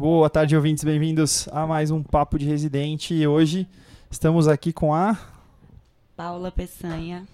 [0.00, 0.82] Boa tarde, ouvintes.
[0.82, 3.12] Bem-vindos a mais um Papo de Residente.
[3.12, 3.68] E hoje
[4.10, 5.14] estamos aqui com a
[6.16, 7.28] Paula Peçanha,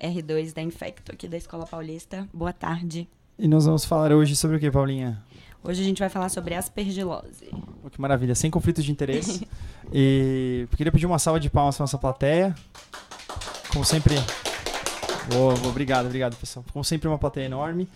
[0.00, 2.28] R2 da Infecto, aqui da Escola Paulista.
[2.34, 3.08] Boa tarde.
[3.38, 5.22] E nós vamos falar hoje sobre o que, Paulinha?
[5.62, 7.48] Hoje a gente vai falar sobre aspergilose.
[7.84, 9.46] Oh, que maravilha, sem conflitos de interesse.
[9.94, 12.52] e queria pedir uma salva de palmas para nossa plateia.
[13.72, 14.16] Como sempre.
[15.32, 16.64] Boa, boa, obrigado, obrigado, pessoal.
[16.72, 17.88] Como sempre, uma plateia enorme.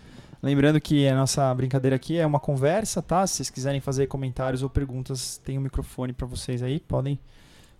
[0.46, 3.26] Lembrando que a nossa brincadeira aqui é uma conversa, tá?
[3.26, 7.18] Se vocês quiserem fazer comentários ou perguntas, tem um microfone para vocês aí, podem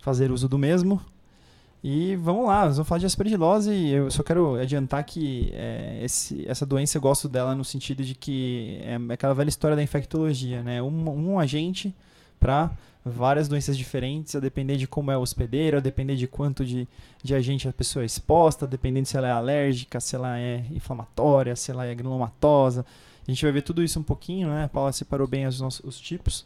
[0.02, 1.01] fazer uso do mesmo.
[1.80, 3.73] E vamos lá, nós vamos falar de aspergilose.
[3.73, 8.16] Eu só quero adiantar que é, esse, essa doença eu gosto dela no sentido de
[8.16, 10.83] que é aquela velha história da infectologia, né?
[10.83, 11.95] Um, um agente
[12.41, 12.73] para
[13.10, 16.88] várias doenças diferentes, a depender de como é o hospedeiro, a depender de quanto de,
[17.23, 21.54] de agente a pessoa é exposta, dependendo se ela é alérgica, se ela é inflamatória,
[21.54, 22.85] se ela é granulomatosa.
[23.26, 24.65] A gente vai ver tudo isso um pouquinho, né?
[24.65, 26.45] A Paula separou bem os, nossos, os tipos.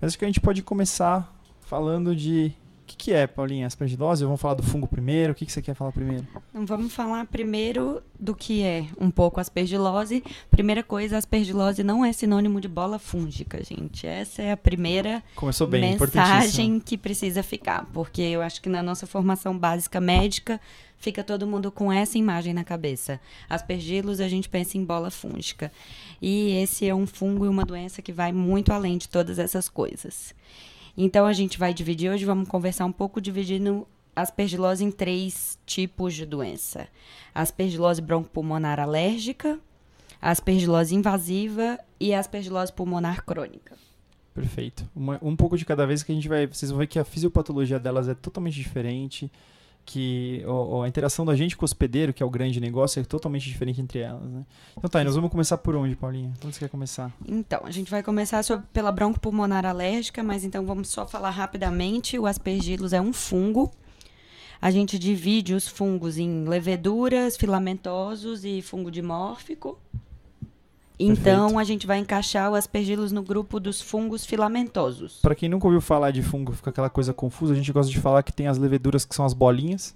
[0.00, 2.52] Mas acho que a gente pode começar falando de
[2.88, 4.24] que, que é, Paulinha, aspergilose?
[4.24, 5.32] Vamos falar do fungo primeiro?
[5.32, 6.26] O que, que você quer falar primeiro?
[6.50, 10.24] Então, vamos falar primeiro do que é um pouco aspergilose.
[10.50, 14.06] Primeira coisa, aspergilose não é sinônimo de bola fúngica, gente.
[14.06, 17.86] Essa é a primeira Começou bem, mensagem que precisa ficar.
[17.92, 20.60] Porque eu acho que na nossa formação básica médica
[20.96, 23.20] fica todo mundo com essa imagem na cabeça.
[23.48, 25.70] Aspergilos, a gente pensa em bola fúngica.
[26.20, 29.68] E esse é um fungo e uma doença que vai muito além de todas essas
[29.68, 30.34] coisas.
[31.00, 36.12] Então a gente vai dividir hoje, vamos conversar um pouco dividindo aspergilose em três tipos
[36.12, 36.88] de doença:
[37.32, 39.60] aspergilose broncopulmonar alérgica,
[40.20, 43.76] aspergilose invasiva e aspergilose pulmonar crônica.
[44.34, 44.90] Perfeito.
[44.94, 46.48] Uma, um pouco de cada vez que a gente vai.
[46.48, 49.30] Vocês vão ver que a fisiopatologia delas é totalmente diferente
[49.88, 50.44] que
[50.84, 53.80] a interação da gente com o hospedeiro, que é o grande negócio, é totalmente diferente
[53.80, 54.22] entre elas.
[54.28, 54.44] Né?
[54.76, 56.30] Então tá, nós vamos começar por onde, Paulinha?
[56.44, 57.10] Onde você quer começar?
[57.26, 62.18] Então, a gente vai começar sobre, pela broncopulmonar alérgica, mas então vamos só falar rapidamente.
[62.18, 63.72] O aspergillus é um fungo.
[64.60, 69.78] A gente divide os fungos em leveduras, filamentosos e fungo dimórfico.
[70.98, 71.58] Então Perfeito.
[71.58, 75.20] a gente vai encaixar o aspergillus no grupo dos fungos filamentosos.
[75.22, 78.00] Para quem nunca ouviu falar de fungo, fica aquela coisa confusa, a gente gosta de
[78.00, 79.94] falar que tem as leveduras que são as bolinhas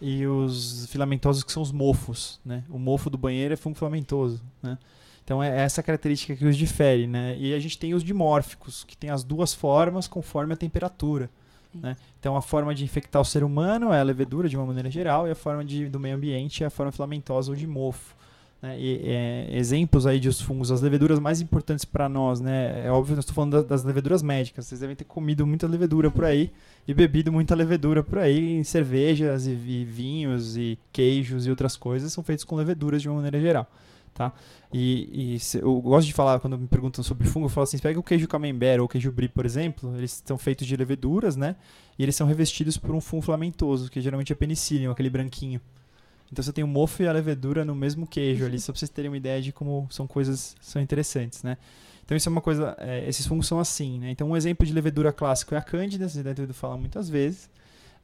[0.00, 2.62] e os filamentosos que são os mofos, né?
[2.68, 4.76] O mofo do banheiro é fungo filamentosa, né?
[5.24, 7.34] Então é essa característica que os difere, né?
[7.38, 11.30] E a gente tem os dimórficos, que tem as duas formas conforme a temperatura.
[11.74, 11.96] Né?
[12.20, 15.26] Então a forma de infectar o ser humano é a levedura de uma maneira geral
[15.26, 18.14] e a forma de, do meio ambiente é a forma filamentosa ou de mofo.
[18.64, 18.80] Né?
[18.80, 22.86] E, é, exemplos aí de os fungos, as leveduras mais importantes para nós, né?
[22.86, 24.64] É óbvio, nós estou falando das, das leveduras médicas.
[24.64, 26.50] Vocês devem ter comido muita levedura por aí
[26.88, 31.76] e bebido muita levedura por aí em cervejas e, e vinhos e queijos e outras
[31.76, 33.70] coisas são feitos com leveduras de uma maneira geral.
[34.14, 34.32] Tá?
[34.72, 37.76] E, e se, eu gosto de falar, quando me perguntam sobre fungo, eu falo assim:
[37.76, 41.36] pega o queijo camembert ou o queijo brie, por exemplo, eles são feitos de leveduras,
[41.36, 41.54] né?
[41.98, 45.60] E eles são revestidos por um fungo filamentoso, que geralmente é penicillium, aquele branquinho.
[46.32, 48.90] Então você tem o mofo e a levedura no mesmo queijo ali, só para vocês
[48.90, 51.56] terem uma ideia de como são coisas são interessantes, né?
[52.04, 54.10] Então isso é uma coisa, é, esses fungos são assim, né?
[54.10, 57.08] Então um exemplo de levedura clássico é a cândida, vocês devem ter ouvido falar muitas
[57.08, 57.48] vezes.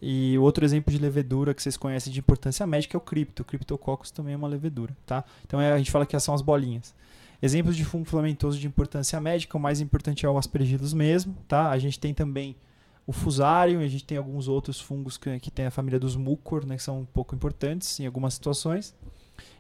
[0.03, 3.43] E outro exemplo de levedura que vocês conhecem de importância médica é o cripto.
[3.43, 5.23] O criptococcus também é uma levedura, tá?
[5.47, 6.95] Então é, a gente fala que são as bolinhas.
[7.43, 11.71] Exemplos de fungo filamentoso de importância médica, o mais importante é o aspergillus mesmo, tá?
[11.71, 12.57] A gente tem também
[13.11, 16.65] o fusário, a gente tem alguns outros fungos que, que tem a família dos mucor,
[16.65, 18.95] né, que são um pouco importantes em algumas situações.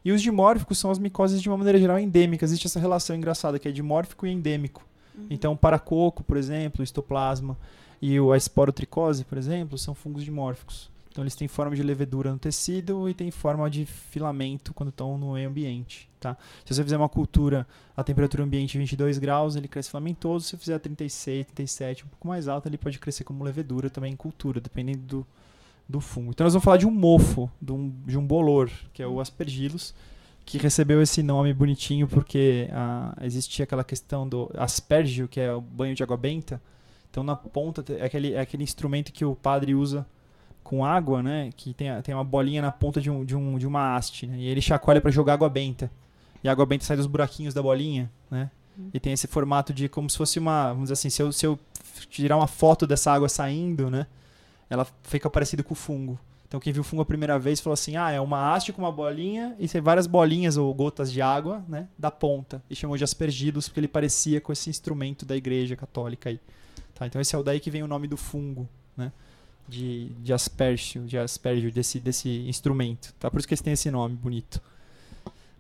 [0.04, 2.50] E os dimórficos são as micoses de uma maneira geral endêmicas.
[2.50, 4.86] Existe essa relação engraçada que é dimórfico e endêmico.
[5.18, 5.26] Uhum.
[5.28, 7.58] Então, paracoco, por exemplo, estoplasma
[8.00, 10.88] e a esporotricose, por exemplo, são fungos dimórficos.
[11.10, 15.18] Então eles têm forma de levedura no tecido e têm forma de filamento quando estão
[15.18, 16.08] no meio ambiente.
[16.20, 16.36] Tá?
[16.64, 17.66] Se você fizer uma cultura
[17.96, 20.44] a temperatura ambiente 22 graus, ele cresce filamentoso.
[20.44, 24.12] Se você fizer 36, 37, um pouco mais alto, ele pode crescer como levedura também
[24.12, 25.26] em cultura, dependendo do,
[25.88, 26.30] do fungo.
[26.30, 29.20] Então nós vamos falar de um mofo, de um, de um bolor, que é o
[29.20, 29.92] aspergillus,
[30.46, 35.60] que recebeu esse nome bonitinho porque ah, existia aquela questão do aspergio, que é o
[35.60, 36.62] banho de água benta.
[37.10, 40.06] Então na ponta é aquele, é aquele instrumento que o padre usa
[40.62, 41.50] com água, né?
[41.56, 44.38] Que tem, tem uma bolinha na ponta de, um, de, um, de uma haste, né?
[44.38, 45.90] E ele chacoalha para jogar água benta.
[46.42, 48.50] E a água benta sai dos buraquinhos da bolinha, né?
[48.78, 48.90] Uhum.
[48.94, 51.46] E tem esse formato de como se fosse uma, vamos dizer assim, se eu, se
[51.46, 51.58] eu
[52.08, 54.06] tirar uma foto dessa água saindo, né?
[54.68, 56.18] Ela fica parecido com o fungo.
[56.46, 58.82] Então quem viu o fungo a primeira vez falou assim: "Ah, é uma haste com
[58.82, 62.60] uma bolinha e tem várias bolinhas ou gotas de água, né, da ponta".
[62.68, 66.40] E chamou de aspergillus porque ele parecia com esse instrumento da igreja católica aí.
[66.92, 67.06] Tá?
[67.06, 69.12] Então esse é o daí que vem o nome do fungo, né?
[69.70, 73.14] De, de aspergio, de aspergio desse, desse instrumento.
[73.18, 73.30] Tá?
[73.30, 74.60] Por isso que eles têm esse nome bonito.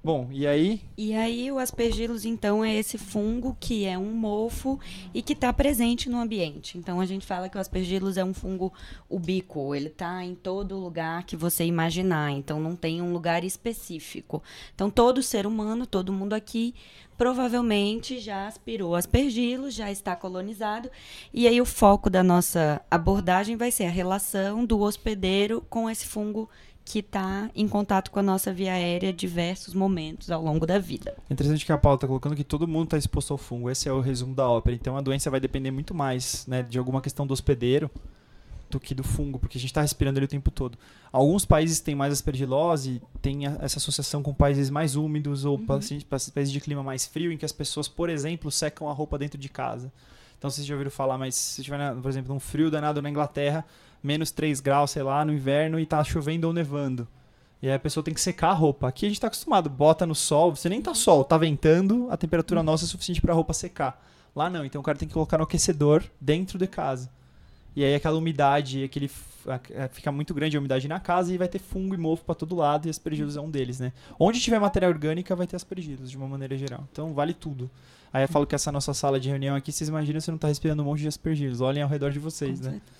[0.02, 0.80] Bom, e aí?
[0.96, 4.80] E aí o aspergillus, então, é esse fungo que é um mofo
[5.12, 6.78] e que está presente no ambiente.
[6.78, 8.72] Então a gente fala que o aspergillus é um fungo
[9.10, 14.42] ubíquo, ele está em todo lugar que você imaginar, então não tem um lugar específico.
[14.74, 16.74] Então todo ser humano, todo mundo aqui
[17.18, 20.90] provavelmente já aspirou aspergillus, já está colonizado,
[21.34, 26.06] e aí o foco da nossa abordagem vai ser a relação do hospedeiro com esse
[26.06, 26.48] fungo
[26.90, 31.14] que está em contato com a nossa via aérea diversos momentos ao longo da vida.
[31.30, 33.70] É interessante que a Paula está colocando que todo mundo está exposto ao fungo.
[33.70, 34.74] Esse é o resumo da ópera.
[34.74, 37.88] Então a doença vai depender muito mais né, de alguma questão do hospedeiro
[38.68, 40.76] do que do fungo, porque a gente está respirando ele o tempo todo.
[41.12, 45.66] Alguns países têm mais aspergilose, tem essa associação com países mais úmidos ou uhum.
[45.66, 49.38] países de clima mais frio, em que as pessoas, por exemplo, secam a roupa dentro
[49.38, 49.92] de casa.
[50.38, 53.64] Então vocês já ouviram falar, mas se tiver, por exemplo, um frio danado na Inglaterra,
[54.02, 57.06] menos 3 graus, sei lá, no inverno e tá chovendo ou nevando.
[57.62, 58.88] E aí a pessoa tem que secar a roupa.
[58.88, 62.16] Aqui a gente tá acostumado, bota no sol, você nem tá sol, tá ventando, a
[62.16, 64.02] temperatura nossa é suficiente para a roupa secar.
[64.34, 67.10] Lá não, então o cara tem que colocar no aquecedor dentro de casa.
[67.76, 69.10] E aí aquela umidade, aquele
[69.90, 72.54] fica muito grande a umidade na casa e vai ter fungo e mofo para todo
[72.54, 73.92] lado e aspergillus é um deles, né?
[74.18, 76.86] Onde tiver matéria orgânica vai ter aspergillus de uma maneira geral.
[76.92, 77.70] Então vale tudo.
[78.12, 80.48] Aí eu falo que essa nossa sala de reunião aqui, vocês imaginam você não tá
[80.48, 81.60] respirando um monte de aspergillus.
[81.60, 82.70] Olhem ao redor de vocês, Com né?
[82.72, 82.92] Certeza.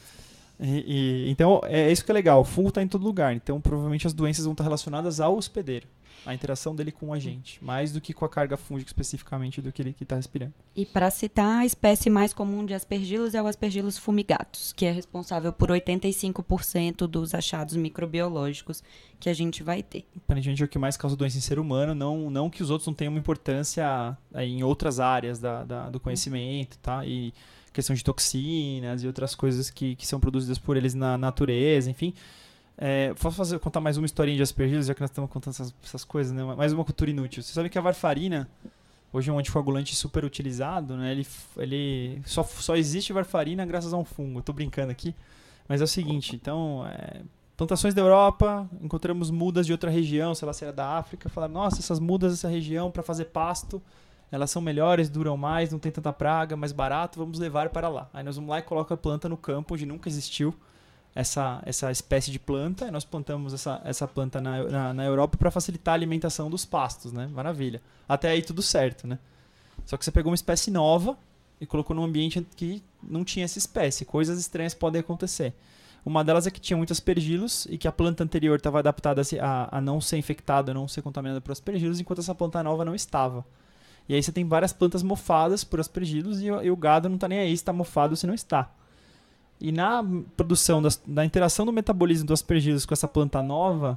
[0.60, 2.40] E, e, então, é isso que é legal.
[2.40, 3.34] O fungo está em todo lugar.
[3.34, 5.86] Então, provavelmente as doenças vão estar relacionadas ao hospedeiro.
[6.26, 7.64] A interação dele com a gente.
[7.64, 10.52] Mais do que com a carga fúngica especificamente do que ele está respirando.
[10.76, 14.92] E para citar, a espécie mais comum de aspergillus é o aspergillus fumigatus, que é
[14.92, 18.82] responsável por 85% dos achados microbiológicos
[19.18, 20.04] que a gente vai ter.
[20.14, 21.94] Aparentemente é o que mais causa doença em ser humano.
[21.94, 25.98] Não, não que os outros não tenham uma importância em outras áreas da, da do
[25.98, 27.04] conhecimento, tá?
[27.06, 27.32] E
[27.72, 32.14] questão de toxinas e outras coisas que, que são produzidas por eles na natureza, enfim.
[32.76, 35.74] É, posso fazer, contar mais uma historinha de aspergillus, já que nós estamos contando essas,
[35.84, 36.42] essas coisas, né?
[36.54, 37.42] Mais uma cultura inútil.
[37.42, 38.48] Você sabe que a varfarina,
[39.12, 41.12] hoje é um anticoagulante super utilizado, né?
[41.12, 41.26] Ele,
[41.58, 44.40] ele só, só existe varfarina graças a um fungo.
[44.40, 45.14] Estou brincando aqui,
[45.68, 46.86] mas é o seguinte, então...
[46.86, 47.20] É,
[47.60, 51.52] plantações da Europa, encontramos mudas de outra região, sei lá se era da África, falaram,
[51.52, 53.82] nossa, essas mudas dessa região para fazer pasto
[54.30, 58.08] elas são melhores, duram mais, não tem tanta praga, mais barato, vamos levar para lá.
[58.12, 60.54] Aí nós vamos lá e coloca a planta no campo onde nunca existiu
[61.14, 65.36] essa, essa espécie de planta, e nós plantamos essa, essa planta na, na, na Europa
[65.36, 67.28] para facilitar a alimentação dos pastos, né?
[67.32, 67.82] Maravilha.
[68.08, 69.18] Até aí tudo certo, né?
[69.84, 71.18] Só que você pegou uma espécie nova
[71.60, 74.04] e colocou num ambiente que não tinha essa espécie.
[74.04, 75.52] Coisas estranhas podem acontecer.
[76.04, 79.78] Uma delas é que tinha muitos aspergilos e que a planta anterior estava adaptada a,
[79.78, 82.94] a, não ser infectada, a não ser contaminada por aspergilos, enquanto essa planta nova não
[82.94, 83.44] estava.
[84.10, 87.28] E aí você tem várias plantas mofadas por aspergilos e, e o gado não está
[87.28, 88.68] nem aí se está mofado ou se não está.
[89.60, 90.02] E na
[90.36, 93.96] produção, das, da interação do metabolismo dos aspergilos com essa planta nova,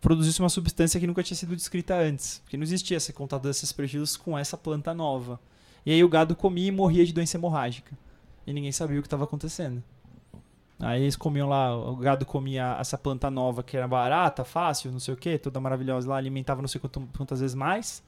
[0.00, 2.38] produziu-se uma substância que nunca tinha sido descrita antes.
[2.38, 5.38] Porque não existia esse contato desses aspergilos com essa planta nova.
[5.84, 7.94] E aí o gado comia e morria de doença hemorrágica.
[8.46, 9.84] E ninguém sabia o que estava acontecendo.
[10.78, 14.98] Aí eles comiam lá, o gado comia essa planta nova que era barata, fácil, não
[14.98, 18.02] sei o que, toda maravilhosa lá, alimentava não sei quantas vezes mais.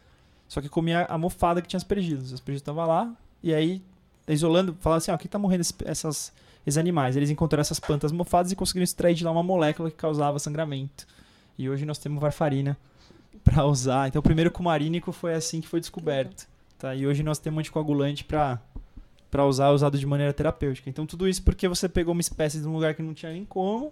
[0.53, 2.27] Só que comia a mofada que tinha aspergilos.
[2.27, 3.11] Os aspergilos estavam lá,
[3.43, 3.81] e aí,
[4.29, 6.33] isolando, falando assim, ó, o que está morrendo esses, essas,
[6.67, 7.17] esses animais?
[7.17, 11.07] Eles encontraram essas plantas mofadas e conseguiram extrair de lá uma molécula que causava sangramento.
[11.57, 12.77] E hoje nós temos varfarina
[13.43, 14.09] para usar.
[14.09, 16.47] Então o primeiro cumarínico foi assim que foi descoberto.
[16.79, 16.95] Tá?
[16.95, 18.61] E hoje nós temos anticoagulante para
[19.31, 20.91] para usar usado de maneira terapêutica.
[20.91, 23.47] Então tudo isso porque você pegou uma espécie de um lugar que não tinha nem
[23.47, 23.91] como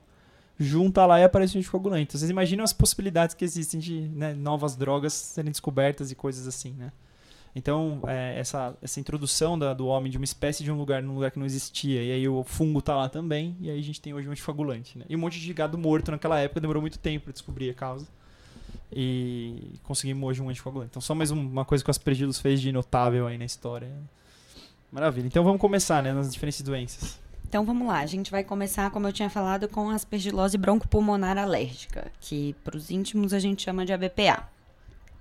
[0.61, 2.03] junta lá e aparece um anticoagulante.
[2.03, 6.47] Então, vocês imaginam as possibilidades que existem de né, novas drogas serem descobertas e coisas
[6.47, 6.93] assim, né?
[7.57, 11.15] Então, é, essa, essa introdução da, do homem de uma espécie de um lugar num
[11.15, 14.01] lugar que não existia, e aí o fungo tá lá também, e aí a gente
[14.01, 15.05] tem hoje um anticoagulante, né?
[15.09, 18.07] E um monte de gado morto naquela época demorou muito tempo para descobrir a causa.
[18.93, 20.91] E conseguimos hoje um anticoagulante.
[20.91, 23.89] Então, só mais uma coisa que o Aspergillus fez de notável aí na história.
[24.93, 25.27] Maravilha.
[25.27, 27.20] Então, vamos começar, né, nas diferentes doenças.
[27.51, 31.37] Então vamos lá, a gente vai começar, como eu tinha falado, com a aspergilose broncopulmonar
[31.37, 34.49] alérgica, que para os íntimos a gente chama de ABPA,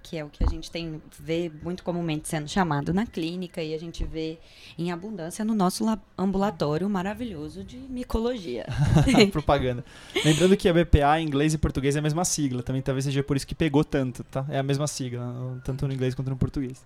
[0.04, 3.74] que é o que a gente tem vê muito comumente sendo chamado na clínica e
[3.74, 4.38] a gente vê
[4.78, 5.84] em abundância no nosso
[6.16, 8.68] ambulatório maravilhoso de micologia.
[9.34, 9.84] Propaganda.
[10.24, 13.24] Lembrando que a BPA em inglês e português é a mesma sigla, também talvez seja
[13.24, 14.46] por isso que pegou tanto, tá?
[14.50, 16.86] É a mesma sigla, tanto no inglês quanto no português.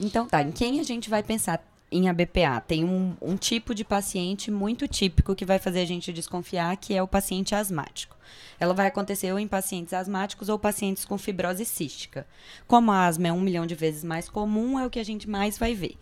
[0.00, 2.60] Então tá, em quem a gente vai pensar em ABPA.
[2.66, 6.94] Tem um, um tipo de paciente muito típico que vai fazer a gente desconfiar, que
[6.94, 8.16] é o paciente asmático.
[8.58, 12.26] Ela vai acontecer ou em pacientes asmáticos ou pacientes com fibrose cística.
[12.66, 15.28] Como a asma é um milhão de vezes mais comum, é o que a gente
[15.28, 15.96] mais vai ver.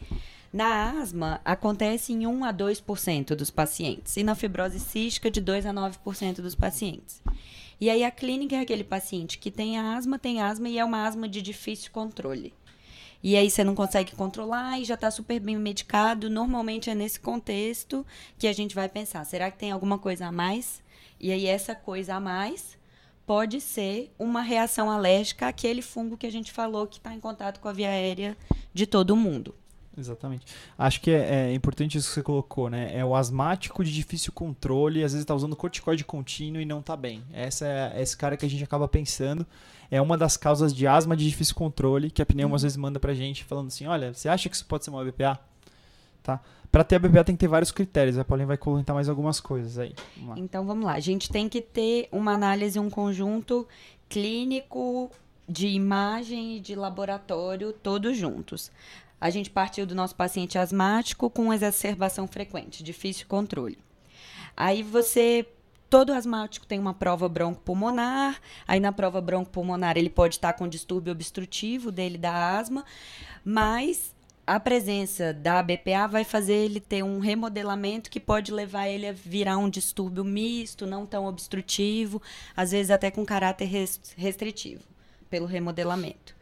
[0.52, 5.66] Na asma, acontece em 1 a 2% dos pacientes, e na fibrose cística, de 2
[5.66, 7.22] a 9% dos pacientes.
[7.80, 11.06] E aí a clínica é aquele paciente que tem asma, tem asma e é uma
[11.06, 12.52] asma de difícil controle.
[13.22, 16.30] E aí você não consegue controlar e já está super bem medicado.
[16.30, 18.06] Normalmente é nesse contexto
[18.38, 20.82] que a gente vai pensar: será que tem alguma coisa a mais?
[21.20, 22.78] E aí essa coisa a mais
[23.26, 27.60] pode ser uma reação alérgica àquele fungo que a gente falou que está em contato
[27.60, 28.36] com a via aérea
[28.72, 29.54] de todo mundo.
[29.98, 30.46] Exatamente.
[30.78, 32.96] Acho que é, é, importante isso que você colocou, né?
[32.96, 36.96] É o asmático de difícil controle, às vezes está usando corticoide contínuo e não está
[36.96, 37.22] bem.
[37.32, 39.44] Essa é esse cara que a gente acaba pensando.
[39.90, 42.56] É uma das causas de asma de difícil controle que a pneumo uhum.
[42.56, 45.04] às vezes manda pra gente falando assim: olha, você acha que isso pode ser uma
[45.04, 45.40] BPA?
[46.22, 46.40] Tá?
[46.70, 48.18] Para ter a BPA tem que ter vários critérios.
[48.18, 49.94] A Paulinha vai comentar mais algumas coisas aí.
[50.16, 50.92] Vamos então vamos lá.
[50.92, 53.66] A gente tem que ter uma análise, um conjunto
[54.08, 55.10] clínico,
[55.48, 58.70] de imagem e de laboratório, todos juntos.
[59.20, 63.78] A gente partiu do nosso paciente asmático com exacerbação frequente, difícil controle.
[64.56, 65.46] Aí você
[65.88, 71.12] todo asmático tem uma prova broncopulmonar, aí na prova broncopulmonar ele pode estar com distúrbio
[71.12, 72.84] obstrutivo dele da asma,
[73.44, 74.14] mas
[74.46, 79.12] a presença da BPA vai fazer ele ter um remodelamento que pode levar ele a
[79.12, 82.22] virar um distúrbio misto, não tão obstrutivo,
[82.56, 83.68] às vezes até com caráter
[84.16, 84.82] restritivo,
[85.28, 86.37] pelo remodelamento.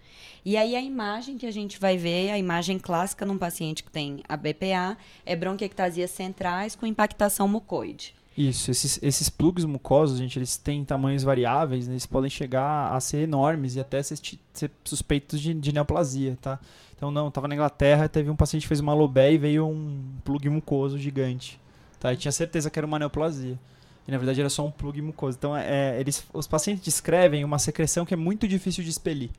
[0.47, 3.91] E aí a imagem que a gente vai ver, a imagem clássica num paciente que
[3.91, 8.15] tem a BPA, é bronquiectasias centrais com impactação mucoide.
[8.39, 11.95] Isso, esses, esses plugs mucosos, gente, eles têm tamanhos variáveis, né?
[11.95, 14.21] eles podem chegar a ser enormes e até ser,
[14.53, 16.61] ser suspeitos de, de, neoplasia, tá?
[16.97, 20.01] Então, não, tava na Inglaterra, teve um paciente que fez uma lobé e veio um
[20.25, 21.59] plug mucoso gigante,
[21.99, 22.13] tá?
[22.13, 23.59] E tinha certeza que era uma neoplasia.
[24.07, 25.37] E na verdade era só um plug mucoso.
[25.37, 29.31] Então, é, eles, os pacientes descrevem uma secreção que é muito difícil de expelir.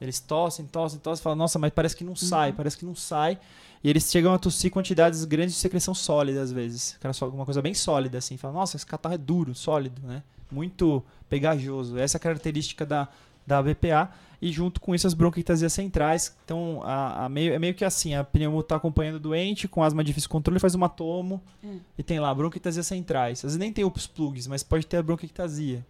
[0.00, 2.56] Eles tossem, tossem, tossem, falam, nossa, mas parece que não sai, uhum.
[2.56, 3.38] parece que não sai.
[3.82, 6.96] E eles chegam a tossir quantidades grandes de secreção sólida, às vezes.
[7.00, 8.36] Cara, só alguma coisa bem sólida, assim.
[8.36, 10.22] Fala, nossa, esse catarro é duro, sólido, né?
[10.50, 11.96] Muito pegajoso.
[11.98, 13.08] Essa é a característica da,
[13.46, 14.10] da BPA.
[14.40, 16.36] E junto com isso, as bronquiectasias centrais.
[16.44, 19.82] Então, a, a meio, é meio que assim: a pneumo está acompanhando o doente com
[19.82, 21.80] asma de difícil controle, faz uma tomo hum.
[21.96, 23.38] e tem lá bronquiectasias centrais.
[23.38, 25.84] Às vezes nem tem os plugs, mas pode ter a bronquiectasia.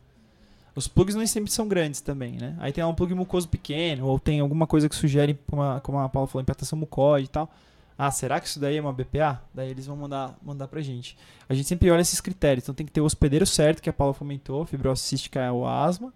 [0.77, 2.55] Os plugs nem sempre são grandes também, né?
[2.59, 5.99] Aí tem um plug mucoso pequeno, ou tem alguma coisa que sugere, como a, como
[5.99, 7.51] a Paula falou, impactação mucoide e tal.
[7.99, 9.43] Ah, será que isso daí é uma BPA?
[9.55, 11.17] Daí eles vão mandar, mandar pra gente.
[11.49, 12.65] A gente sempre olha esses critérios.
[12.65, 15.67] Então tem que ter o hospedeiro certo, que a Paula comentou, fibrose cística é o
[15.67, 16.13] asma.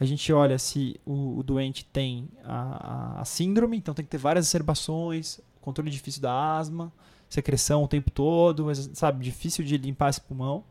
[0.00, 4.10] A gente olha se o, o doente tem a, a, a, síndrome, então tem que
[4.10, 6.92] ter várias acerbações, controle difícil da asma,
[7.28, 10.64] secreção o tempo todo, sabe, difícil de limpar esse pulmão.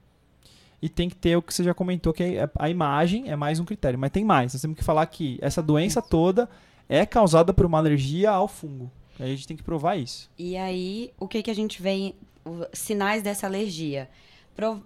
[0.82, 3.60] E tem que ter o que você já comentou, que é a imagem é mais
[3.60, 4.00] um critério.
[4.00, 4.54] Mas tem mais.
[4.54, 6.50] Nós temos que falar que essa doença toda
[6.88, 8.90] é causada por uma alergia ao fungo.
[9.20, 10.30] Aí a gente tem que provar isso.
[10.38, 12.16] E aí, o que, que a gente vê?
[12.72, 14.10] Sinais dessa alergia.
[14.56, 14.82] Pro,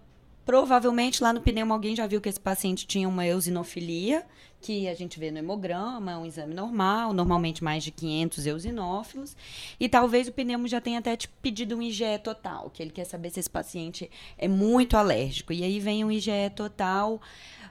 [0.45, 4.25] provavelmente lá no pneumo alguém já viu que esse paciente tinha uma eosinofilia,
[4.61, 9.35] que a gente vê no hemograma, é um exame normal, normalmente mais de 500 eosinófilos.
[9.77, 13.03] E talvez o pneumo já tenha até te pedido um IgE total, que ele quer
[13.03, 15.51] saber se esse paciente é muito alérgico.
[15.51, 17.21] E aí vem um IgE total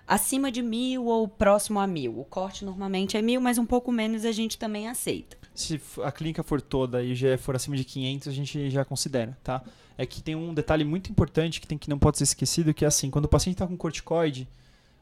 [0.06, 2.18] acima de mil ou próximo a mil.
[2.18, 5.41] O corte normalmente é mil, mas um pouco menos a gente também aceita.
[5.54, 8.84] Se a clínica for toda e o IgE for acima de 500, a gente já
[8.84, 9.62] considera, tá?
[9.98, 12.84] É que tem um detalhe muito importante que, tem, que não pode ser esquecido, que
[12.84, 14.48] é assim, quando o paciente está com corticoide,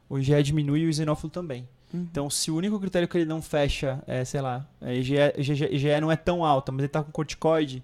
[0.09, 1.67] o IgE diminui e o eosinófilo também.
[1.93, 2.07] Uhum.
[2.11, 5.65] Então, se o único critério que ele não fecha é, sei lá, é IgE, IgE,
[5.71, 7.81] IgE não é tão alta, mas ele está com corticoide,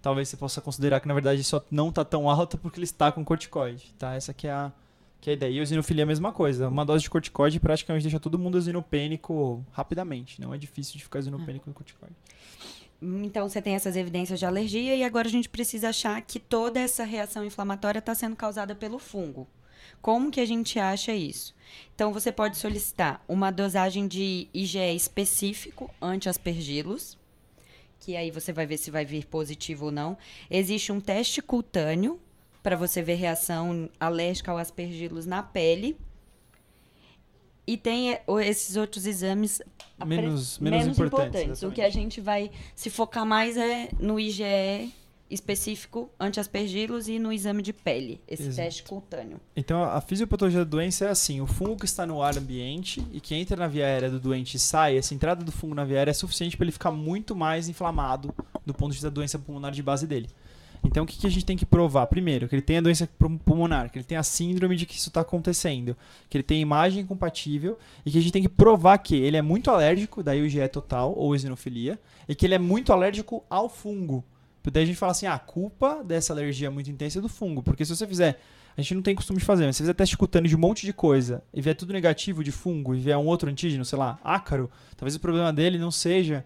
[0.00, 3.12] talvez você possa considerar que na verdade só não está tão alta porque ele está
[3.12, 4.14] com corticoide, tá?
[4.14, 4.72] Essa que é a,
[5.20, 5.50] que é a ideia.
[5.50, 6.68] E eosinofilia é a mesma coisa.
[6.68, 10.40] Uma dose de corticoide praticamente deixa todo mundo eosinopênico rapidamente.
[10.40, 12.14] Não é difícil de ficar eosinopênico com corticoide.
[13.00, 16.80] Então você tem essas evidências de alergia e agora a gente precisa achar que toda
[16.80, 19.46] essa reação inflamatória está sendo causada pelo fungo.
[20.00, 21.54] Como que a gente acha isso?
[21.94, 27.18] Então, você pode solicitar uma dosagem de IgE específico anti-aspergilos,
[28.00, 30.16] que aí você vai ver se vai vir positivo ou não.
[30.50, 32.20] Existe um teste cutâneo
[32.66, 35.96] para você ver reação alérgica ao aspergilos na pele.
[37.64, 39.62] E tem eh, esses outros exames
[40.04, 41.42] menos, menos, menos importantes.
[41.42, 41.62] importantes.
[41.62, 44.92] O que a gente vai se focar mais é no IgE
[45.30, 48.56] específico anti-aspergilos e no exame de pele, esse Exato.
[48.56, 49.40] teste cutâneo.
[49.54, 53.20] Então, a fisiopatologia do doença é assim: o fungo que está no ar ambiente e
[53.20, 55.98] que entra na via aérea do doente e sai, essa entrada do fungo na via
[55.98, 58.34] aérea é suficiente para ele ficar muito mais inflamado
[58.66, 60.28] do ponto de vista da doença pulmonar de base dele.
[60.84, 62.06] Então, o que, que a gente tem que provar?
[62.06, 63.08] Primeiro, que ele tem a doença
[63.44, 65.96] pulmonar, que ele tem a síndrome de que isso está acontecendo,
[66.28, 69.42] que ele tem imagem compatível e que a gente tem que provar que ele é
[69.42, 73.44] muito alérgico, daí o IgE é total ou eosinofilia, e que ele é muito alérgico
[73.50, 74.24] ao fungo.
[74.72, 77.62] Daí a gente fala assim, ah, a culpa dessa alergia muito intensa é do fungo.
[77.62, 78.40] Porque se você fizer
[78.76, 80.84] A gente não tem costume de fazer, mas se fizer teste cutâneo de um monte
[80.84, 84.18] de coisa e vier tudo negativo de fungo e vier um outro antígeno, sei lá,
[84.22, 86.44] ácaro, talvez o problema dele não seja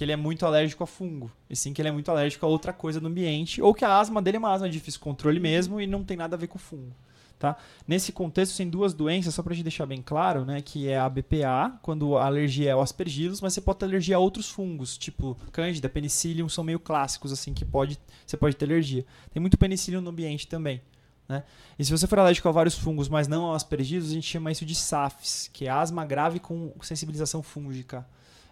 [0.00, 2.48] que ele é muito alérgico a fungo, e sim que ele é muito alérgico a
[2.48, 5.38] outra coisa no ambiente, ou que a asma dele é uma asma de difícil controle
[5.38, 6.96] mesmo e não tem nada a ver com fungo.
[7.38, 7.54] Tá?
[7.86, 10.98] Nesse contexto, tem duas doenças, só para a gente deixar bem claro, né, que é
[10.98, 14.48] a BPA, quando a alergia é ao aspergillus, mas você pode ter alergia a outros
[14.48, 19.04] fungos, tipo cândida, penicillium, são meio clássicos, assim, que pode, você pode ter alergia.
[19.30, 20.80] Tem muito penicillium no ambiente também.
[21.28, 21.44] Né?
[21.78, 24.50] E se você for alérgico a vários fungos, mas não ao aspergillus, a gente chama
[24.50, 28.06] isso de SAFs, que é asma grave com sensibilização fúngica.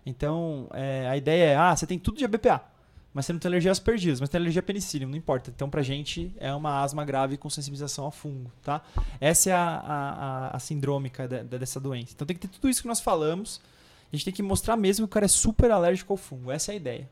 [0.05, 2.63] Então, é, a ideia é, ah, você tem tudo de BPA
[3.19, 5.51] mas você não tem alergia aos perdidos, mas tem alergia a penicillium, não importa.
[5.51, 8.81] Então, pra gente, é uma asma grave com sensibilização ao fungo, tá?
[9.21, 12.13] Essa é a, a, a sindrômica de, de, dessa doença.
[12.15, 13.61] Então, tem que ter tudo isso que nós falamos.
[14.13, 16.53] A gente tem que mostrar mesmo que o cara é super alérgico ao fungo.
[16.53, 17.11] Essa é a ideia.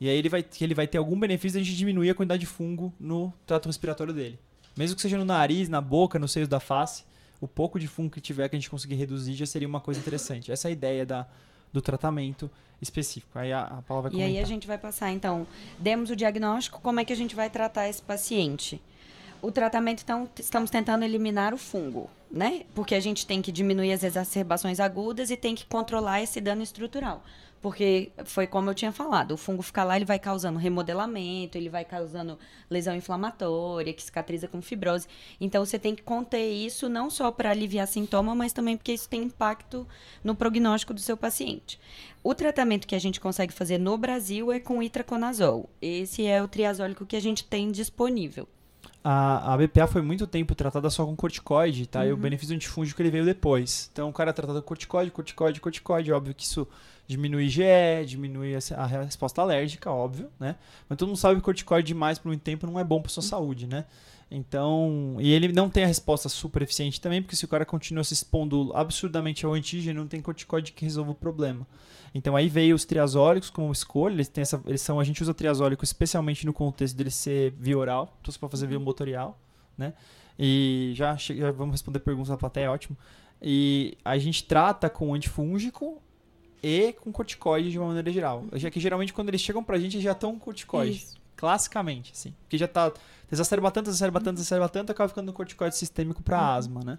[0.00, 2.40] E aí ele vai, ele vai ter algum benefício de a gente diminuir a quantidade
[2.40, 4.38] de fungo no trato respiratório dele.
[4.76, 7.04] Mesmo que seja no nariz, na boca, nos seios da face,
[7.40, 9.98] o pouco de fungo que tiver que a gente conseguir reduzir já seria uma coisa
[9.98, 10.52] interessante.
[10.52, 11.26] Essa é a ideia da,
[11.72, 12.50] do tratamento
[12.80, 13.38] específico.
[13.38, 14.30] Aí a, a Paula vai comentar.
[14.30, 15.46] E aí a gente vai passar, então,
[15.78, 18.80] demos o diagnóstico, como é que a gente vai tratar esse paciente?
[19.40, 22.62] O tratamento, então, estamos tentando eliminar o fungo, né?
[22.74, 26.62] Porque a gente tem que diminuir as exacerbações agudas e tem que controlar esse dano
[26.62, 27.24] estrutural.
[27.62, 31.68] Porque foi como eu tinha falado, o fungo ficar lá, ele vai causando remodelamento, ele
[31.68, 32.36] vai causando
[32.68, 35.06] lesão inflamatória, que cicatriza com fibrose.
[35.40, 39.08] Então você tem que conter isso não só para aliviar sintoma, mas também porque isso
[39.08, 39.86] tem impacto
[40.24, 41.78] no prognóstico do seu paciente.
[42.24, 45.70] O tratamento que a gente consegue fazer no Brasil é com itraconazol.
[45.80, 48.48] Esse é o triazólico que a gente tem disponível.
[49.04, 52.00] A, a BPA foi muito tempo tratada só com corticoide, tá?
[52.00, 52.06] Uhum.
[52.06, 52.20] E o uhum.
[52.20, 53.88] benefício antifúngico ele veio depois.
[53.92, 56.12] Então o cara é tratado com corticoide, corticoide, corticoide.
[56.12, 56.66] Óbvio que isso
[57.06, 60.56] diminui IgE, diminui a resposta alérgica, óbvio, né?
[60.88, 63.22] Mas todo mundo sabe que corticoide demais por muito tempo não é bom para sua
[63.22, 63.84] saúde, né?
[64.34, 68.02] Então, e ele não tem a resposta super eficiente também, porque se o cara continua
[68.02, 71.66] se expondo absurdamente ao antígeno, não tem corticoide que resolva o problema.
[72.14, 75.34] Então aí veio os triazólicos como escolha, eles têm essa, eles são, a gente usa
[75.34, 78.84] triazólico especialmente no contexto dele ser via oral, então você pode fazer via uhum.
[78.84, 79.38] motorial,
[79.76, 79.92] né?
[80.38, 82.96] E já, já vamos responder perguntas da plateia, ótimo.
[83.40, 86.00] E a gente trata com antifúngico
[86.62, 88.44] e com corticoide de uma maneira geral.
[88.52, 90.96] Já que geralmente quando eles chegam pra gente já estão com corticoide.
[90.96, 91.20] Isso.
[91.36, 92.34] Classicamente, assim.
[92.42, 92.92] Porque já tá.
[93.30, 96.56] Exacerba tanto, exacerba tanto, exacerba tanto, acaba ficando no corticoide sistêmico para uhum.
[96.56, 96.98] asma, né?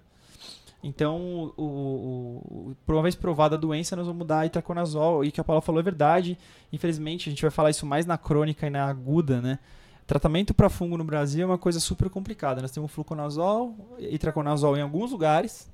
[0.82, 5.24] Então, o, o, por uma vez provada a doença, nós vamos mudar itraconazol.
[5.24, 6.36] E o que a Paula falou é verdade.
[6.70, 9.58] Infelizmente, a gente vai falar isso mais na crônica e na aguda, né?
[10.06, 12.60] Tratamento para fungo no Brasil é uma coisa super complicada.
[12.60, 15.72] Nós temos fluconazol, itraconazol em alguns lugares,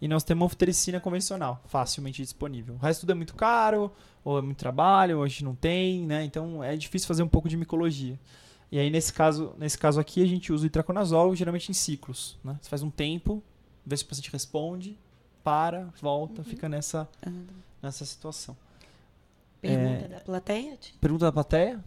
[0.00, 2.74] e nós temos anfotericina convencional, facilmente disponível.
[2.74, 3.90] O resto tudo é muito caro,
[4.24, 6.24] ou é muito trabalho, ou a gente não tem, né?
[6.24, 8.18] Então é difícil fazer um pouco de micologia.
[8.70, 12.38] E aí nesse caso, nesse caso aqui a gente usa o itraconazol geralmente em ciclos,
[12.44, 12.58] né?
[12.60, 13.42] Você faz um tempo,
[13.84, 14.98] vê se o paciente responde,
[15.42, 16.44] para, volta, uhum.
[16.44, 17.46] fica nessa uhum.
[17.82, 18.56] nessa situação.
[19.60, 20.78] Pergunta é, da plateia?
[21.00, 21.82] Pergunta da plateia?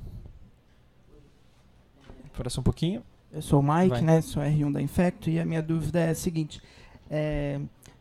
[2.26, 3.04] Espera só um pouquinho.
[3.32, 4.02] Eu sou o Mike, Vai.
[4.02, 4.22] né?
[4.22, 6.62] Sou R1 da Infecto e a minha dúvida é a seguinte:
[7.10, 7.60] é,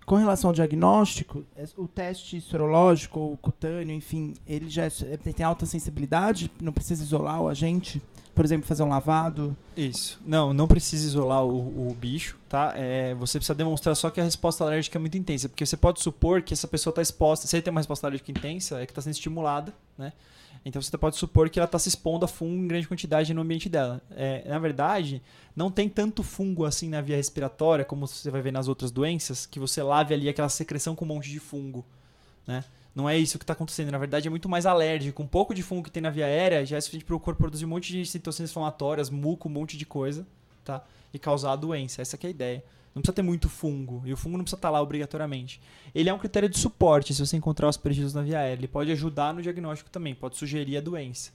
[0.08, 5.44] com relação ao diagnóstico, é, o teste sorológico ou cutâneo, enfim, ele já é, tem
[5.44, 8.00] alta sensibilidade, não precisa isolar o agente,
[8.34, 9.54] por exemplo, fazer um lavado.
[9.76, 10.18] Isso.
[10.24, 12.72] Não, não precisa isolar o, o bicho, tá?
[12.74, 16.00] É, você precisa demonstrar só que a resposta alérgica é muito intensa, porque você pode
[16.00, 18.92] supor que essa pessoa está exposta, se ele tem uma resposta alérgica intensa, é que
[18.92, 20.14] está sendo estimulada, né?
[20.68, 23.40] Então você pode supor que ela está se expondo a fungo em grande quantidade no
[23.40, 24.02] ambiente dela.
[24.10, 25.22] É, na verdade,
[25.56, 29.46] não tem tanto fungo assim na via respiratória, como você vai ver nas outras doenças,
[29.46, 31.86] que você lave ali aquela secreção com um monte de fungo.
[32.46, 32.62] Né?
[32.94, 33.90] Não é isso que está acontecendo.
[33.90, 35.22] Na verdade, é muito mais alérgico.
[35.22, 37.38] Um pouco de fungo que tem na via aérea já é suficiente para o corpo
[37.38, 40.26] produzir um monte de citocinas inflamatórias, muco, um monte de coisa,
[40.62, 40.84] tá?
[41.14, 42.02] E causar a doença.
[42.02, 42.62] Essa é a ideia.
[42.98, 44.02] Não precisa ter muito fungo.
[44.04, 45.60] E o fungo não precisa estar tá lá obrigatoriamente.
[45.94, 48.60] Ele é um critério de suporte se você encontrar os prejuízos na via aérea.
[48.60, 51.30] Ele pode ajudar no diagnóstico também, pode sugerir a doença.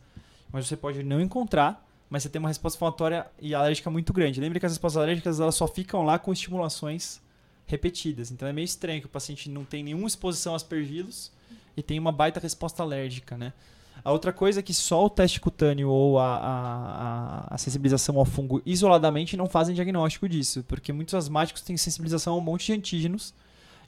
[0.52, 4.41] Mas você pode não encontrar, mas você tem uma resposta inflamatória e alérgica muito grande.
[4.41, 7.21] Lembre que as respostas alérgicas elas só ficam lá com estimulações
[7.65, 8.30] repetidas.
[8.30, 11.32] Então é meio estranho que o paciente não tem nenhuma exposição a aspergilos
[11.76, 13.54] e tem uma baita resposta alérgica, né?
[14.03, 18.25] A outra coisa é que só o teste cutâneo ou a, a, a, sensibilização ao
[18.25, 22.73] fungo isoladamente não fazem diagnóstico disso, porque muitos asmáticos têm sensibilização a um monte de
[22.73, 23.34] antígenos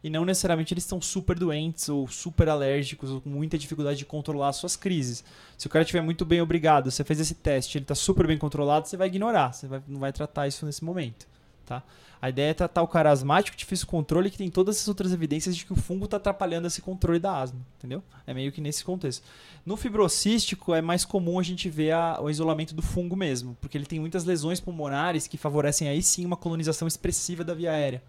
[0.04, 4.06] e não necessariamente eles estão super doentes ou super alérgicos ou com muita dificuldade de
[4.06, 5.24] controlar suas crises.
[5.58, 8.38] Se o cara estiver muito bem obrigado, você fez esse teste, ele está super bem
[8.38, 11.28] controlado, você vai ignorar, você vai, não vai tratar isso nesse momento.
[11.66, 11.84] Tá?
[12.22, 15.56] A ideia é tratar o cara asmático, difícil controle, que tem todas essas outras evidências
[15.56, 18.02] de que o fungo está atrapalhando esse controle da asma, entendeu?
[18.26, 19.24] É meio que nesse contexto.
[19.66, 23.78] No fibrocístico é mais comum a gente ver a, o isolamento do fungo mesmo, porque
[23.78, 28.02] ele tem muitas lesões pulmonares que favorecem aí sim uma colonização expressiva da via aérea.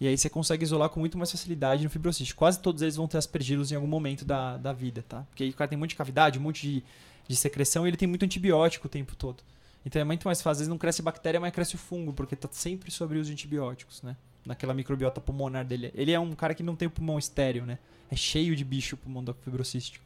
[0.00, 2.38] E aí você consegue isolar com muito mais facilidade no fibrocístico.
[2.38, 5.24] Quase todos eles vão ter aspergilos em algum momento da, da vida, tá?
[5.28, 6.84] Porque aí o cara tem um monte de cavidade, um monte de,
[7.28, 9.44] de secreção e ele tem muito antibiótico o tempo todo.
[9.84, 10.50] Então é muito mais fácil.
[10.52, 14.02] Às vezes não cresce bactéria, mas cresce o fungo, porque está sempre sobre os antibióticos,
[14.02, 14.16] né?
[14.44, 15.92] Naquela microbiota pulmonar dele.
[15.94, 17.78] Ele é um cara que não tem o pulmão estéreo, né?
[18.10, 20.04] É cheio de bicho o pulmão fibrocístico.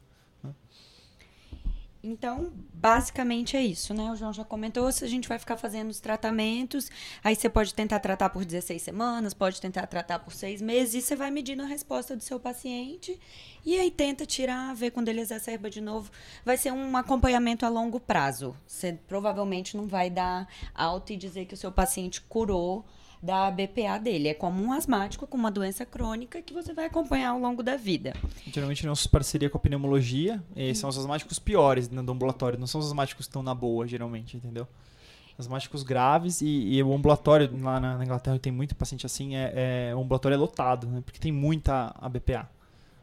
[2.07, 4.13] Então, basicamente é isso, né?
[4.13, 6.89] O João já comentou, se a gente vai ficar fazendo os tratamentos,
[7.23, 11.03] aí você pode tentar tratar por 16 semanas, pode tentar tratar por seis meses, e
[11.03, 13.19] você vai medindo a resposta do seu paciente,
[13.65, 16.13] e aí tenta tirar, ver quando ele exacerba de novo.
[16.45, 18.57] Vai ser um acompanhamento a longo prazo.
[18.65, 22.85] Você provavelmente não vai dar alta e dizer que o seu paciente curou
[23.23, 24.29] da BPA dele.
[24.29, 27.77] É como um asmático com uma doença crônica que você vai acompanhar ao longo da
[27.77, 28.15] vida.
[28.47, 32.81] Geralmente nossa parceria com a pneumologia, esses são os asmáticos piores no ambulatório, não são
[32.81, 34.67] os asmáticos que estão na boa, geralmente, entendeu?
[35.39, 39.91] Asmáticos graves e, e o ambulatório lá na, na, Inglaterra tem muito paciente assim, é,
[39.91, 41.03] é, o ambulatório é lotado, né?
[41.05, 42.49] Porque tem muita a BPA.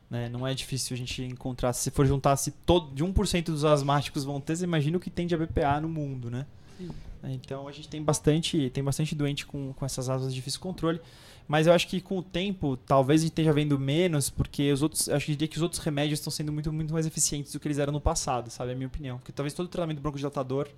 [0.10, 0.30] Né?
[0.30, 1.74] Não é difícil a gente encontrar.
[1.74, 5.10] Se for juntar se todo, de 1% dos asmáticos vão ter, você imagina o que
[5.10, 6.46] tem de ABPA no mundo, né?
[6.78, 6.90] Sim.
[7.32, 11.00] Então a gente tem bastante, tem bastante doente com, com essas asas de difícil controle.
[11.48, 14.82] Mas eu acho que com o tempo, talvez a gente esteja vendo menos, porque os
[14.82, 15.10] outros.
[15.10, 17.68] Acho que diria que os outros remédios estão sendo muito, muito mais eficientes do que
[17.68, 18.72] eles eram no passado, sabe?
[18.72, 19.18] É a minha opinião.
[19.18, 20.70] Porque talvez todo o tratamento broncodilatador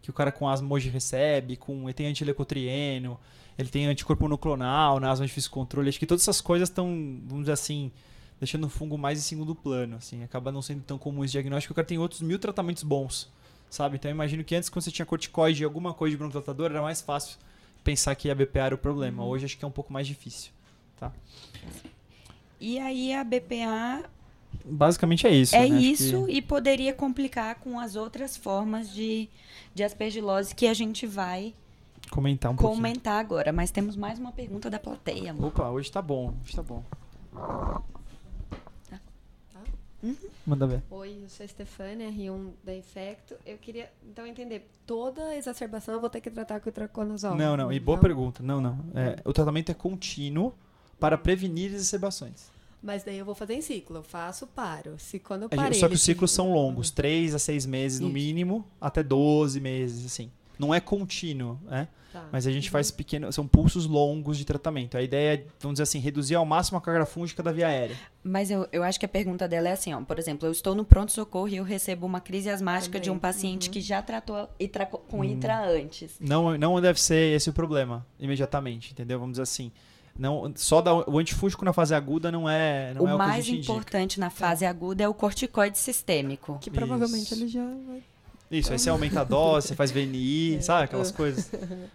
[0.00, 3.18] que o cara com asma hoje recebe, com, ele tem antileucotrieno,
[3.56, 5.88] ele tem anticorpo monoclonal na asma de difícil controle.
[5.88, 6.86] Acho que todas essas coisas estão,
[7.24, 7.90] vamos dizer assim,
[8.38, 9.96] deixando o fungo mais em segundo plano.
[9.96, 11.72] Assim, acaba não sendo tão comum esse diagnóstico.
[11.72, 13.32] O cara tem outros mil tratamentos bons
[13.74, 13.96] sabe?
[13.96, 16.82] Então eu imagino que antes, quando você tinha corticoide e alguma coisa de broncodilatador, era
[16.82, 17.38] mais fácil
[17.82, 19.22] pensar que a BPA era o problema.
[19.22, 19.28] Uhum.
[19.28, 20.52] Hoje acho que é um pouco mais difícil,
[20.98, 21.12] tá?
[22.60, 24.08] E aí a BPA
[24.64, 25.56] Basicamente é isso.
[25.56, 25.80] É né?
[25.80, 26.32] isso que...
[26.32, 29.28] e poderia complicar com as outras formas de,
[29.74, 31.52] de aspergilose que a gente vai
[32.10, 33.52] comentar um comentar agora.
[33.52, 35.32] Mas temos mais uma pergunta da plateia.
[35.32, 35.48] Amor.
[35.48, 36.84] Opa, hoje tá bom, hoje tá bom.
[40.04, 40.16] Uhum.
[40.46, 40.82] Manda ver.
[40.90, 43.34] Oi, eu sou a Stefania, R1 da Infecto.
[43.46, 47.34] Eu queria, então, entender, toda exacerbação eu vou ter que tratar com o traconazol?
[47.34, 48.02] Não, não, e boa não?
[48.02, 48.42] pergunta.
[48.42, 48.78] Não, não.
[48.94, 50.52] É, o tratamento é contínuo
[51.00, 52.52] para prevenir exacerbações.
[52.82, 53.96] Mas daí eu vou fazer em ciclo.
[53.96, 54.96] Eu faço, paro.
[54.98, 56.90] Se quando eu parei, Só que os ciclos são longos.
[56.90, 60.30] 3 a 6 meses no mínimo, até 12 meses, assim.
[60.58, 61.88] Não é contínuo, né?
[62.14, 62.28] Tá.
[62.30, 62.72] Mas a gente uhum.
[62.72, 64.96] faz pequenos, são pulsos longos de tratamento.
[64.96, 67.96] A ideia é, vamos dizer assim, reduzir ao máximo a carga fúngica da via aérea.
[68.22, 70.76] Mas eu, eu acho que a pergunta dela é assim, ó, por exemplo, eu estou
[70.76, 73.02] no pronto-socorro e eu recebo uma crise asmática Também.
[73.02, 73.72] de um paciente uhum.
[73.72, 75.24] que já tratou itra, com hum.
[75.24, 76.14] ITRA antes.
[76.20, 79.18] Não, não deve ser esse o problema, imediatamente, entendeu?
[79.18, 79.72] Vamos dizer assim.
[80.16, 83.48] Não, só da, o antifúngico na fase aguda não é, não o é o mais
[83.48, 84.20] importante indica.
[84.20, 86.56] na fase aguda é o corticoide sistêmico.
[86.60, 87.34] Que provavelmente Isso.
[87.34, 88.00] ele já vai
[88.50, 90.84] isso, aí você aumenta a dose, você faz VNI, sabe?
[90.84, 91.50] Aquelas coisas.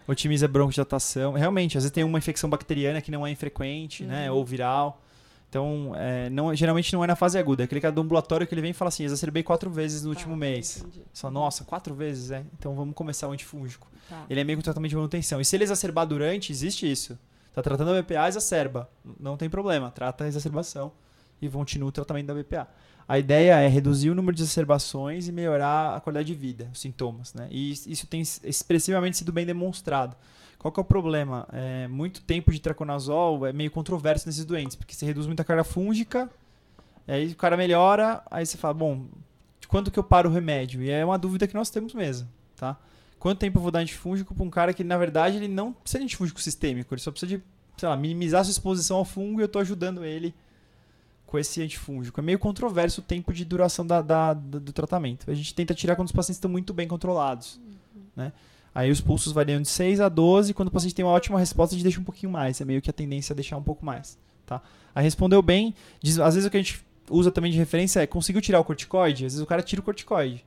[0.07, 1.33] Otimiza broncodilatação.
[1.33, 4.15] Realmente, às vezes tem uma infecção bacteriana que não é infrequente, né?
[4.15, 4.21] uhum.
[4.21, 4.31] né?
[4.31, 5.01] Ou viral.
[5.49, 7.63] Então, é, não, geralmente não é na fase aguda.
[7.63, 10.09] É aquele cara do ambulatório que ele vem e fala assim, exacerbei quatro vezes no
[10.09, 10.85] último ah, mês.
[11.11, 12.43] Só, nossa, quatro vezes, é?
[12.57, 13.87] Então vamos começar o antifúngico.
[14.07, 14.25] Tá.
[14.29, 15.41] Ele é meio que um tratamento de manutenção.
[15.41, 17.17] E se ele exacerbar durante, existe isso.
[17.51, 18.87] Tá tratando a BPA, exacerba.
[19.19, 20.91] Não tem problema, trata a exacerbação
[21.41, 22.67] e continua o tratamento da BPA.
[23.09, 26.79] A ideia é reduzir o número de exacerbações e melhorar a qualidade de vida, os
[26.79, 27.33] sintomas.
[27.33, 27.47] Né?
[27.49, 30.15] E isso tem expressivamente sido bem demonstrado.
[30.59, 31.47] Qual que é o problema?
[31.51, 35.63] É, muito tempo de traconazol é meio controverso nesses doentes, porque você reduz muita carga
[35.63, 36.29] fúngica,
[37.07, 39.07] aí o cara melhora, aí você fala, bom,
[39.59, 40.83] de quanto que eu paro o remédio?
[40.83, 42.77] E é uma dúvida que nós temos mesmo, tá?
[43.17, 45.97] Quanto tempo eu vou dar antifúngico para um cara que, na verdade, ele não precisa
[45.97, 47.43] de antifúngico sistêmico, ele só precisa de,
[47.75, 50.31] sei lá, minimizar a sua exposição ao fungo e eu estou ajudando ele
[51.29, 52.19] com esse antifúngico.
[52.19, 55.29] É meio controverso o tempo de duração da, da, da, do tratamento.
[55.29, 57.57] A gente tenta tirar quando os pacientes estão muito bem controlados.
[57.63, 58.01] Uhum.
[58.15, 58.33] Né?
[58.73, 61.75] Aí os pulsos variam de 6 a 12, quando o paciente tem uma ótima resposta,
[61.75, 62.59] a gente deixa um pouquinho mais.
[62.59, 64.17] É meio que a tendência a deixar um pouco mais.
[64.43, 64.59] Tá?
[64.95, 65.75] Aí respondeu bem.
[66.01, 68.63] Diz, às vezes o que a gente usa também de referência é conseguiu tirar o
[68.63, 69.25] corticoide?
[69.25, 70.43] Às vezes o cara tira o corticoide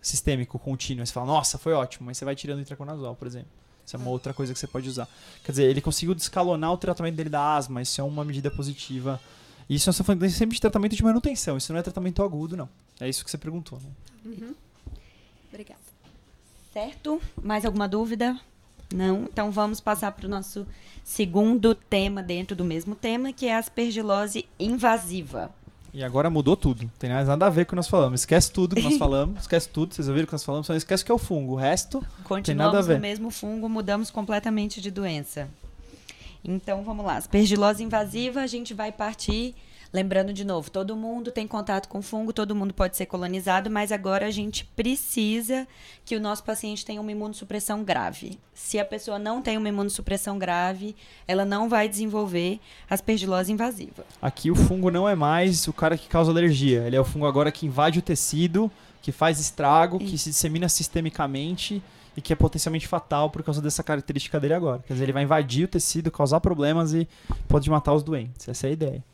[0.00, 1.02] sistêmico, contínuo.
[1.02, 2.06] Aí você fala, nossa, foi ótimo.
[2.06, 3.48] Mas você vai tirando o intraconazol, por exemplo.
[3.84, 5.08] Isso é uma outra coisa que você pode usar.
[5.44, 7.82] Quer dizer, ele conseguiu descalonar o tratamento dele da asma.
[7.82, 9.20] Isso é uma medida positiva
[9.74, 11.56] isso nós estamos falando sempre de tratamento de manutenção.
[11.56, 12.68] Isso não é tratamento agudo, não.
[13.00, 13.78] É isso que você perguntou.
[13.80, 13.90] Né?
[14.24, 14.54] Uhum.
[15.50, 15.80] Obrigada.
[16.72, 17.20] Certo?
[17.42, 18.38] Mais alguma dúvida?
[18.94, 19.24] Não?
[19.24, 20.66] Então vamos passar para o nosso
[21.02, 25.50] segundo tema dentro do mesmo tema, que é a aspergilose invasiva.
[25.92, 26.82] E agora mudou tudo.
[26.82, 28.20] Não tem mais nada a ver com o que nós falamos.
[28.20, 29.40] Esquece tudo que nós falamos.
[29.40, 29.94] esquece tudo.
[29.94, 30.66] Vocês ouviram o que nós falamos?
[30.66, 31.54] Só não esquece o que é o fungo.
[31.54, 32.94] O resto tem nada a Continuamos ver.
[32.96, 35.48] no mesmo fungo, mudamos completamente de doença.
[36.46, 37.16] Então, vamos lá.
[37.16, 39.54] Aspergilose invasiva, a gente vai partir...
[39.92, 43.92] Lembrando de novo, todo mundo tem contato com fungo, todo mundo pode ser colonizado, mas
[43.92, 45.66] agora a gente precisa
[46.04, 48.38] que o nosso paciente tenha uma imunossupressão grave.
[48.52, 50.94] Se a pessoa não tem uma imunossupressão grave,
[51.26, 52.58] ela não vai desenvolver
[52.90, 54.04] aspergilose invasiva.
[54.20, 56.82] Aqui o fungo não é mais o cara que causa alergia.
[56.84, 60.68] Ele é o fungo agora que invade o tecido, que faz estrago, que se dissemina
[60.68, 61.80] sistemicamente
[62.16, 64.82] e que é potencialmente fatal por causa dessa característica dele agora.
[64.86, 67.06] Quer dizer, ele vai invadir o tecido, causar problemas e
[67.46, 68.48] pode matar os doentes.
[68.48, 69.04] Essa é a ideia.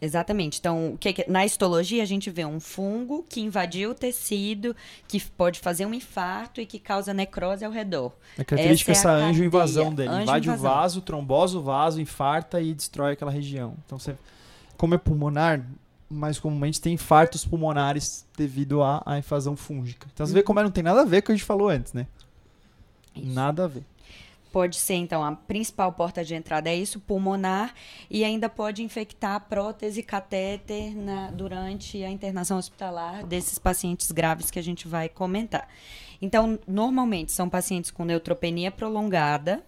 [0.00, 0.58] Exatamente.
[0.60, 4.76] Então, que na histologia a gente vê um fungo que invadiu o tecido,
[5.08, 8.12] que pode fazer um infarto e que causa necrose ao redor.
[8.38, 9.96] A característica é Essa essa é a anjo invasão cadeia.
[9.96, 10.10] dele.
[10.10, 10.70] Anjo Invade invasão.
[10.70, 13.74] o vaso, trombosa o vaso, infarta e destrói aquela região.
[13.86, 14.14] Então, você,
[14.76, 15.64] como é pulmonar,
[16.10, 20.06] mais comumente tem infartos pulmonares devido à, à invasão fúngica.
[20.12, 21.44] Então, você vê como é, não tem nada a ver com o que a gente
[21.44, 22.06] falou antes, né?
[23.16, 23.34] Isso.
[23.34, 23.84] Nada a ver.
[24.52, 27.74] Pode ser, então, a principal porta de entrada é isso, pulmonar,
[28.08, 34.50] e ainda pode infectar a prótese catéter na- durante a internação hospitalar desses pacientes graves
[34.50, 35.68] que a gente vai comentar.
[36.22, 39.62] Então, normalmente são pacientes com neutropenia prolongada,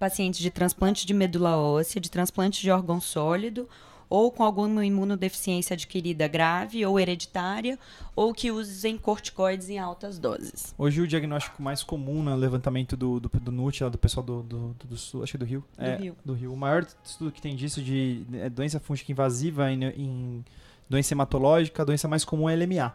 [0.00, 3.68] pacientes de transplante de medula óssea, de transplante de órgão sólido,
[4.08, 7.78] ou com alguma imunodeficiência adquirida grave ou hereditária,
[8.14, 10.74] ou que usem corticoides em altas doses.
[10.78, 14.42] Hoje o diagnóstico mais comum no levantamento do, do, do NUT, lá do pessoal do,
[14.42, 15.64] do, do, Sul, acho que é do Rio.
[15.76, 16.16] Do é, Rio.
[16.24, 16.52] do Rio.
[16.52, 20.44] O maior estudo que tem disso de é, doença fúngica invasiva em, em
[20.88, 22.94] doença hematológica, a doença mais comum é LMA.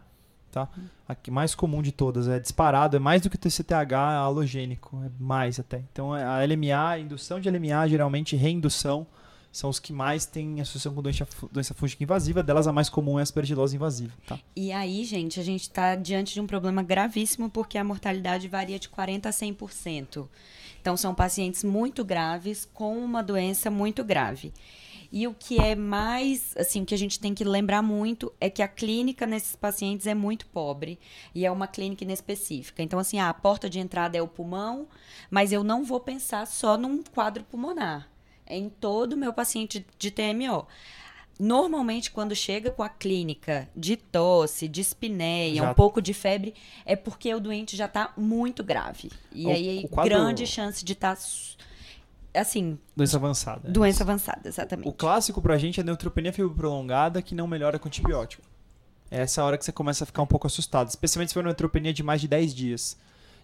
[0.52, 0.68] Tá?
[1.08, 5.00] A que mais comum de todas, é disparado, é mais do que o TCTH halogênico,
[5.06, 5.84] é mais até.
[5.92, 9.06] Então a LMA, a indução de LMA, geralmente reindução,
[9.52, 13.18] são os que mais têm associação com doença, doença fúngica invasiva, delas a mais comum
[13.18, 14.14] é a aspergilose invasiva.
[14.28, 14.40] Tá?
[14.56, 18.78] E aí, gente, a gente está diante de um problema gravíssimo porque a mortalidade varia
[18.78, 20.28] de 40% a 100%.
[20.82, 24.54] Então, são pacientes muito graves com uma doença muito grave.
[25.12, 28.48] E o que é mais, assim, o que a gente tem que lembrar muito é
[28.50, 31.00] que a clínica nesses pacientes é muito pobre
[31.34, 32.84] e é uma clínica inespecífica.
[32.84, 34.88] Então, assim, ah, a porta de entrada é o pulmão,
[35.32, 38.08] mas eu não vou pensar só num quadro pulmonar.
[38.50, 40.66] Em todo o meu paciente de TMO.
[41.40, 46.54] Normalmente, quando chega com a clínica de tosse, de espineia, Já- um pouco de febre,
[46.86, 49.10] é porque o doente já está muito grave.
[49.32, 51.18] E O- aí, o quadro- grande chance de estar,
[52.34, 53.70] assim, Doença avançada.
[53.70, 54.90] doença avançada, exatamente.
[54.90, 58.44] O clássico pra gente é a neutropenia fibroprolongada que não melhora com antibiótico.
[59.10, 61.46] É essa hora que você começa a ficar um pouco assustado, especialmente se for uma
[61.50, 62.98] neutropenia de mais de 10 dias.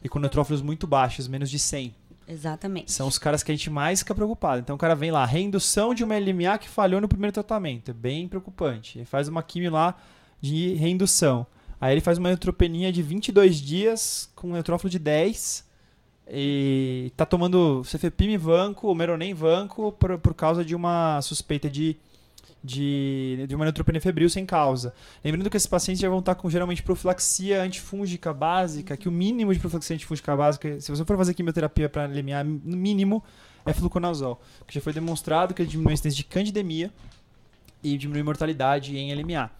[0.03, 1.95] E com neutrófilos muito baixos, menos de 100.
[2.27, 2.91] Exatamente.
[2.91, 4.61] São os caras que a gente mais fica preocupado.
[4.61, 7.91] Então o cara vem lá, reindução de uma LMA que falhou no primeiro tratamento.
[7.91, 8.99] É bem preocupante.
[8.99, 9.95] Ele faz uma quimio lá
[10.41, 11.45] de reindução.
[11.79, 15.65] Aí ele faz uma neutropenia de 22 dias com neutrófilo de 10.
[16.27, 21.95] E tá tomando cefepime vanco, meronem vanco por, por causa de uma suspeita de,
[22.65, 24.93] de, de uma neutropenia febril sem causa.
[25.23, 29.53] Lembrando que esses pacientes já vão estar com geralmente profilaxia antifúngica básica, que o mínimo
[29.53, 33.23] de profilaxia antifúngica básica, se você for fazer quimioterapia para LMA, no mínimo
[33.65, 36.91] é fluconazol, que já foi demonstrado que diminui a incidência de candidemia
[37.83, 39.51] e diminui a mortalidade em LMA.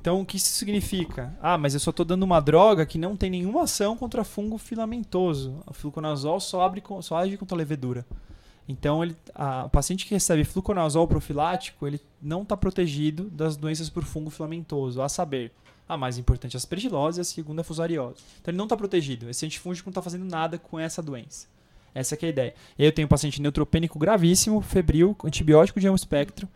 [0.00, 1.36] Então, o que isso significa?
[1.42, 4.56] Ah, mas eu só estou dando uma droga que não tem nenhuma ação contra fungo
[4.56, 5.62] filamentoso.
[5.66, 8.06] O fluconazol só, abre, só age contra a levedura.
[8.68, 13.88] Então, ele, a- o paciente que recebe fluconazol profilático, ele não está protegido das doenças
[13.88, 15.50] por fungo filamentoso, a saber,
[15.88, 18.16] a mais importante é a aspergilose e a segunda é a fusariose.
[18.40, 19.30] Então, ele não está protegido.
[19.30, 21.46] Esse antifúngico não está fazendo nada com essa doença.
[21.94, 22.54] Essa que é a ideia.
[22.78, 26.46] E aí eu tenho um paciente neutropênico gravíssimo, febril, antibiótico de amplo espectro,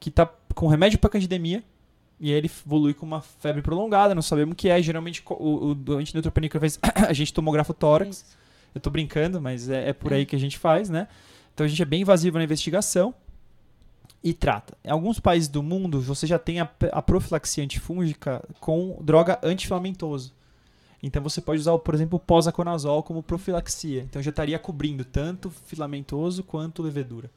[0.00, 1.62] que está com remédio para candidemia,
[2.18, 4.82] e aí ele evolui com uma febre prolongada, não sabemos o que é.
[4.82, 8.24] Geralmente o, o doente neutropênico faz a gente tomografa o tórax.
[8.74, 11.06] Eu tô brincando, mas é, é por aí que a gente faz, né?
[11.60, 13.14] Então a gente é bem invasivo na investigação
[14.24, 14.74] e trata.
[14.82, 20.32] Em alguns países do mundo, você já tem a, a profilaxia antifúngica com droga antifilamentoso.
[21.02, 24.00] Então você pode usar, por exemplo, o posaconazol como profilaxia.
[24.08, 27.30] Então já estaria cobrindo tanto filamentoso quanto levedura.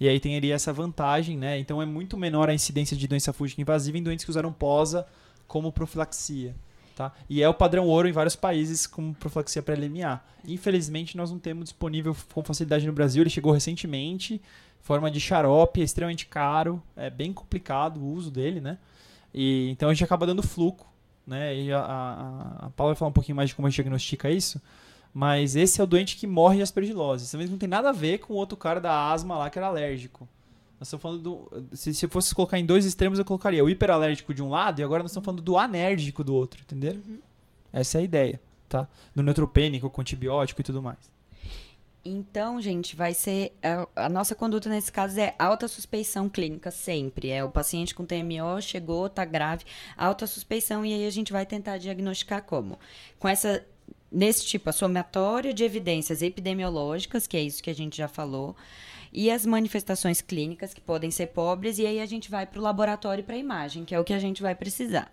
[0.00, 1.56] E aí teria essa vantagem, né?
[1.56, 5.06] Então é muito menor a incidência de doença fúngica invasiva em doentes que usaram posa
[5.46, 6.56] como profilaxia.
[7.00, 7.10] Tá?
[7.30, 10.20] E é o padrão ouro em vários países como profilaxia LMA.
[10.46, 13.22] Infelizmente, nós não temos disponível com facilidade no Brasil.
[13.22, 14.38] Ele chegou recentemente,
[14.82, 18.76] forma de xarope, é extremamente caro, é bem complicado o uso dele, né?
[19.32, 20.86] E, então a gente acaba dando fluco,
[21.26, 21.56] né?
[21.56, 24.28] E a, a, a Paula vai falar um pouquinho mais de como a gente diagnostica
[24.30, 24.60] isso.
[25.14, 27.24] Mas esse é o doente que morre de aspergilose.
[27.24, 29.68] Isso não tem nada a ver com o outro cara da asma lá que era
[29.68, 30.28] alérgico.
[30.80, 31.76] Nós estamos falando do.
[31.76, 34.80] Se, se eu fosse colocar em dois extremos, eu colocaria o hiperalérgico de um lado
[34.80, 36.94] e agora nós estamos falando do anérgico do outro, entendeu?
[36.94, 37.18] Uhum.
[37.70, 38.88] Essa é a ideia, tá?
[39.14, 40.98] Do neutropênico, com antibiótico e tudo mais.
[42.02, 43.52] Então, gente, vai ser.
[43.62, 47.28] A, a, nossa conduta nesse caso é alta suspeição clínica, sempre.
[47.28, 49.66] É o paciente com TMO chegou, tá grave,
[49.98, 52.78] alta suspeição, e aí a gente vai tentar diagnosticar como?
[53.18, 53.62] Com essa.
[54.10, 58.56] Nesse tipo, a somatória de evidências epidemiológicas, que é isso que a gente já falou,
[59.12, 62.62] e as manifestações clínicas, que podem ser pobres, e aí a gente vai para o
[62.62, 65.12] laboratório para imagem, que é o que a gente vai precisar.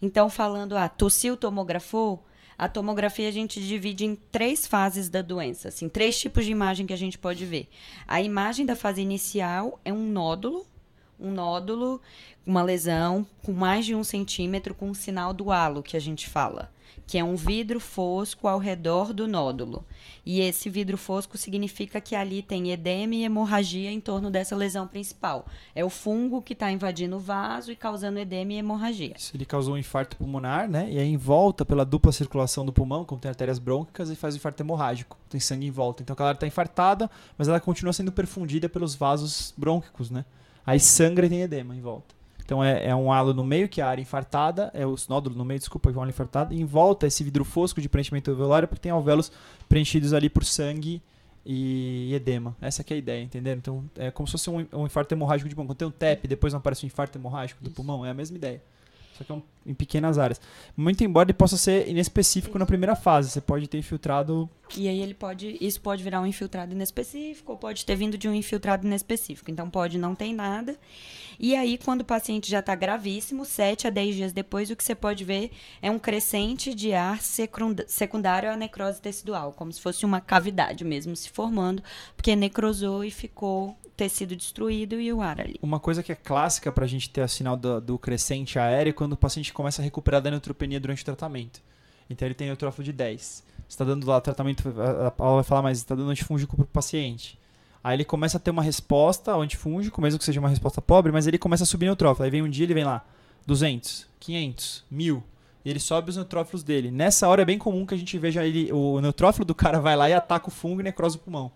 [0.00, 2.24] Então, falando, ah, tossiu, tomografou,
[2.58, 6.86] a tomografia a gente divide em três fases da doença, assim, três tipos de imagem
[6.86, 7.68] que a gente pode ver.
[8.06, 10.66] A imagem da fase inicial é um nódulo,
[11.18, 12.00] um nódulo,
[12.46, 16.28] uma lesão com mais de um centímetro com o sinal do halo que a gente
[16.28, 16.70] fala
[17.06, 19.84] que é um vidro fosco ao redor do nódulo.
[20.24, 24.88] E esse vidro fosco significa que ali tem edema e hemorragia em torno dessa lesão
[24.88, 25.46] principal.
[25.72, 29.14] É o fungo que está invadindo o vaso e causando edema e hemorragia.
[29.16, 30.88] Isso, ele causou um infarto pulmonar, né?
[30.90, 34.34] E aí em volta, pela dupla circulação do pulmão, como tem artérias brônquicas, e faz
[34.34, 35.16] o infarto hemorrágico.
[35.30, 36.02] Tem sangue em volta.
[36.02, 40.24] Então aquela está infartada, mas ela continua sendo perfundida pelos vasos brônquicos, né?
[40.66, 42.14] Aí sangra e tem edema em volta.
[42.44, 45.36] Então é, é, um halo no meio, que é a área infartada, é o nódulo
[45.36, 47.88] no meio, desculpa, que é uma área infartada, e em volta esse vidro fosco de
[47.88, 49.32] preenchimento alveolar, porque tem alvéolos
[49.68, 51.02] preenchidos ali por sangue
[51.44, 52.56] e edema.
[52.60, 53.54] Essa é a ideia, entendeu?
[53.54, 55.68] Então é como se fosse um, um infarto hemorrágico de pulmão.
[55.68, 57.76] Quando tem um TEP, depois não aparece um infarto hemorrágico do Isso.
[57.76, 58.62] pulmão, é a mesma ideia.
[59.16, 60.40] Só que é um, em pequenas áreas.
[60.76, 63.30] Muito embora ele possa ser inespecífico na primeira fase.
[63.30, 64.48] Você pode ter infiltrado.
[64.76, 65.56] E aí ele pode.
[65.60, 69.50] Isso pode virar um infiltrado inespecífico, ou pode ter vindo de um infiltrado inespecífico.
[69.50, 70.76] Então pode não ter nada.
[71.38, 74.82] E aí, quando o paciente já está gravíssimo, 7 a 10 dias depois, o que
[74.82, 75.50] você pode ver
[75.82, 81.14] é um crescente de ar secundário à necrose tecidual, como se fosse uma cavidade mesmo
[81.14, 81.82] se formando,
[82.16, 85.56] porque necrosou e ficou tecido destruído e o ar ali.
[85.62, 88.90] Uma coisa que é clássica para a gente ter o sinal do, do, crescente aéreo
[88.90, 91.62] é quando o paciente começa a recuperar da neutropenia durante o tratamento.
[92.10, 93.22] Então ele tem neutrófilo de 10.
[93.22, 94.68] Você está dando lá tratamento,
[95.06, 97.38] a Paula vai falar, mas está dando antifúngico para o paciente.
[97.82, 101.12] Aí ele começa a ter uma resposta ao antifúngico, mesmo que seja uma resposta pobre,
[101.12, 102.24] mas ele começa a subir neutrófilo.
[102.24, 103.04] Aí vem um dia ele vem lá,
[103.46, 105.22] 200, 500, 1000.
[105.64, 106.90] E ele sobe os neutrófilos dele.
[106.90, 109.94] Nessa hora é bem comum que a gente veja ele, o neutrófilo do cara vai
[109.94, 111.52] lá e ataca o fungo e necrose o pulmão.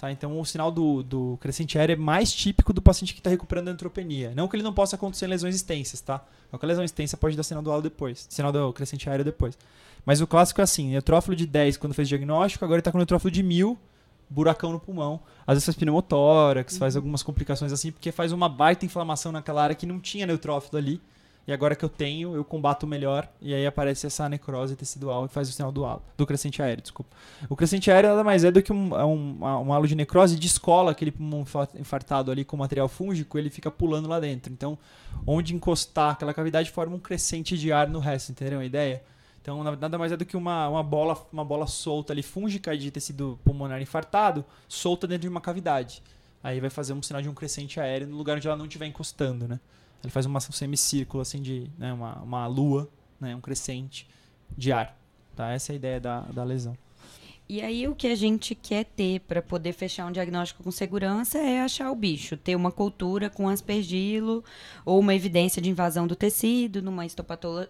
[0.00, 0.10] Tá?
[0.10, 3.68] Então o sinal do, do crescente aéreo é mais típico do paciente que está recuperando
[3.68, 4.32] a neutropenia.
[4.34, 6.24] Não que ele não possa acontecer em lesões extensas, tá?
[6.48, 9.58] Qualquer lesão extensa pode dar sinal do halo depois, sinal do crescente aéreo depois.
[10.06, 12.96] Mas o clássico é assim, neutrófilo de 10 quando fez diagnóstico, agora ele está com
[12.96, 13.78] neutrófilo de 1000,
[14.30, 15.20] buracão no pulmão.
[15.46, 16.78] Às vezes faz pneumotórax, uhum.
[16.78, 20.78] faz algumas complicações assim, porque faz uma baita inflamação naquela área que não tinha neutrófilo
[20.78, 20.98] ali
[21.46, 25.28] e agora que eu tenho, eu combato melhor, e aí aparece essa necrose tecidual e
[25.28, 27.16] faz o sinal do, halo, do crescente aéreo, desculpa.
[27.48, 30.38] O crescente aéreo nada mais é do que um, é um, um halo de necrose
[30.38, 31.44] de escola, aquele pulmão
[31.78, 34.52] infartado ali com material fúngico, ele fica pulando lá dentro.
[34.52, 34.78] Então,
[35.26, 39.02] onde encostar aquela cavidade forma um crescente de ar no resto, entenderam a ideia?
[39.42, 42.90] Então, nada mais é do que uma, uma, bola, uma bola solta ali, fúngica de
[42.90, 46.02] tecido pulmonar infartado, solta dentro de uma cavidade.
[46.42, 48.86] Aí vai fazer um sinal de um crescente aéreo no lugar onde ela não estiver
[48.86, 49.58] encostando, né?
[50.02, 52.88] Ele faz uma semicírculo, assim, de né, uma, uma lua,
[53.20, 54.08] né, um crescente
[54.56, 54.96] de ar.
[55.36, 55.50] Tá?
[55.50, 56.76] Essa é a ideia da, da lesão.
[57.50, 61.36] E aí o que a gente quer ter para poder fechar um diagnóstico com segurança
[61.36, 64.44] é achar o bicho, ter uma cultura com aspergilo
[64.84, 67.04] ou uma evidência de invasão do tecido numa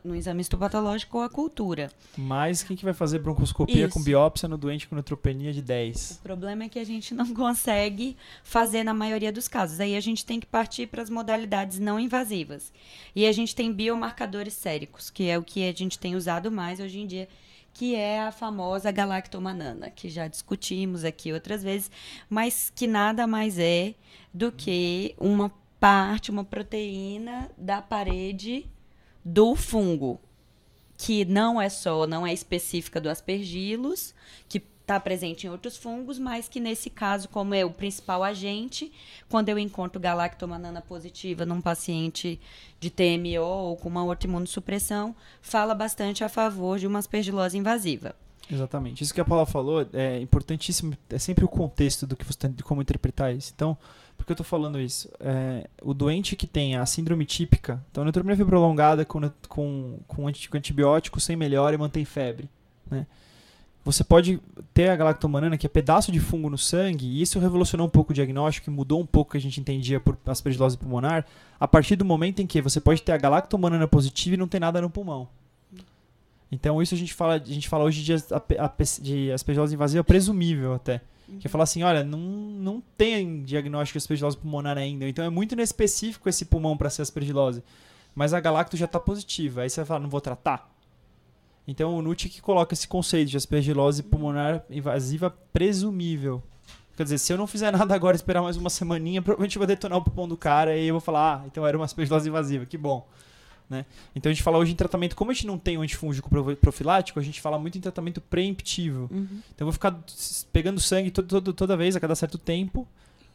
[0.05, 1.91] no exame histopatológico ou a cultura.
[2.15, 3.95] Mas quem que vai fazer broncoscopia Isso.
[3.95, 6.19] com biópsia no doente com neutropenia de 10?
[6.21, 9.81] O problema é que a gente não consegue fazer na maioria dos casos.
[9.81, 12.71] Aí a gente tem que partir para as modalidades não invasivas.
[13.17, 16.81] E a gente tem biomarcadores séricos, que é o que a gente tem usado mais
[16.81, 17.27] hoje em dia
[17.73, 21.91] que é a famosa galactomanana, que já discutimos aqui outras vezes,
[22.29, 23.95] mas que nada mais é
[24.33, 28.67] do que uma parte, uma proteína da parede
[29.25, 30.21] do fungo,
[30.97, 34.15] que não é só, não é específica do aspergillus,
[34.49, 38.93] que está presente em outros fungos, mas que nesse caso, como é o principal agente,
[39.29, 42.41] quando eu encontro galactomanana positiva num paciente
[42.81, 48.17] de TMO ou com uma outra imunossupressão, fala bastante a favor de uma aspergilose invasiva.
[48.51, 49.05] Exatamente.
[49.05, 52.51] Isso que a Paula falou é importantíssimo, é sempre o contexto do que você tem,
[52.51, 53.53] de como interpretar isso.
[53.55, 53.79] Então,
[54.17, 55.09] por que eu estou falando isso?
[55.21, 61.21] É, o doente que tem a síndrome típica, então neutropenia prolongada com, com, com antibiótico
[61.21, 62.51] sem melhora e mantém febre,
[62.91, 63.07] né?
[63.91, 64.41] Você pode
[64.73, 68.13] ter a galactomanana, que é pedaço de fungo no sangue, e isso revolucionou um pouco
[68.13, 71.27] o diagnóstico e mudou um pouco o que a gente entendia por aspergilose pulmonar,
[71.59, 74.61] a partir do momento em que você pode ter a galactomanana positiva e não ter
[74.61, 75.29] nada no pulmão.
[76.53, 78.15] Então isso a gente fala, a gente fala hoje de,
[79.01, 81.01] de aspergilose invasiva presumível até.
[81.39, 85.09] Que é falar assim, olha, não, não tem diagnóstico de aspergilose pulmonar ainda.
[85.09, 87.63] Então é muito inespecífico esse pulmão para ser aspergilose.
[88.15, 89.63] Mas a galacto já está positiva.
[89.63, 90.69] Aí você vai falar, não vou tratar?
[91.71, 96.43] Então o NUT que coloca esse conceito de aspergilose pulmonar invasiva presumível.
[96.97, 99.67] Quer dizer, se eu não fizer nada agora, esperar mais uma semaninha, provavelmente eu vou
[99.69, 102.67] detonar o pulmão do cara e eu vou falar, ah, então era uma aspergilose invasiva,
[102.67, 103.07] que bom.
[103.69, 103.87] Né?
[104.17, 107.21] Então a gente fala hoje em tratamento, como a gente não tem um antifúngico profilático,
[107.21, 109.09] a gente fala muito em tratamento preemptivo.
[109.09, 109.29] Uhum.
[109.55, 109.97] Então eu vou ficar
[110.53, 112.87] pegando sangue todo, todo, toda vez, a cada certo tempo.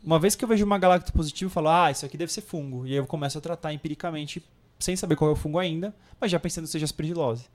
[0.03, 2.41] Uma vez que eu vejo uma galacto positiva, eu falo, ah, isso aqui deve ser
[2.41, 2.85] fungo.
[2.85, 4.43] E aí eu começo a tratar empiricamente,
[4.77, 7.45] sem saber qual é o fungo ainda, mas já pensando que seja aspergilose.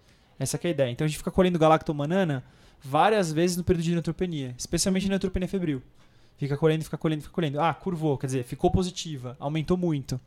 [0.40, 0.90] Essa é a ideia.
[0.90, 2.42] Então a gente fica colhendo galactomanana
[2.82, 5.82] várias vezes no período de neutropenia, especialmente na neutropenia febril.
[6.38, 7.60] Fica colhendo, fica colhendo, fica colhendo.
[7.60, 10.18] Ah, curvou, quer dizer, ficou positiva, aumentou muito.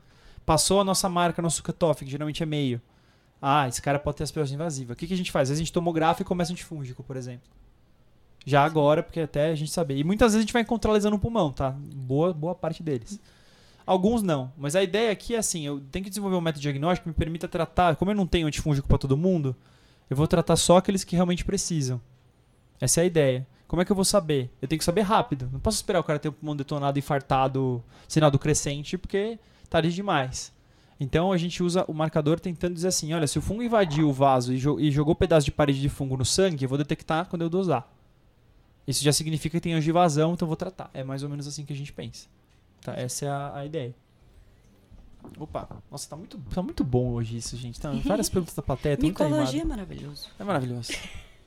[0.45, 2.79] Passou a nossa marca, nosso cutoff, que geralmente é meio.
[3.41, 4.93] Ah, esse cara pode ter aspergilose invasiva.
[4.93, 5.43] O que, que a gente faz?
[5.43, 7.49] Às vezes a gente tomografa e começa antifúngico, por exemplo.
[8.45, 9.97] Já agora, porque até a gente saber.
[9.97, 11.71] E muitas vezes a gente vai encontrar lesão no pulmão, tá?
[11.71, 13.19] Boa, boa parte deles.
[13.85, 14.51] Alguns não.
[14.55, 17.15] Mas a ideia aqui é assim: eu tenho que desenvolver um método diagnóstico que me
[17.15, 17.95] permita tratar.
[17.95, 19.55] Como eu não tenho antifúngico para todo mundo,
[20.09, 21.99] eu vou tratar só aqueles que realmente precisam.
[22.79, 23.47] Essa é a ideia.
[23.67, 24.51] Como é que eu vou saber?
[24.61, 25.49] Eu tenho que saber rápido.
[25.51, 29.39] Não posso esperar o cara ter o pulmão detonado, infartado, sinal do crescente, porque
[29.69, 30.53] tarde demais.
[30.99, 34.13] Então a gente usa o marcador tentando dizer assim: olha, se o fungo invadiu o
[34.13, 37.25] vaso e, jo e jogou pedaço de parede de fungo no sangue, eu vou detectar
[37.27, 37.91] quando eu dosar.
[38.85, 40.89] Isso já significa que tem angivasão, então vou tratar.
[40.93, 42.27] É mais ou menos assim que a gente pensa.
[42.81, 43.95] Tá, essa é a, a ideia.
[45.39, 47.79] Opa, nossa, tá muito, tá muito bom hoje isso, gente.
[47.79, 48.97] Tá, várias perguntas da plateia.
[49.01, 50.29] Micologia é maravilhoso.
[50.39, 50.93] É maravilhoso.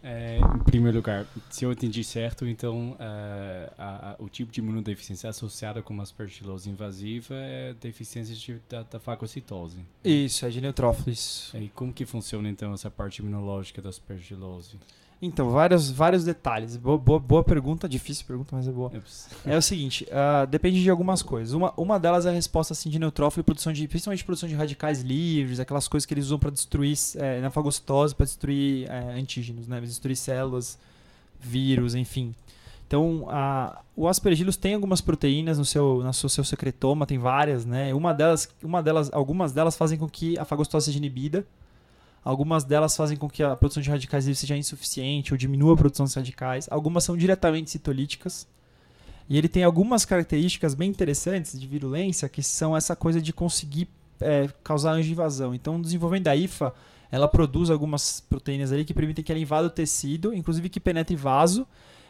[0.08, 4.60] É, em primeiro lugar, se eu entendi certo, então uh, a, a, o tipo de
[4.60, 9.80] imunodeficiência associada com uma aspergilose invasiva é deficiência de, da, da fagocitose.
[10.04, 11.50] Isso, é de neutrófilos.
[11.54, 14.78] E como que funciona então essa parte imunológica da aspergilose?
[15.20, 16.76] Então, vários, vários detalhes.
[16.76, 18.92] Boa, boa, boa, pergunta, difícil pergunta, mas é boa.
[19.46, 21.54] É o seguinte, uh, depende de algumas coisas.
[21.54, 24.54] Uma, uma delas é a resposta assim, de neutrófilo e produção de, principalmente produção de
[24.54, 29.18] radicais livres, aquelas coisas que eles usam para destruir, é, na fagocitose, para destruir é,
[29.18, 29.80] antígenos, né?
[29.80, 30.78] destruir células,
[31.40, 32.34] vírus, enfim.
[32.86, 37.64] Então, a, o aspergillus tem algumas proteínas no seu, no seu, seu secretoma, tem várias,
[37.64, 37.92] né?
[37.92, 41.44] Uma delas, uma delas, algumas delas fazem com que a fagocitose seja inibida,
[42.26, 45.76] Algumas delas fazem com que a produção de radicais livres seja insuficiente ou diminua a
[45.76, 46.66] produção de radicais.
[46.68, 48.48] Algumas são diretamente citolíticas.
[49.28, 53.88] E ele tem algumas características bem interessantes de virulência, que são essa coisa de conseguir
[54.20, 55.54] é, causar angivasão.
[55.54, 56.74] Então, desenvolvendo a IFA,
[57.12, 61.14] ela produz algumas proteínas ali que permitem que ela invada o tecido, inclusive que penetre
[61.14, 61.64] vaso.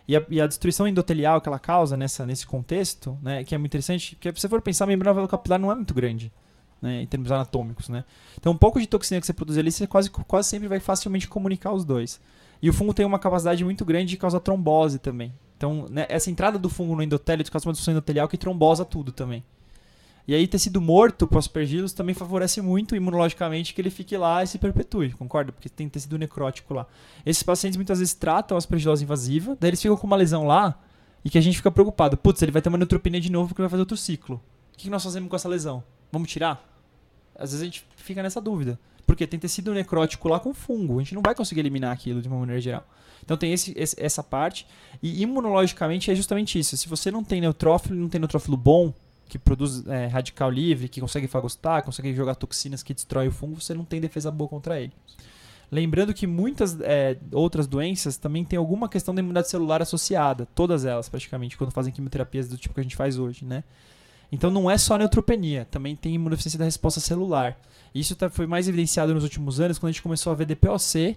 [0.09, 3.59] E a, e a, destruição endotelial que ela causa nessa, nesse contexto, né, que é
[3.59, 6.33] muito interessante, porque se você for pensar, a membrana capilar não é muito grande
[6.81, 8.05] né, em termos anatômicos, né?
[8.39, 11.29] Então, um pouco de toxina que você produz ali, você quase, quase sempre vai facilmente
[11.29, 12.21] comunicar os dois.
[12.61, 15.33] E o fungo tem uma capacidade muito grande de causar trombose também.
[15.57, 19.13] Então, né, essa entrada do fungo no endotélio causa uma destruição endotelial que trombosa tudo
[19.13, 19.43] também.
[20.29, 24.47] E aí, tecido morto para aspergilos também favorece muito imunologicamente que ele fique lá e
[24.47, 25.53] se perpetue, concorda?
[25.53, 26.85] Porque tem tecido necrótico lá.
[27.25, 30.81] Esses pacientes muitas vezes tratam a aspergilose invasiva, daí eles ficam com uma lesão lá
[31.25, 32.17] e que a gente fica preocupado.
[32.17, 34.43] Putz, ele vai ter uma neutropenia de novo porque vai fazer outro ciclo.
[34.75, 35.83] O que nós fazemos com essa lesão?
[36.11, 36.65] Vamos tirar?
[37.35, 38.79] Às vezes a gente fica nessa dúvida.
[39.07, 40.99] Porque tem tecido necrótico lá com fungo.
[40.99, 42.87] A gente não vai conseguir eliminar aquilo de uma maneira geral.
[43.23, 44.67] Então tem esse, esse, essa parte.
[45.03, 46.77] E imunologicamente é justamente isso.
[46.77, 48.93] Se você não tem neutrófilo, não tem neutrófilo bom,
[49.29, 53.61] que produz é, radical livre, que consegue fagocitar, consegue jogar toxinas que destrói o fungo,
[53.61, 54.93] você não tem defesa boa contra ele.
[55.71, 60.47] Lembrando que muitas é, outras doenças também têm alguma questão da imunidade celular associada.
[60.55, 63.65] Todas elas, praticamente, quando fazem quimioterapias do tipo que a gente faz hoje, né?
[64.31, 67.59] Então não é só neutropenia, também tem imunodeficiência da resposta celular.
[67.95, 71.17] Isso tá, foi mais evidenciado nos últimos anos quando a gente começou a ver DPOC,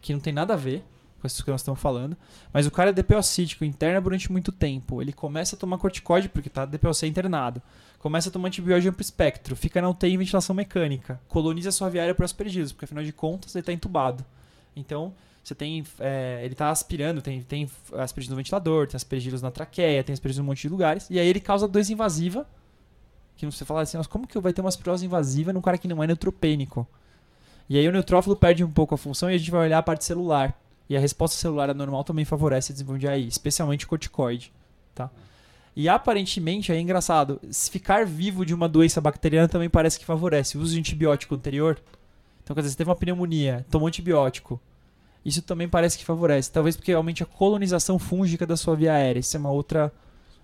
[0.00, 0.84] que não tem nada a ver
[1.24, 2.14] com isso que nós estamos falando,
[2.52, 5.00] mas o cara é DPOcítico, interna durante muito tempo.
[5.00, 7.62] Ele começa a tomar corticoide porque está DPOC internado.
[7.98, 12.14] Começa a tomar antibiótico amplo espectro, fica na UTI em ventilação mecânica, coloniza sua viária
[12.14, 14.22] para aspergillos, porque afinal de contas ele está entubado.
[14.76, 15.14] Então,
[15.44, 15.84] você tem.
[16.00, 20.38] É, ele está aspirando, tem, tem aspergillos no ventilador, tem aspergillos na traqueia, tem aspergillos
[20.38, 21.06] em um monte de lugares.
[21.10, 22.46] E aí ele causa doença invasiva.
[23.36, 25.86] Que você fala assim, mas como que vai ter uma aspergilose invasiva num cara que
[25.86, 26.86] não é neutropênico?
[27.68, 29.82] E aí o neutrófilo perde um pouco a função e a gente vai olhar a
[29.82, 30.58] parte celular.
[30.88, 34.52] E a resposta celular anormal também favorece a desenvolvimento de AI, especialmente o corticoide.
[34.94, 35.10] Tá?
[35.76, 37.40] E aparentemente, é engraçado,
[37.70, 40.56] ficar vivo de uma doença bacteriana também parece que favorece.
[40.56, 41.78] O uso de antibiótico anterior.
[42.42, 44.60] Então, quer dizer, você teve uma pneumonia, tomou antibiótico,
[45.24, 46.52] isso também parece que favorece.
[46.52, 49.20] Talvez porque aumente a colonização fúngica da sua via aérea.
[49.20, 49.92] Isso é uma outra,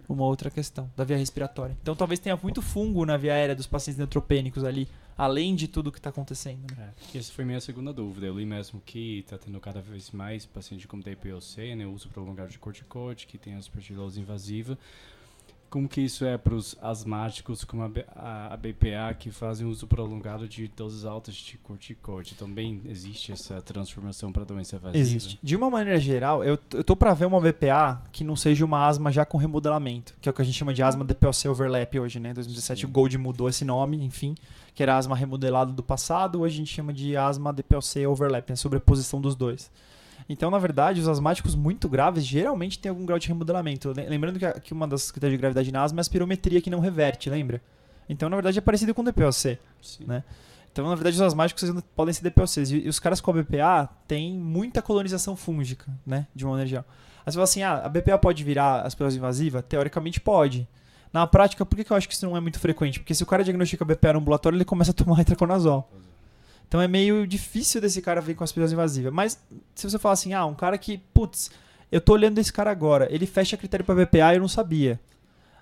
[0.09, 1.77] uma outra questão, da via respiratória.
[1.83, 5.93] Então talvez tenha muito fungo na via aérea dos pacientes neutropênicos ali, além de tudo
[5.93, 6.63] que está acontecendo.
[6.75, 6.93] Né?
[7.15, 8.27] É, essa foi minha segunda dúvida.
[8.27, 12.51] Eu li mesmo que está tendo cada vez mais pacientes com DPOC, né, uso prolongado
[12.51, 14.79] de corticoide, que tem aspergilose invasiva.
[15.71, 19.87] Como que isso é para os asmáticos como a, a, a, BPA que fazem uso
[19.87, 22.35] prolongado de doses altas de corticoide?
[22.35, 24.99] Também existe essa transformação para doença invasiva?
[24.99, 25.39] Existe.
[25.41, 28.85] De uma maneira geral, eu, eu tô para ver uma BPA que não seja uma
[28.85, 32.01] asma já com remodelamento, que é o que a gente chama de asma DPOC overlap
[32.01, 32.31] hoje, né?
[32.31, 32.87] Em 2017 Sim.
[32.87, 34.35] o Gold mudou esse nome, enfim,
[34.75, 38.57] que era asma remodelado do passado, hoje a gente chama de asma DPOC overlap, né?
[38.57, 39.71] sobreposição dos dois.
[40.29, 43.93] Então, na verdade, os asmáticos muito graves geralmente têm algum grau de remodelamento.
[43.93, 46.71] Lembrando que, a, que uma das critérios de gravidade na asma é a espirometria que
[46.71, 47.61] não reverte, lembra?
[48.09, 50.05] Então, na verdade, é parecido com o DPOC, Sim.
[50.07, 50.25] né?
[50.73, 52.71] Então, na verdade, os asmáticos podem ser DPOCs.
[52.71, 56.27] E, e, os caras com a BPA têm muita colonização fúngica, né?
[56.35, 56.85] De uma maneira geral.
[57.25, 59.63] Aí você fala assim, ah, a BPA pode virar aspergilose invasiva?
[59.63, 60.69] Teoricamente pode.
[61.13, 63.01] Na prática, por que, que eu acho que isso não é muito frequente?
[63.01, 65.91] Porque se o cara diagnostica BPA no ambulatório, ele começa a tomar itraconazol.
[66.71, 69.13] Então é meio difícil desse cara vir com as pessoas invasivas.
[69.13, 69.37] Mas
[69.75, 71.51] se você falar assim, ah, um cara que, putz,
[71.91, 75.01] eu tô olhando esse cara agora, ele fecha critério para BPA e eu não sabia.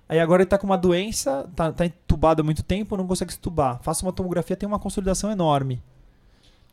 [0.07, 3.31] Aí agora ele tá com uma doença, tá, tá entubado há muito tempo, não consegue
[3.31, 3.81] estubar.
[3.83, 5.83] Faça uma tomografia, tem uma consolidação enorme.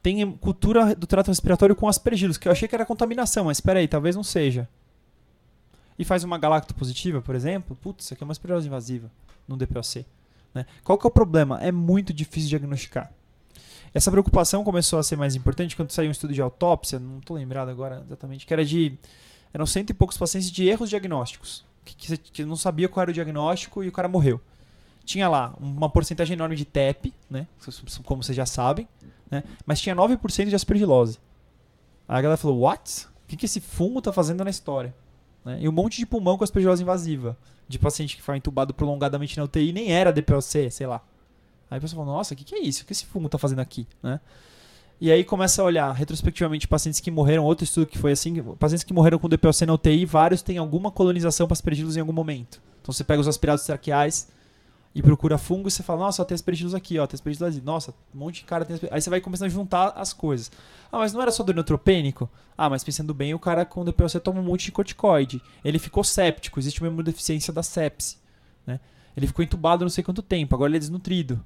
[0.03, 3.79] Tem cultura do trato respiratório com aspergilos, que eu achei que era contaminação, mas espera
[3.79, 4.67] aí, talvez não seja.
[5.97, 9.09] E faz uma galacto positiva, por exemplo, putz, isso aqui é uma aspergilose invasiva,
[9.47, 10.05] num DPOC.
[10.53, 10.65] Né?
[10.83, 11.57] Qual que é o problema?
[11.63, 13.09] É muito difícil diagnosticar.
[13.95, 17.37] Essa preocupação começou a ser mais importante quando saiu um estudo de autópsia, não estou
[17.37, 18.99] lembrado agora exatamente, que era de.
[19.53, 21.63] Eram cento e poucos pacientes de erros diagnósticos.
[21.85, 24.41] Que, que, que não sabia qual era o diagnóstico e o cara morreu.
[25.05, 27.47] Tinha lá uma porcentagem enorme de TEP, né?
[28.03, 28.85] Como vocês já sabem,
[29.31, 29.45] né?
[29.65, 31.17] Mas tinha 9% de aspergilose.
[32.05, 33.07] Aí a galera falou, what?
[33.23, 34.93] O que, que esse fungo está fazendo na história?
[35.45, 35.59] Né?
[35.61, 37.37] E um monte de pulmão com aspergilose invasiva.
[37.65, 41.01] De paciente que foi entubado prolongadamente na UTI nem era DPOC, sei lá.
[41.69, 42.83] Aí a pessoa fala, nossa, o que, que é isso?
[42.83, 43.87] O que esse fungo está fazendo aqui?
[44.01, 44.19] Né?
[44.99, 48.83] E aí começa a olhar retrospectivamente pacientes que morreram, outro estudo que foi assim, pacientes
[48.83, 52.61] que morreram com DPOC na UTI, vários têm alguma colonização para aspergilos em algum momento.
[52.81, 54.29] Então você pega os aspirados traqueais
[54.93, 57.61] e procura fungo e você fala, nossa, tem aspergilos aqui, ó, tem aspergilos ali.
[57.61, 58.95] Nossa, um monte de cara tem aspergilos.
[58.95, 60.49] Aí você vai começando a juntar as coisas.
[60.89, 62.29] Ah, mas não era só do neutropênico?
[62.57, 65.41] Ah, mas pensando bem, o cara com DPOC toma um monte de corticoide.
[65.65, 68.17] Ele ficou séptico, existe uma imunodeficiência da sepse,
[68.65, 68.79] né?
[69.17, 71.43] Ele ficou entubado não sei quanto tempo, agora ele é desnutrido.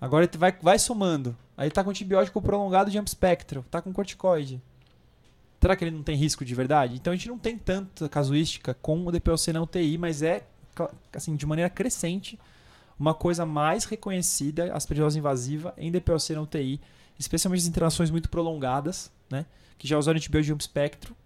[0.00, 1.36] Agora ele vai, vai somando.
[1.56, 4.62] Aí tá com antibiótico prolongado de jump spectro, tá com corticoide.
[5.60, 6.94] Será que ele não tem risco de verdade?
[6.94, 10.44] Então a gente não tem tanta casuística com o DPOC na UTI, mas é
[11.12, 12.38] assim de maneira crescente
[12.98, 16.80] uma coisa mais reconhecida, aspergilose invasiva em DPOC na UTI,
[17.18, 19.46] especialmente as internações muito prolongadas, né?
[19.76, 21.16] Que já usaram antibiótico de jump spectro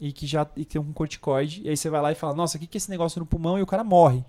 [0.00, 1.62] e que já e que tem um corticoide.
[1.62, 3.26] E aí você vai lá e fala: "Nossa, o que que é esse negócio no
[3.26, 4.24] pulmão?" e o cara morre.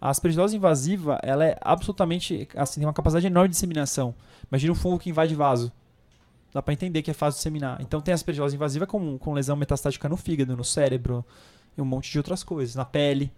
[0.00, 4.14] A aspergilose invasiva, ela é absolutamente, assim, tem uma capacidade enorme de disseminação.
[4.50, 5.72] Imagina um fungo que invade vaso.
[6.52, 7.80] Dá para entender que é fácil disseminar.
[7.80, 11.24] Então tem a aspergilose invasiva com, com lesão metastática no fígado, no cérebro
[11.76, 13.30] e um monte de outras coisas, na pele.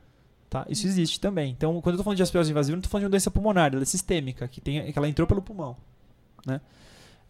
[0.49, 0.67] Tá?
[0.69, 1.51] Isso existe também.
[1.51, 3.31] Então, quando eu tô falando de aspergilose invasiva, eu não tô falando de uma doença
[3.31, 5.77] pulmonar, ela é sistêmica, que, tem, que ela entrou pelo pulmão.
[6.47, 6.61] Né?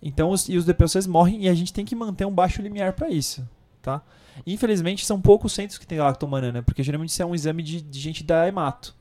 [0.02, 2.94] Então, os, e os DPOCs morrem e a gente tem que manter um baixo limiar
[2.94, 3.46] para isso.
[3.82, 4.02] Tá?
[4.46, 8.00] Infelizmente, são poucos centros que tem lactomanana, porque geralmente isso é um exame de, de
[8.00, 8.94] gente da hemato.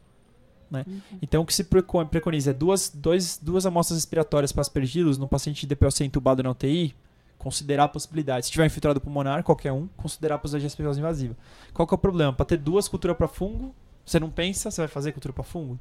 [0.70, 0.86] Né?
[0.88, 1.02] Uhum.
[1.22, 5.62] Então, o que se preconiza é duas, dois, duas amostras respiratórias para aspergilos no paciente
[5.62, 6.96] de DPOC entubado na UTI,
[7.38, 8.46] considerar a possibilidade.
[8.46, 11.36] Se tiver infiltrado pulmonar, qualquer um, considerar a possibilidade de aspergilose invasiva.
[11.74, 12.34] Qual que é o problema?
[12.34, 13.74] Para ter duas culturas para fungo,
[14.06, 15.80] você não pensa, você vai fazer cultura para fungo?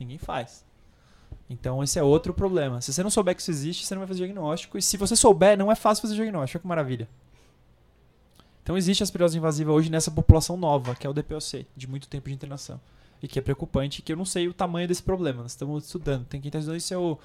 [0.00, 0.64] Ninguém faz.
[1.48, 2.80] Então, esse é outro problema.
[2.80, 4.78] Se você não souber que isso existe, você não vai fazer diagnóstico.
[4.78, 6.58] E se você souber, não é fácil fazer diagnóstico.
[6.58, 7.08] Olha que maravilha.
[8.62, 12.28] Então, existe aspergilose invasiva hoje nessa população nova, que é o DPOC, de muito tempo
[12.28, 12.80] de internação
[13.24, 15.42] e que é preocupante, que eu não sei o tamanho desse problema.
[15.42, 16.26] Nós estamos estudando.
[16.26, 17.18] Tem quem está estudando isso é o,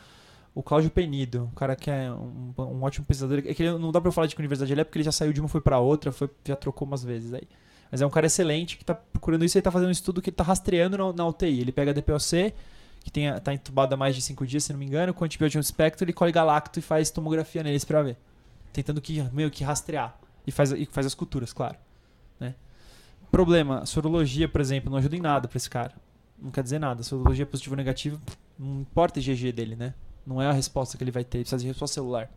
[0.55, 3.39] o Cláudio Penido, um cara que é um, um ótimo pesquisador.
[3.39, 5.11] É que ele, não dá para falar de que universidade ele é, porque ele já
[5.11, 7.43] saiu de uma foi para outra, foi, já trocou umas vezes aí.
[7.91, 10.29] Mas é um cara excelente que está procurando isso e está fazendo um estudo que
[10.29, 11.59] ele está rastreando na, na, UTI.
[11.59, 12.53] Ele pega a DPOC,
[13.03, 16.05] que está entubado há mais de 5 dias, se não me engano, com antibiótico espectro,
[16.05, 18.17] ele colhe galacto e faz tomografia neles para ver.
[18.71, 20.17] Tentando que, meio que rastrear.
[20.47, 21.75] E faz, e faz as culturas, claro.
[22.39, 22.55] Né?
[23.31, 25.93] Problema, sorologia, por exemplo, não ajuda em nada para esse cara.
[26.41, 27.03] Não quer dizer nada.
[27.03, 28.19] Sorologia positivo ou negativo,
[28.57, 29.93] não importa o IgG dele, né?
[30.25, 32.29] Não é a resposta que ele vai ter, ele precisa de resposta celular.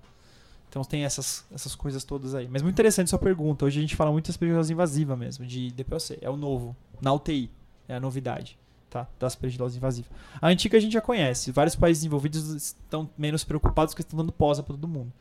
[0.68, 2.49] Então tem essas, essas coisas todas aí.
[2.49, 3.64] Mas muito interessante sua pergunta.
[3.64, 6.18] Hoje a gente fala muito das aspergilose invasiva mesmo, de DPOC.
[6.22, 7.51] É o novo, na UTI.
[7.86, 9.07] É a novidade, tá?
[9.18, 10.09] Da aspergilose invasiva.
[10.40, 11.53] A antiga a gente já conhece.
[11.53, 15.12] Vários países envolvidos estão menos preocupados porque estão dando posa para todo mundo.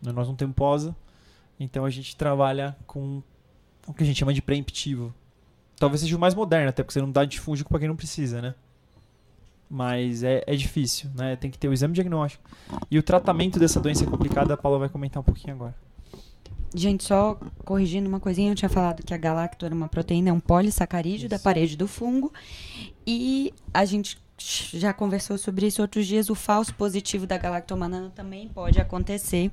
[0.00, 0.96] Nós não temos posa,
[1.58, 3.22] então a gente trabalha com
[3.88, 5.12] o que a gente chama de preemptivo.
[5.76, 8.42] Talvez seja o mais moderno, até porque você não dá antifúngico para quem não precisa,
[8.42, 8.54] né?
[9.70, 11.36] Mas é, é difícil, né?
[11.36, 12.48] Tem que ter o exame diagnóstico.
[12.90, 15.74] E o tratamento dessa doença é complicado, a Paula vai comentar um pouquinho agora.
[16.74, 20.32] Gente, só corrigindo uma coisinha, eu tinha falado que a galacto era uma proteína, é
[20.32, 21.28] um polissacarídeo Isso.
[21.28, 22.32] da parede do fungo.
[23.06, 28.48] E a gente já conversou sobre isso outros dias, o falso positivo da galactomanana também
[28.48, 29.50] pode acontecer.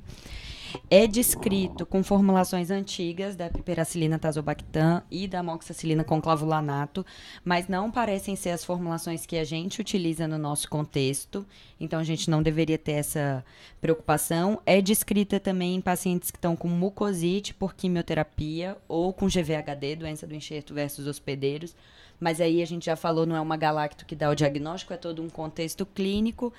[0.90, 7.04] É descrito com formulações antigas da piperacilina tazobactam e da amoxicilina com clavulanato,
[7.44, 11.46] mas não parecem ser as formulações que a gente utiliza no nosso contexto,
[11.78, 13.44] então a gente não deveria ter essa
[13.80, 14.60] preocupação.
[14.64, 20.26] É descrita também em pacientes que estão com mucosite por quimioterapia ou com GVHD, doença
[20.26, 21.74] do enxerto versus hospedeiros,
[22.18, 24.96] mas aí a gente já falou, não é uma galacto que dá o diagnóstico, é
[24.96, 26.52] todo um contexto clínico.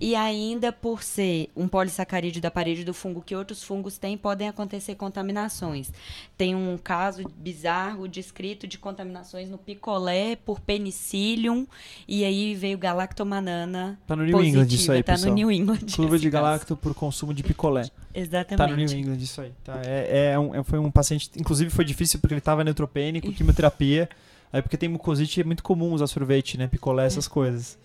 [0.00, 4.48] E ainda por ser um polissacarídeo da parede do fungo que outros fungos têm, podem
[4.48, 5.92] acontecer contaminações.
[6.36, 11.66] Tem um caso bizarro descrito de contaminações no picolé por penicillium,
[12.08, 13.98] e aí veio galactomanana.
[14.06, 15.30] Tá no New positiva, England isso aí, tá pessoal.
[15.30, 15.78] no New England.
[15.94, 16.44] Curva esse de caso.
[16.44, 17.88] galacto por consumo de picolé.
[18.14, 18.56] Exatamente.
[18.58, 19.52] Tá no New England isso aí.
[19.64, 23.32] Tá, é, é um, é- foi um paciente, inclusive foi difícil porque ele tava neutropênico,
[23.32, 24.08] quimioterapia.
[24.52, 26.66] Aí porque tem mucosite é muito comum usar sorvete, né?
[26.66, 27.78] Picolé, essas coisas.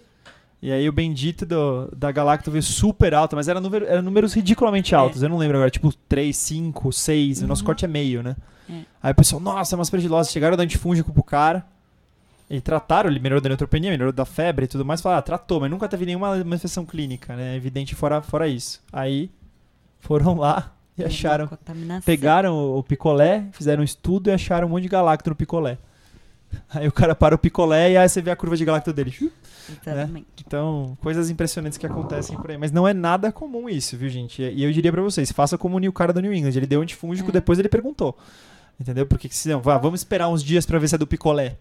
[0.62, 4.34] E aí o bendito do, da Galacto veio super alto, mas era, número, era números
[4.34, 5.22] ridiculamente altos.
[5.22, 7.44] Eu não lembro agora, tipo 3, 5, 6.
[7.44, 8.36] O nosso corte é meio, né?
[8.70, 8.82] É.
[9.04, 10.32] Aí o pessoal, nossa, é uma aspergilose.
[10.32, 11.66] Chegaram a dar antifúngico pro cara.
[12.50, 15.02] E trataram, ele melhorou da neutropenia, melhorou da febre e tudo mais.
[15.02, 17.56] Falaram, ah, tratou, mas nunca teve nenhuma manifestação clínica, né?
[17.56, 18.82] Evidente fora, fora isso.
[18.92, 19.30] Aí
[20.00, 21.50] foram lá e acharam.
[22.06, 25.78] Pegaram o, o picolé, fizeram um estudo e acharam um monte de galacto no picolé.
[26.70, 29.14] Aí o cara para o picolé e aí você vê a curva de galacto dele.
[29.70, 30.28] Exatamente.
[30.46, 32.58] Então, coisas impressionantes que acontecem por aí.
[32.58, 34.42] Mas não é nada comum isso, viu, gente?
[34.42, 36.56] E eu diria pra vocês, faça como o cara do New England.
[36.56, 37.34] Ele deu antifúngico, É.
[37.34, 38.18] depois ele perguntou.
[38.80, 39.06] Entendeu?
[39.06, 41.58] Porque se não, vá, vamos esperar uns dias pra ver se é do picolé.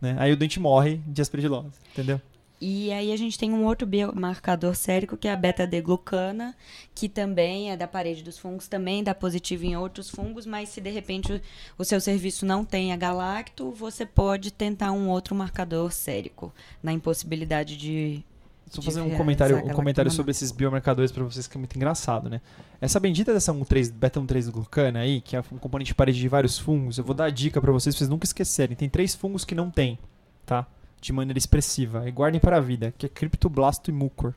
[0.00, 0.16] Né?
[0.18, 2.20] Aí o doente morre de aspergilose, entendeu?
[2.60, 6.56] E aí a gente tem um outro biomarcador sérico que é a beta-D-glucana,
[6.92, 10.80] que também é da parede dos fungos, também dá positivo em outros fungos, mas se
[10.80, 11.40] de repente o,
[11.78, 16.52] o seu serviço não tem a galacto, você pode tentar um outro marcador sérico,
[16.82, 18.24] na impossibilidade de
[18.68, 22.28] Só fazer um comentário, um comentário sobre esses biomarcadores pra vocês que é muito engraçado,
[22.28, 22.40] né?
[22.80, 26.58] Essa bendita dessa 1,3 beta-1,3 glucana aí, que é um componente de parede de vários
[26.58, 28.76] fungos, eu vou dar a dica pra vocês, pra vocês nunca esquecerem.
[28.76, 29.96] Tem três fungos que não tem,
[30.44, 30.66] tá?
[31.00, 32.08] De maneira expressiva.
[32.08, 34.34] E guardem para a vida, que é criptoblasto e mucor,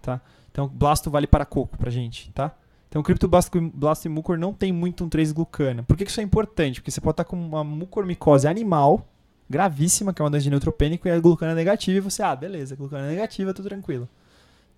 [0.00, 0.20] tá?
[0.50, 2.54] Então, blasto vale para coco pra gente, tá?
[2.88, 5.82] Então, criptoblasto blasto e mucor não tem muito um 3 glucana.
[5.82, 6.80] Por que que isso é importante?
[6.80, 9.06] Porque você pode estar com uma mucormicose animal
[9.48, 12.34] gravíssima, que é uma doença de neutropênico, e a glucana é negativa, e você, ah,
[12.34, 14.08] beleza, glucana é negativa, tudo tranquilo.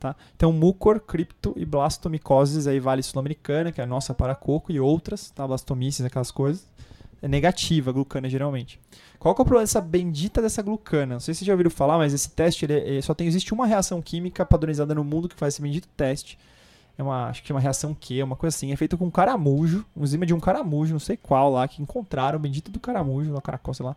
[0.01, 0.17] Tá?
[0.37, 4.81] Então, mucor, cripto e blastomicoses, aí vale sul-americana, que é a nossa para coco, e
[4.81, 5.47] outras, tá?
[5.47, 6.67] Blastomices, aquelas coisas.
[7.25, 8.79] É negativa a glucana, geralmente.
[9.19, 11.15] Qual que é o problema dessa bendita dessa glucana?
[11.15, 13.55] Não sei se vocês já ouviram falar, mas esse teste, ele, ele só tem, existe
[13.55, 16.39] uma reação química padronizada no mundo que faz esse bendito teste.
[16.99, 18.73] É uma, acho que é uma reação Q, uma coisa assim.
[18.73, 22.39] É feito com caramujo, um enzima de um caramujo, não sei qual lá, que encontraram,
[22.39, 23.97] bendito do caramujo, lá, caracol, sei lá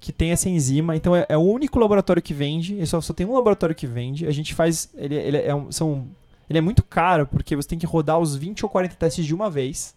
[0.00, 0.96] que tem essa enzima.
[0.96, 2.74] Então é, é o único laboratório que vende.
[2.74, 4.26] Ele só, só tem um laboratório que vende.
[4.26, 4.90] A gente faz.
[4.96, 6.06] Ele, ele, é, um, são,
[6.48, 9.34] ele é muito caro porque você tem que rodar os 20 ou 40 testes de
[9.34, 9.94] uma vez.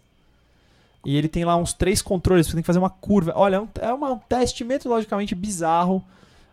[1.04, 2.46] E ele tem lá uns três controles.
[2.46, 3.32] Você tem que fazer uma curva.
[3.34, 3.60] Olha, é
[3.92, 6.04] um, é um teste metodologicamente bizarro.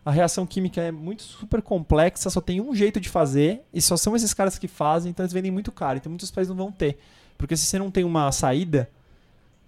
[0.04, 2.28] A reação química é muito super complexa.
[2.30, 3.62] Só tem um jeito de fazer.
[3.72, 5.10] E só são esses caras que fazem.
[5.10, 5.98] Então eles vendem muito caro.
[5.98, 6.98] Então muitos países não vão ter.
[7.38, 8.90] Porque se você não tem uma saída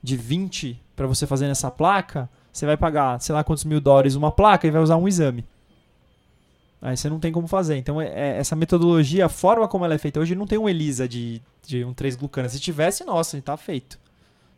[0.03, 4.15] de 20 para você fazer nessa placa, você vai pagar, sei lá quantos mil dólares
[4.17, 5.45] uma placa e vai usar um exame.
[6.83, 7.77] Aí você não tem como fazer.
[7.77, 10.69] Então, é- é- essa metodologia, a forma como ela é feita hoje, não tem um
[10.69, 12.49] ELISA de, de um 3 glucana.
[12.49, 14.02] Se tivesse, nossa, tá feito.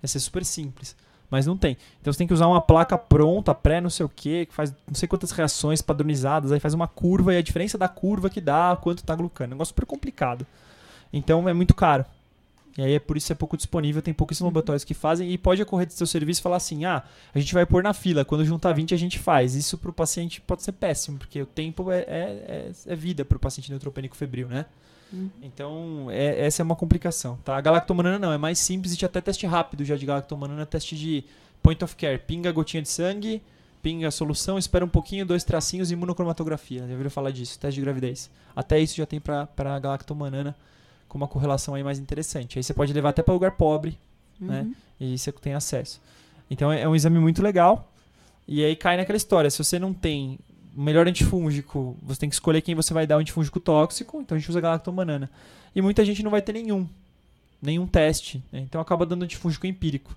[0.05, 0.95] Ia ser super simples.
[1.31, 1.77] Mas não tem.
[2.01, 4.73] Então você tem que usar uma placa pronta, pré não sei o que, que faz
[4.87, 8.41] não sei quantas reações padronizadas, aí faz uma curva e a diferença da curva que
[8.41, 9.47] dá quanto tá glucana.
[9.47, 10.47] É um negócio super complicado.
[11.13, 12.05] Então é muito caro.
[12.77, 15.39] E aí é por isso que é pouco disponível, tem pouquíssimos laboratórios que fazem e
[15.39, 17.03] pode ocorrer do seu serviço e falar assim: "Ah,
[17.35, 19.55] a gente vai pôr na fila, quando juntar 20 a gente faz".
[19.55, 23.39] Isso pro paciente pode ser péssimo, porque o tempo é, é, é, é vida pro
[23.39, 24.67] paciente neutropênico febril, né?
[25.15, 25.31] Uhum.
[25.43, 27.57] Então, é- essa é uma complicação, tá?
[27.57, 30.97] A galactomanana não, é mais simples e tinha até teste rápido já de galactomanana, teste
[30.97, 31.25] de
[31.63, 33.41] point of care, pinga a gotinha de sangue,
[33.83, 36.81] pinga a solução, espera um pouquinho, dois tracinhos e imunocromatografia.
[36.87, 38.31] Já ouviram falar disso, teste de gravidez.
[38.57, 40.55] Até isso já tem pra, pra galactomanana
[41.09, 42.59] com uma correlação aí mais interessante.
[42.59, 43.97] Aí você pode levar até para lugar pobre,
[44.41, 44.63] né?
[44.63, 44.75] Uhum.
[45.01, 46.01] e você tem acesso.
[46.51, 47.91] Então é é um exame muito legal.
[48.49, 50.39] E aí cai naquela história, se você não tem
[50.77, 54.39] melhor antifúngico, você tem que escolher quem você vai dar o antifúngico tóxico, então a
[54.39, 55.31] gente usa galactomanana.
[55.75, 56.89] E muita gente não vai ter nenhum,
[57.61, 58.61] nenhum teste, né?
[58.61, 60.17] então acaba dando antifúngico empírico.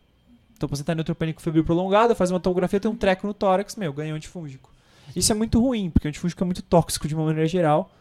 [0.55, 3.93] Então você tá neutropênico febril prolongado, faz uma tomografia, tem um treco no tórax, meu,
[3.93, 4.71] ganhou antifúngico.
[5.15, 7.91] Isso é muito ruim, porque o antifúngico é muito tóxico de uma maneira geral,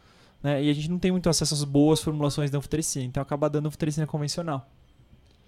[0.42, 0.62] né?
[0.62, 3.66] E a gente não tem muito acesso às boas formulações da anfotericina, então acaba dando
[3.66, 4.66] anfotericina convencional,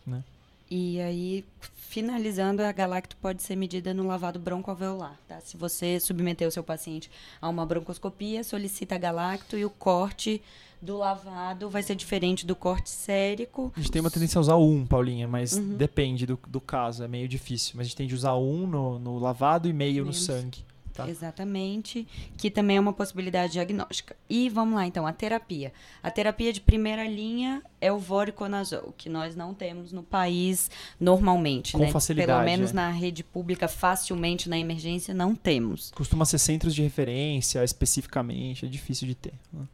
[0.07, 0.23] né?
[0.71, 1.45] E aí,
[1.75, 5.41] finalizando, a galacto pode ser medida no lavado broncoalveolar, tá?
[5.41, 7.11] Se você submeter o seu paciente
[7.41, 10.43] a uma broncoscopia, solicita a galacto e o corte
[10.81, 13.73] do lavado vai ser diferente do corte sérico.
[13.75, 15.77] A gente tem uma tendência a usar um, Paulinha, mas uhum.
[15.77, 17.73] depende do, do caso, é meio difícil.
[17.75, 20.21] Mas a gente tende a usar um no, no lavado e meio Menos.
[20.21, 20.68] no sangue.
[20.99, 21.09] Tá.
[21.09, 24.17] Exatamente, que também é uma possibilidade diagnóstica.
[24.29, 25.73] E vamos lá, então, a terapia.
[26.03, 30.69] A terapia de primeira linha é o voriconazol, que nós não temos no país
[30.99, 31.71] normalmente.
[31.71, 31.93] Com né?
[31.93, 32.33] facilidade.
[32.33, 32.75] Pelo menos é.
[32.75, 35.93] na rede pública, facilmente na emergência, não temos.
[35.93, 39.35] Costuma ser centros de referência, especificamente, é difícil de ter.
[39.53, 39.69] Né?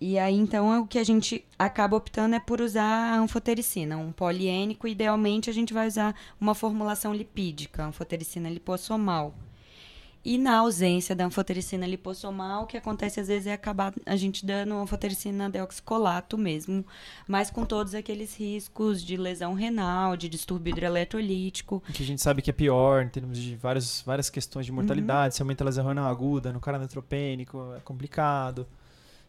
[0.00, 3.98] E aí, então, é o que a gente acaba optando é por usar a anfotericina,
[3.98, 4.88] um poliênico.
[4.88, 9.34] Idealmente, a gente vai usar uma formulação lipídica, anfotericina lipossomal.
[10.24, 14.46] E na ausência da anfotericina lipossomal, o que acontece às vezes é acabar a gente
[14.46, 16.84] dando anfotericina deoxicolato mesmo,
[17.26, 21.82] mas com todos aqueles riscos de lesão renal, de distúrbio hidroeletrolítico.
[21.92, 25.32] Que a gente sabe que é pior em termos de várias, várias questões de mortalidade,
[25.32, 25.36] uhum.
[25.36, 28.64] se aumenta a lesão renal aguda, no cara neutropênico, é complicado.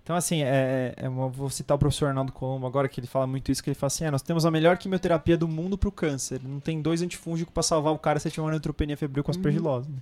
[0.04, 3.26] Então, assim, é, é uma, vou citar o professor Arnaldo Colombo agora, que ele fala
[3.26, 5.88] muito isso, que ele fala assim, é, nós temos a melhor quimioterapia do mundo para
[5.88, 6.42] o câncer.
[6.44, 9.90] Não tem dois antifúngicos para salvar o cara se tiver uma neutropenia febril com aspergilose.
[9.90, 9.96] Uhum.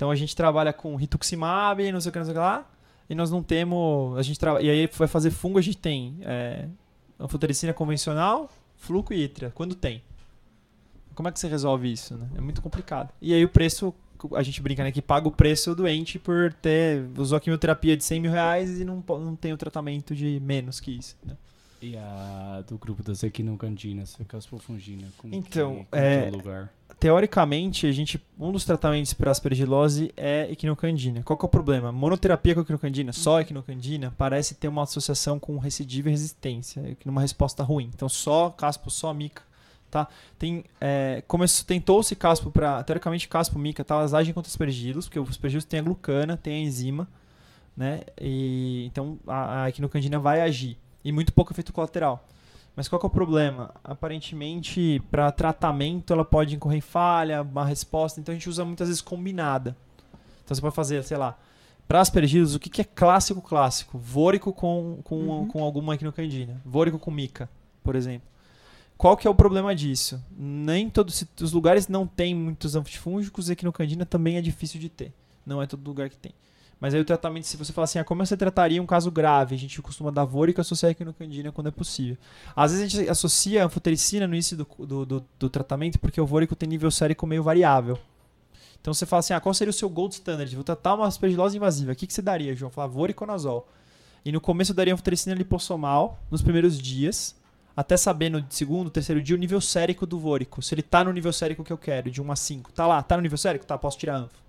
[0.00, 2.66] Então a gente trabalha com rituximab, não sei o que, não sei o que lá,
[3.06, 4.16] e nós não temos.
[4.16, 4.58] A gente tra...
[4.62, 6.66] E aí vai fazer fungo, a gente tem é,
[7.18, 10.02] anfotericina convencional, fluco e itra, quando tem.
[11.14, 12.16] Como é que você resolve isso?
[12.16, 12.30] Né?
[12.34, 13.12] É muito complicado.
[13.20, 13.94] E aí o preço,
[14.34, 14.90] a gente brinca, né?
[14.90, 17.04] Que paga o preço doente por ter.
[17.18, 20.80] Usou a quimioterapia de 100 mil reais e não, não tem o tratamento de menos
[20.80, 21.14] que isso.
[21.22, 21.36] Né?
[21.82, 26.68] E a do grupo das equinocandinas, a caspofungina, como então, que, como é, é
[27.00, 31.22] teoricamente, a gente, um dos tratamentos para aspergilose é equinocandina.
[31.22, 31.90] Qual que é o problema?
[31.90, 37.62] Monoterapia com equinocandina, só equinocandina, parece ter uma associação com recidiva e resistência, numa resposta
[37.62, 37.90] ruim.
[37.94, 39.42] Então, só caspo, só mica,
[39.90, 40.06] tá?
[40.38, 41.22] Tem, é,
[41.66, 43.94] tentou-se caspo para, teoricamente, caspo, mica, tá?
[43.94, 47.08] Elas agem contra aspergilos, porque os aspergilos têm a glucana, tem a enzima,
[47.74, 48.02] né?
[48.20, 50.76] E, então, a, a equinocandina vai agir.
[51.04, 52.26] E muito pouco efeito colateral.
[52.76, 53.74] Mas qual é o problema?
[53.82, 58.88] Aparentemente, para tratamento, ela pode incorrer em falha, uma resposta, então a gente usa muitas
[58.88, 59.76] vezes combinada.
[60.44, 61.36] Então você pode fazer, sei lá,
[61.86, 63.98] para aspergilos, o que, que é clássico clássico?
[63.98, 65.48] Vôrico com, com, uhum.
[65.48, 66.60] com alguma equinocandina.
[66.64, 67.50] Vôrico com mica,
[67.82, 68.28] por exemplo.
[68.96, 70.22] Qual que é o problema disso?
[70.30, 75.12] Nem todos os lugares não tem muitos antifúngicos, e equinocandina também é difícil de ter.
[75.44, 76.32] Não é todo lugar que tem.
[76.80, 79.54] Mas aí o tratamento, se você falar assim, ah, como você trataria um caso grave?
[79.54, 82.16] A gente costuma dar vôrico e associar a equinocandina quando é possível.
[82.56, 86.18] Às vezes a gente associa a anfotericina no início do, do, do, do tratamento porque
[86.18, 87.98] o vôrico tem nível sérico meio variável.
[88.80, 90.54] Então você fala assim, ah, qual seria o seu gold standard?
[90.54, 91.92] Vou tratar uma aspergilose invasiva.
[91.92, 92.70] O que, que você daria, João?
[92.70, 93.68] Falar voriconazol.
[94.24, 97.36] E no começo eu daria anfotericina lipossomal nos primeiros dias,
[97.76, 100.62] até saber no segundo, terceiro dia o nível sérico do vôrico.
[100.62, 102.72] Se ele tá no nível sérico que eu quero, de 1 a 5.
[102.72, 103.66] Tá lá, tá no nível sérico?
[103.66, 104.42] Tá, posso tirar anfo,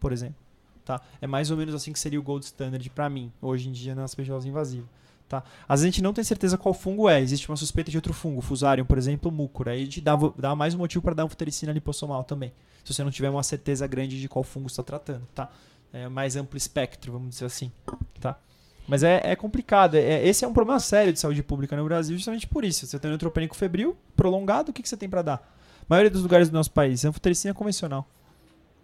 [0.00, 0.43] por exemplo.
[0.84, 1.00] Tá?
[1.20, 3.94] É mais ou menos assim que seria o gold standard para mim, hoje em dia,
[3.94, 4.86] na aspergilose invasiva.
[5.28, 5.42] Tá?
[5.66, 7.20] Às vezes a gente não tem certeza qual fungo é.
[7.20, 9.68] Existe uma suspeita de outro fungo, fusarium, por exemplo, mucor.
[9.68, 12.52] Aí gente dá, dá mais um motivo para dar anfotericina lipossomal também.
[12.84, 15.26] Se você não tiver uma certeza grande de qual fungo está tratando.
[15.34, 15.50] Tá?
[15.92, 17.72] É mais amplo espectro, vamos dizer assim.
[18.20, 18.38] Tá?
[18.86, 19.94] Mas é, é complicado.
[19.94, 22.86] É, esse é um problema sério de saúde pública no Brasil, justamente por isso.
[22.86, 25.54] Você tem neutropênico febril prolongado, o que, que você tem para dar?
[25.80, 28.06] A maioria dos lugares do nosso país, anfotericina convencional.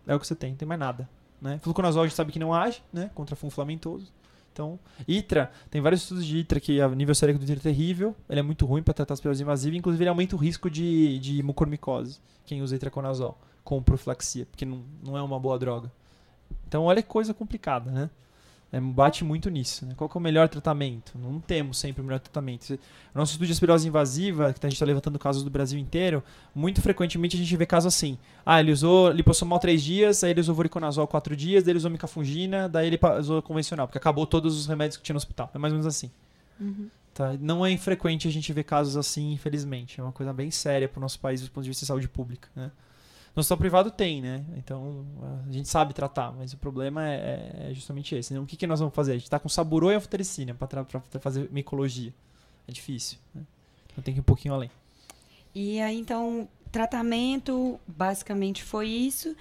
[0.07, 1.09] É o que você tem, não tem mais nada.
[1.41, 1.59] Né?
[1.63, 3.11] Fluconazol a gente sabe que não age né?
[3.15, 4.13] contra fungo filamentoso.
[4.53, 8.17] Então, ITRA, tem vários estudos de ITRA que a nível sérico do ITRA é terrível,
[8.29, 11.19] ele é muito ruim para tratar as perdas invasivas, inclusive ele aumenta o risco de,
[11.19, 15.91] de mucormicose, quem usa itraconazol, com profilaxia, porque não, não é uma boa droga.
[16.67, 18.11] Então, olha que coisa complicada, né?
[18.73, 19.85] É, bate muito nisso.
[19.85, 19.95] Né?
[19.97, 21.19] Qual é o melhor tratamento?
[21.19, 22.79] Não temos sempre o melhor tratamento.
[23.15, 26.23] O nosso estudo de aspirose invasiva, que a gente está levantando casos do Brasil inteiro,
[26.55, 28.17] muito frequentemente a gente vê casos assim.
[28.47, 31.91] Ah, ele usou lipossomal três dias, aí ele usou voriconazol quatro dias, daí ele usou
[31.91, 35.51] micafungina, daí ele usou convencional, porque acabou todos os remédios que tinha no hospital.
[35.53, 36.11] É mais ou menos assim.
[36.61, 36.89] Uhum.
[37.13, 37.35] Tá?
[37.41, 40.01] Não é infrequente a gente ver casos assim, infelizmente.
[40.01, 42.09] É uma coisa bem séria para o nosso país do ponto de vista de saúde
[42.09, 42.49] pública.
[42.55, 42.71] Né?
[43.41, 44.45] No hospital privado tem, né?
[44.59, 45.03] Então
[45.49, 48.35] a gente sabe tratar, mas o problema é, é justamente esse.
[48.35, 48.41] Né?
[48.41, 49.13] O que, que nós vamos fazer?
[49.13, 50.85] A gente está com saburô e anfotericina para
[51.19, 52.13] fazer micologia.
[52.69, 53.17] É difícil.
[53.35, 53.41] Né?
[53.87, 54.71] Então tem que ir um pouquinho além.
[55.55, 59.35] E aí, então, tratamento basicamente foi isso.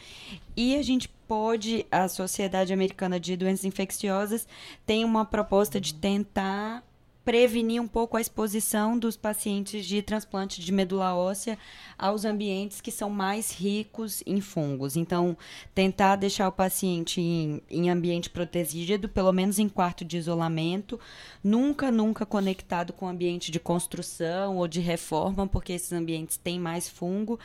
[0.55, 4.47] E a gente pode, a Sociedade Americana de Doenças Infecciosas
[4.85, 6.85] tem uma proposta de tentar
[7.23, 11.57] prevenir um pouco a exposição dos pacientes de transplante de medula óssea
[11.97, 14.95] aos ambientes que são mais ricos em fungos.
[14.95, 15.37] Então,
[15.75, 20.99] tentar deixar o paciente em, em ambiente protegido, pelo menos em quarto de isolamento,
[21.43, 26.87] nunca, nunca conectado com ambiente de construção ou de reforma, porque esses ambientes têm mais
[26.87, 27.39] fungo,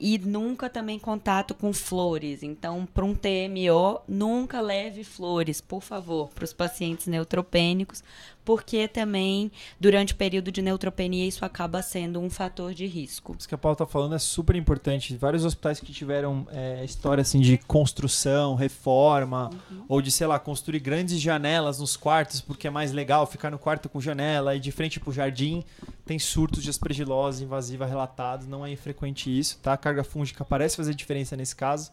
[0.00, 2.42] e nunca também contato com flores.
[2.42, 8.02] Então, para um TMO, nunca leve flores, por favor, para os pacientes neutropênicos,
[8.48, 13.36] porque também, durante o período de neutropenia, isso acaba sendo um fator de risco.
[13.38, 15.14] Isso que a Paula está falando é super importante.
[15.18, 19.84] Vários hospitais que tiveram é, história assim, de construção, reforma, uhum.
[19.86, 23.58] ou de, sei lá, construir grandes janelas nos quartos, porque é mais legal ficar no
[23.58, 25.62] quarto com janela e de frente para o jardim,
[26.06, 28.46] tem surtos de aspergilose invasiva relatados.
[28.46, 29.74] Não é infrequente isso, tá?
[29.74, 31.92] A carga fúngica parece fazer diferença nesse caso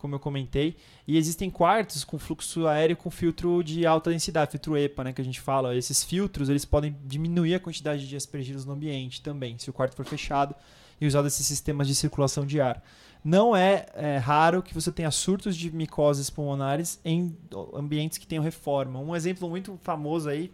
[0.00, 0.76] como eu comentei.
[1.06, 5.20] E existem quartos com fluxo aéreo com filtro de alta densidade, filtro EPA, né, que
[5.20, 5.76] a gente fala.
[5.76, 9.94] Esses filtros, eles podem diminuir a quantidade de aspergilos no ambiente também, se o quarto
[9.94, 10.54] for fechado
[11.00, 12.82] e usar esses sistemas de circulação de ar.
[13.22, 17.36] Não é, é, raro que você tenha surtos de micoses pulmonares em
[17.74, 18.98] ambientes que tenham reforma.
[18.98, 20.50] Um exemplo muito famoso aí,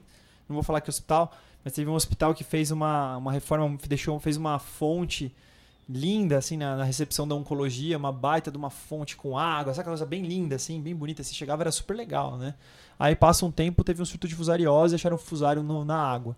[0.48, 1.32] não vou falar que hospital,
[1.64, 5.32] mas teve um hospital que fez uma, uma reforma, deixou, fez uma fonte
[5.88, 9.88] linda, assim, na, na, recepção da oncologia, uma baita de uma fonte com água, aquela
[9.88, 11.22] coisa bem linda, assim, bem bonita.
[11.22, 12.54] Se chegava era super legal, né?
[12.98, 16.36] Aí passa um tempo, teve um surto de fusariose e acharam fusário no, na água.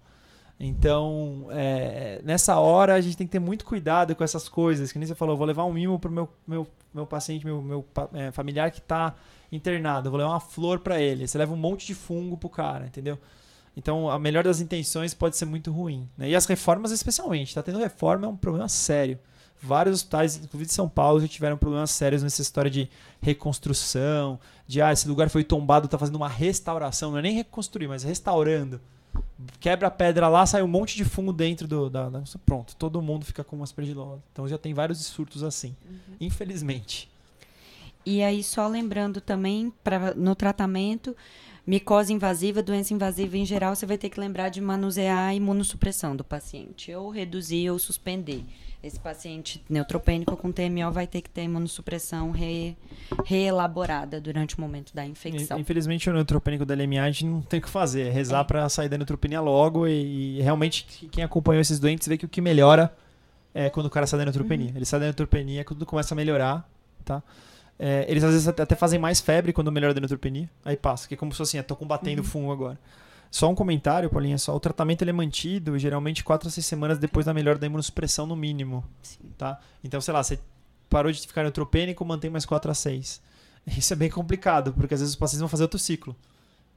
[0.61, 4.91] Então, é, nessa hora a gente tem que ter muito cuidado com essas coisas.
[4.91, 7.85] Que nem você falou, vou levar um mimo pro meu, meu, meu paciente, meu, meu
[8.13, 9.15] é, familiar que está
[9.53, 10.11] internado.
[10.11, 11.29] vou levar uma flor para ele.
[11.29, 13.17] Você leva um monte de fungo pro cara, entendeu?
[13.77, 16.09] Então, a melhor das intenções pode ser muito ruim.
[16.19, 16.31] Né?
[16.31, 17.55] E as reformas, especialmente.
[17.55, 19.19] Tá tendo reforma é um problema sério
[19.61, 22.89] vários hospitais, inclusive de São Paulo, já tiveram problemas sérios nessa história de
[23.21, 27.89] reconstrução, de ah, esse lugar foi tombado, tá fazendo uma restauração, não é nem reconstruir,
[27.89, 28.81] mas restaurando.
[29.59, 31.91] Quebra a pedra lá, sai um monte de fungo dentro do.
[31.91, 34.23] Da, da pronto, todo mundo fica com uma aspergilose.
[34.33, 36.17] Então já tem vários surtos assim, uhum.
[36.21, 37.11] infelizmente.
[38.07, 41.17] E aí, só lembrando também, pra, no tratamento,
[41.69, 46.17] micose invasiva, doença invasiva em geral, você vai ter que lembrar de manusear a imunossupressão
[46.17, 48.43] do paciente, ou reduzir ou suspender
[48.83, 52.75] esse paciente neutropênico com TMO vai ter que ter imunossupressão re,
[53.23, 55.59] reelaborada durante o momento da infecção.
[55.59, 58.45] Infelizmente, o neutropênico da LMA a gente não tem o que fazer, é rezar é.
[58.45, 62.29] para sair da neutropenia logo e, e, realmente quem acompanhou esses doentes vê que o
[62.29, 62.91] que melhora
[63.53, 64.71] é quando o cara sai da neutropenia.
[64.71, 64.77] Uhum.
[64.77, 66.67] Ele sai da neutropenia quando começa a melhorar,
[67.05, 67.23] tá?
[67.79, 71.15] É, eles às vezes até fazem mais febre quando melhora da neutropenia, aí passa, que
[71.15, 72.31] é como se fosse assim, estou combatendo o uhum.
[72.31, 72.79] fungo agora.
[73.31, 76.99] Só um comentário, Paulinha, só o tratamento ele é mantido geralmente 4 a 6 semanas
[76.99, 79.19] depois da melhora da imunossupressão no mínimo, Sim.
[79.37, 79.61] tá?
[79.85, 80.41] Então, sei lá, você
[80.89, 83.21] parou de ficar neutropênico, mantém mais 4 a 6.
[83.77, 86.17] Isso é bem complicado, porque às vezes os pacientes vão fazer outro ciclo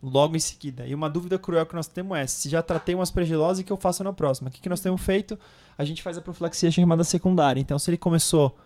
[0.01, 0.85] logo em seguida.
[0.85, 3.71] E uma dúvida cruel que nós temos é: se já tratei uma aspergilose, o que
[3.71, 4.49] eu faço na próxima?
[4.49, 5.39] O que, que nós temos feito?
[5.77, 7.61] A gente faz a profilaxia chamada secundária.
[7.61, 8.57] Então, se ele começou,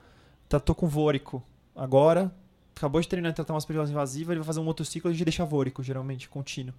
[0.47, 1.43] tratou com vôrico
[1.75, 2.33] agora,
[2.75, 5.13] acabou de terminar de tratar uma aspergilose invasiva, ele vai fazer um outro ciclo, a
[5.13, 6.73] gente deixa vôrico, geralmente, contínuo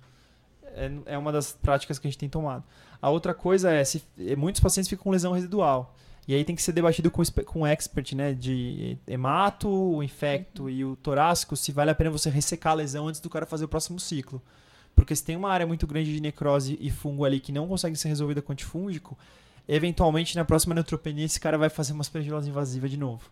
[0.77, 2.63] é, é uma das práticas que a gente tem tomado.
[3.01, 5.97] A outra coisa é, se, é, muitos pacientes ficam com lesão residual.
[6.29, 8.35] E aí tem que ser debatido com, com expert, né?
[8.35, 13.09] De hemato, o infecto e o torácico, se vale a pena você ressecar a lesão
[13.09, 14.43] antes do cara fazer o próximo ciclo.
[14.95, 17.97] Porque se tem uma área muito grande de necrose e fungo ali que não consegue
[17.97, 19.17] ser resolvida com antifúngico,
[19.69, 23.31] eventualmente na próxima neutropenia esse cara vai fazer uma aspergilose invasiva de novo.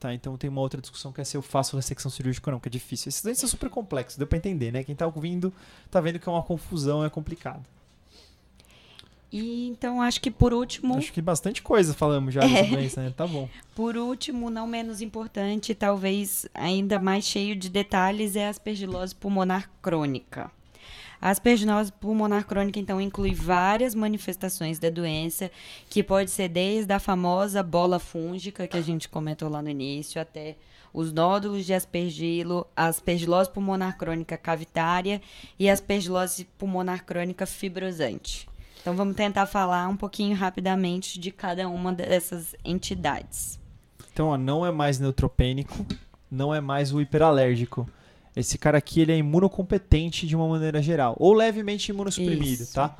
[0.00, 2.58] Tá, então tem uma outra discussão que é se eu faço ressecção cirúrgica ou não,
[2.58, 3.10] que é difícil.
[3.10, 4.82] Esses dois são super complexos, deu para entender, né?
[4.82, 5.52] Quem tá ouvindo
[5.90, 7.62] tá vendo que é uma confusão, é complicado.
[9.30, 10.96] E então acho que por último.
[10.96, 12.64] Acho que bastante coisa falamos já é.
[12.64, 13.12] doença, né?
[13.14, 13.46] Tá bom.
[13.76, 19.70] Por último, não menos importante, talvez ainda mais cheio de detalhes, é a aspergilose pulmonar
[19.80, 20.50] crônica.
[21.20, 25.50] A asperginose pulmonar crônica, então, inclui várias manifestações da doença,
[25.90, 30.20] que pode ser desde a famosa bola fúngica, que a gente comentou lá no início,
[30.20, 30.56] até
[30.94, 35.20] os nódulos de aspergilo, a aspergilose pulmonar crônica cavitária
[35.58, 38.48] e a aspergilose pulmonar crônica fibrosante.
[38.80, 43.60] Então, vamos tentar falar um pouquinho rapidamente de cada uma dessas entidades.
[44.10, 45.84] Então, ó, não é mais neutropênico,
[46.30, 47.86] não é mais o hiperalérgico
[48.40, 52.74] esse cara aqui ele é imunocompetente de uma maneira geral, ou levemente imunossuprimido, Isso.
[52.74, 52.96] tá?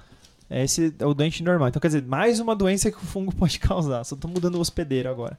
[0.51, 1.68] Esse é o doente normal.
[1.68, 4.05] Então, quer dizer, mais uma doença que o fungo pode causar.
[4.05, 5.38] Só tô mudando o hospedeiro agora.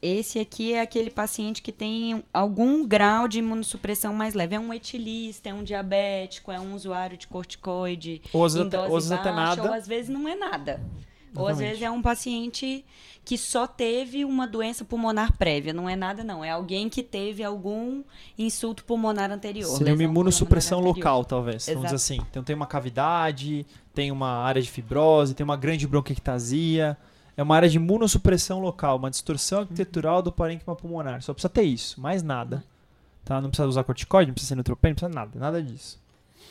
[0.00, 4.56] Esse aqui é aquele paciente que tem algum grau de imunossupressão mais leve.
[4.56, 8.20] É um etilista, é um diabético, é um usuário de corticoide.
[8.32, 9.62] Ou às, até, ou às vezes até nada.
[9.62, 10.80] Ou às vezes não é nada.
[11.34, 12.84] Ou às vezes é um paciente
[13.24, 17.42] que só teve uma doença pulmonar prévia, não é nada não, é alguém que teve
[17.42, 18.02] algum
[18.36, 19.76] insulto pulmonar anterior.
[19.76, 21.66] Seria uma imunossupressão local, talvez.
[21.66, 21.94] Vamos dizer Exato.
[21.94, 22.26] assim.
[22.30, 23.64] Então tem uma cavidade,
[23.94, 26.96] tem uma área de fibrose, tem uma grande bronquiectasia.
[27.34, 31.22] É uma área de imunossupressão local, uma distorção arquitetural do parênquima pulmonar.
[31.22, 32.62] Só precisa ter isso, mais nada.
[33.24, 33.40] Tá?
[33.40, 36.01] Não precisa usar corticoide, não precisa ser neutropenia, não precisa nada, nada disso.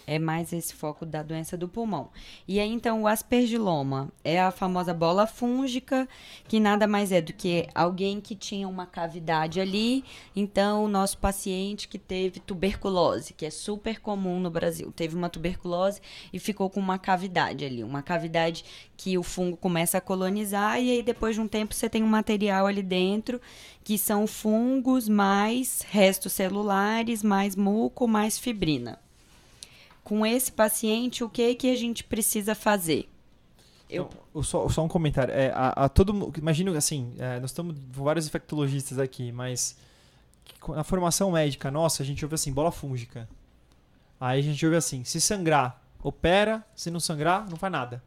[0.08, 2.10] É mais esse foco da doença do pulmão.
[2.48, 6.08] E aí, então, o aspergiloma é a famosa bola fúngica,
[6.48, 10.04] que nada mais é do que alguém que tinha uma cavidade ali.
[10.36, 15.30] Então, o nosso paciente que teve tuberculose, que é super comum no Brasil, teve uma
[15.30, 16.02] tuberculose
[16.34, 17.84] e ficou com uma cavidade ali.
[17.84, 18.66] Uma cavidade
[18.98, 22.08] que o fungo começa a colonizar, e aí, depois de um tempo, você tem um
[22.08, 23.40] material ali dentro,
[23.84, 29.00] que são fungos mais restos celulares, mais muco, mais fibrina
[30.04, 33.10] com esse paciente, o que que a gente precisa fazer?
[33.90, 35.34] Eu, Então, só, só um comentário.
[35.34, 39.76] É, a, a todo, imagino assim, é, nós estamos vários infectologistas aqui, mas
[40.70, 43.28] na formação médica nossa, a gente ouve assim, bola fúngica.
[44.20, 48.04] Aí a gente ouve assim, se sangrar, opera, se não sangrar, não faz nada.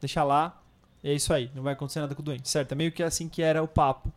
[0.00, 0.60] Deixa lá,
[1.04, 2.72] é isso aí, não vai acontecer nada com o doente, certo?
[2.72, 4.12] É meio que assim que era o papo.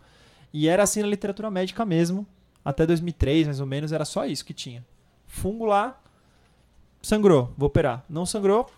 [0.51, 2.26] E era assim na literatura médica mesmo,
[2.63, 4.86] até 2003, mais ou menos, era só isso que tinha.
[5.28, 6.01] Fungo lá,
[7.03, 8.03] sangrou, vou operar.
[8.09, 8.69] Não sangrou,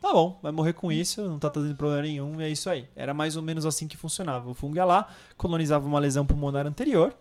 [0.00, 2.88] tá bom, vai morrer com isso, não tá trazendo problema nenhum, é isso aí.
[2.96, 4.50] Era mais ou menos assim que funcionava.
[4.50, 7.14] O fungo ia lá, colonizava uma lesão pulmonar anterior,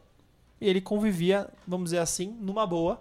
[0.60, 3.00] e ele convivia, vamos dizer assim, numa boa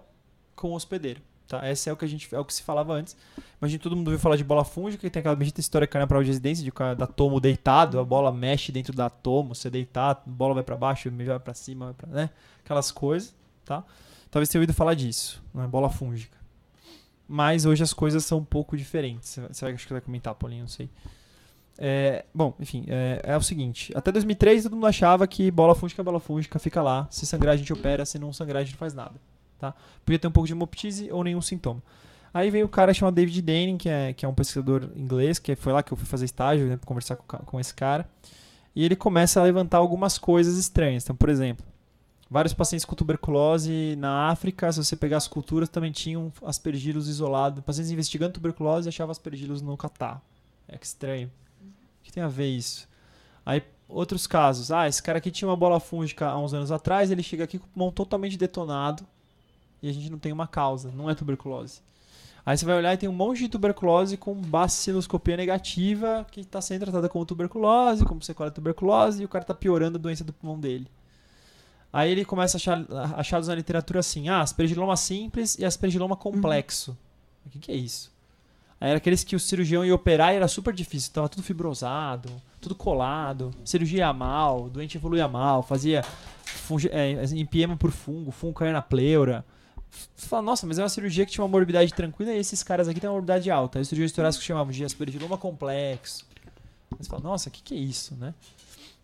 [0.55, 1.21] com o hospedeiro.
[1.47, 1.69] Tá?
[1.69, 3.15] Esse é o que a gente é o que se falava antes.
[3.61, 6.07] Imagina todo mundo ouviu falar de bola fúngica, que tem aquela bendita história que na
[6.07, 10.11] prova de residência de da tomo deitado, a bola mexe dentro da tomo, você deitar,
[10.11, 12.29] a bola vai pra baixo, vai pra cima, vai pra, né?
[12.63, 13.35] Aquelas coisas,
[13.65, 13.83] tá?
[14.31, 16.42] Talvez tenha ouvido falar disso, não é bola fúngica.
[17.27, 19.39] Mas hoje as coisas são um pouco diferentes.
[19.51, 20.89] Você vai, acho que vai comentar, Paulinho, não sei.
[21.77, 23.91] É, bom, enfim, é, é o seguinte.
[23.95, 27.07] Até 2003 todo mundo achava que bola fúngica é bola fúngica, fica lá.
[27.09, 29.15] Se sangrar a gente opera, se não sangrar a gente não faz nada.
[29.57, 29.73] Tá?
[30.05, 31.81] Podia ter um pouco de hemoptise ou nenhum sintoma.
[32.33, 35.55] Aí veio o cara chamado David Denning, que é, que é um pesquisador inglês, que
[35.55, 38.09] foi lá que eu fui fazer estágio, né, conversar com, com esse cara.
[38.75, 41.03] E ele começa a levantar algumas coisas estranhas.
[41.03, 41.63] Então, por exemplo,
[42.33, 47.63] vários pacientes com tuberculose na África, se você pegar as culturas, também tinham aspergilos isolados.
[47.63, 50.19] Pacientes investigando tuberculose achavam aspergilos no catarro.
[50.67, 51.31] É que estranho.
[51.61, 52.89] O que tem a ver isso?
[53.45, 54.71] Aí, outros casos.
[54.71, 57.59] Ah, esse cara aqui tinha uma bola fúngica há uns anos atrás, ele chega aqui
[57.59, 59.05] com o pulmão totalmente detonado
[59.79, 61.81] e a gente não tem uma causa, não é tuberculose.
[62.43, 66.59] Aí você vai olhar e tem um monte de tuberculose com baciloscopia negativa que está
[66.59, 70.23] sendo tratada como tuberculose, como sequela de tuberculose, e o cara está piorando a doença
[70.23, 70.87] do pulmão dele.
[71.93, 72.85] Aí ele começa a achar
[73.15, 76.97] achados na literatura assim, ah, aspergiloma simples e aspergiloma complexo.
[77.45, 78.11] O que, que é isso?
[78.81, 82.29] Aí era aqueles que o cirurgião ia operar e era super difícil, tava tudo fibrosado,
[82.59, 86.03] tudo colado, cirurgia ia mal, doente evoluía mal, fazia
[86.91, 89.45] é, empiema por fungo, fungo caía na pleura.
[90.15, 92.87] Você fala, nossa, mas é uma cirurgia que tinha uma morbidade tranquila e esses caras
[92.87, 93.77] aqui têm uma morbidade alta.
[93.77, 96.25] Aí os cirurgiões torácicos chamavam de aspergiloma complexo.
[96.91, 98.33] Aí você fala, nossa, o que, que é isso, né?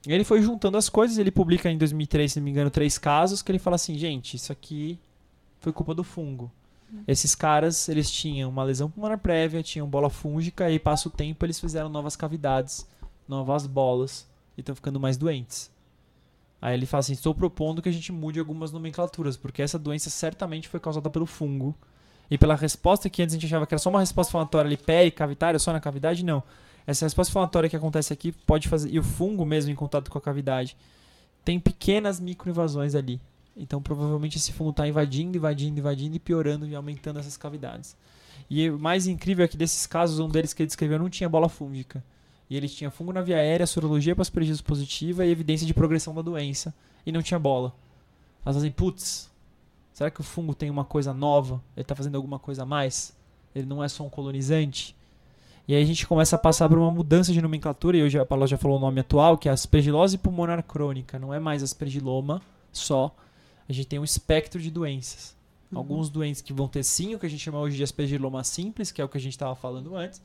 [0.07, 2.97] E ele foi juntando as coisas, ele publica em 2003, se não me engano, três
[2.97, 4.99] casos, que ele fala assim, gente, isso aqui
[5.59, 6.51] foi culpa do fungo.
[7.07, 11.45] Esses caras, eles tinham uma lesão pulmonar prévia, tinham bola fúngica, e passa o tempo,
[11.45, 12.87] eles fizeram novas cavidades,
[13.27, 14.27] novas bolas,
[14.57, 15.69] e estão ficando mais doentes.
[16.61, 20.09] Aí ele fala assim, estou propondo que a gente mude algumas nomenclaturas, porque essa doença
[20.09, 21.75] certamente foi causada pelo fungo.
[22.29, 24.77] E pela resposta que antes a gente achava que era só uma resposta inflamatória ali,
[24.77, 26.43] pericavitária, só na cavidade, não.
[26.85, 28.89] Essa resposta inflamatória que acontece aqui pode fazer.
[28.89, 30.75] E o fungo mesmo em contato com a cavidade
[31.43, 33.19] tem pequenas microinvasões ali.
[33.55, 37.95] Então provavelmente esse fungo está invadindo, invadindo, invadindo e piorando e aumentando essas cavidades.
[38.49, 41.29] E o mais incrível é que desses casos, um deles que ele descreveu não tinha
[41.29, 42.03] bola fúngica.
[42.49, 46.15] E ele tinha fungo na via aérea, sorologia para aspergillos positiva e evidência de progressão
[46.15, 46.73] da doença.
[47.05, 47.75] E não tinha bola.
[48.43, 49.29] Elas fazem, putz,
[49.93, 51.61] será que o fungo tem uma coisa nova?
[51.75, 53.15] Ele está fazendo alguma coisa a mais?
[53.53, 54.95] Ele não é só um colonizante?
[55.69, 58.25] E aí a gente começa a passar por uma mudança de nomenclatura, e hoje a
[58.25, 61.19] Paula já falou o nome atual, que é aspergilose pulmonar crônica.
[61.19, 62.41] Não é mais aspergiloma
[62.73, 63.15] só.
[63.69, 65.35] A gente tem um espectro de doenças.
[65.71, 68.91] Alguns doentes que vão ter sim o que a gente chama hoje de aspergiloma simples,
[68.91, 70.19] que é o que a gente estava falando antes.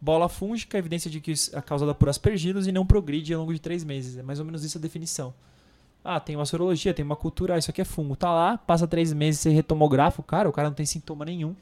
[0.00, 3.60] Bola fúngica, evidência de que é causada por aspergilos e não progride ao longo de
[3.60, 4.16] três meses.
[4.16, 5.34] É mais ou menos isso a definição.
[6.02, 8.16] Ah, tem uma sorologia, tem uma cultura, ah, isso aqui é fungo.
[8.16, 11.54] Tá lá, passa três meses, você retomografa o cara, o cara não tem sintoma nenhum.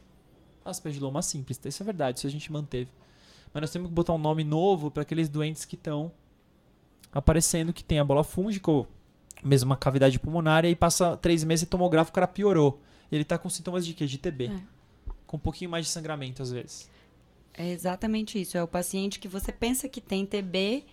[0.64, 2.88] Aspergiloma simples, isso é verdade, isso a gente manteve.
[3.54, 6.10] Mas nós temos que botar um nome novo para aqueles doentes que estão
[7.12, 8.88] aparecendo, que tem a bola fúngica ou
[9.44, 12.80] mesmo uma cavidade pulmonar, e aí passa três meses e tomografo, o cara piorou.
[13.12, 14.06] Ele tá com sintomas de quê?
[14.06, 14.46] De TB.
[14.46, 14.60] É.
[15.26, 16.90] Com um pouquinho mais de sangramento, às vezes.
[17.56, 18.58] É exatamente isso.
[18.58, 20.84] É o paciente que você pensa que tem TB,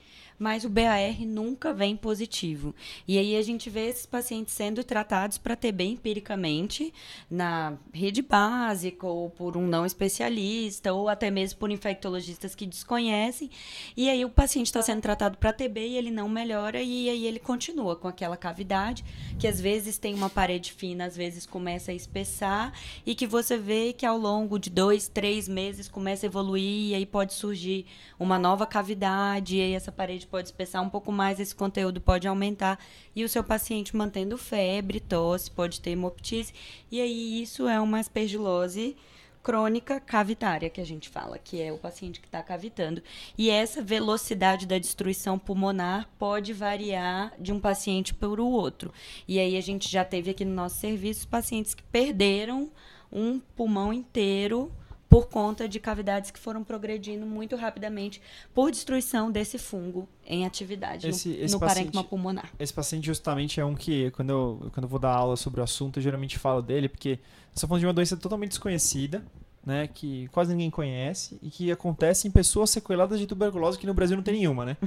[0.41, 2.73] mas o BAR nunca vem positivo.
[3.07, 6.91] E aí a gente vê esses pacientes sendo tratados para TB empiricamente
[7.29, 13.51] na rede básica ou por um não especialista ou até mesmo por infectologistas que desconhecem.
[13.95, 17.27] E aí o paciente está sendo tratado para TB e ele não melhora e aí
[17.27, 19.05] ele continua com aquela cavidade
[19.37, 22.73] que às vezes tem uma parede fina, às vezes começa a espessar
[23.05, 26.95] e que você vê que ao longo de dois, três meses começa a evoluir e
[26.95, 27.85] aí pode surgir
[28.17, 32.27] uma nova cavidade e aí essa parede pode espessar um pouco mais, esse conteúdo pode
[32.27, 32.79] aumentar
[33.13, 36.53] e o seu paciente mantendo febre, tosse, pode ter hemoptise
[36.89, 38.95] e aí isso é uma aspergilose
[39.43, 43.01] crônica cavitária que a gente fala, que é o paciente que está cavitando.
[43.37, 48.93] E essa velocidade da destruição pulmonar pode variar de um paciente para o outro.
[49.27, 52.69] E aí a gente já teve aqui no nosso serviço pacientes que perderam
[53.11, 54.71] um pulmão inteiro
[55.11, 58.21] por conta de cavidades que foram progredindo muito rapidamente
[58.53, 62.49] por destruição desse fungo em atividade Esse- no, esse no paciente- parênquima pulmonar.
[62.57, 65.63] Esse paciente justamente é um que, quando eu, quando eu vou dar aula sobre o
[65.65, 67.19] assunto, eu geralmente falo dele, porque
[67.53, 69.21] estamos falando de uma doença totalmente desconhecida,
[69.65, 73.93] né, que quase ninguém conhece e que acontece em pessoas sequeladas de tuberculose, que no
[73.93, 74.77] Brasil não tem nenhuma, né?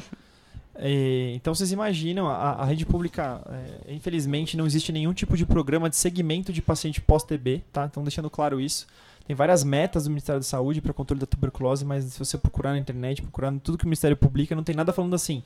[0.81, 3.43] E, então vocês imaginam, a, a rede pública,
[3.87, 7.85] é, infelizmente, não existe nenhum tipo de programa de segmento de paciente pós-TB, tá?
[7.85, 8.87] Então deixando claro isso.
[9.27, 12.73] Tem várias metas do Ministério da Saúde para controle da tuberculose, mas se você procurar
[12.73, 15.43] na internet, procurar em tudo que o Ministério publica, não tem nada falando assim.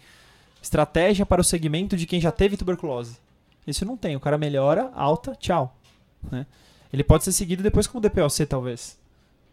[0.60, 3.16] Estratégia para o segmento de quem já teve tuberculose.
[3.66, 4.16] Isso não tem.
[4.16, 5.76] O cara melhora, alta, tchau.
[6.30, 6.44] Né?
[6.92, 8.98] Ele pode ser seguido depois como DPLC, talvez.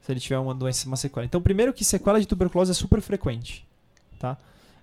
[0.01, 1.25] Se ele tiver uma doença, uma sequela.
[1.25, 3.67] Então, primeiro que sequela de tuberculose é super frequente.
[4.17, 4.37] Tá?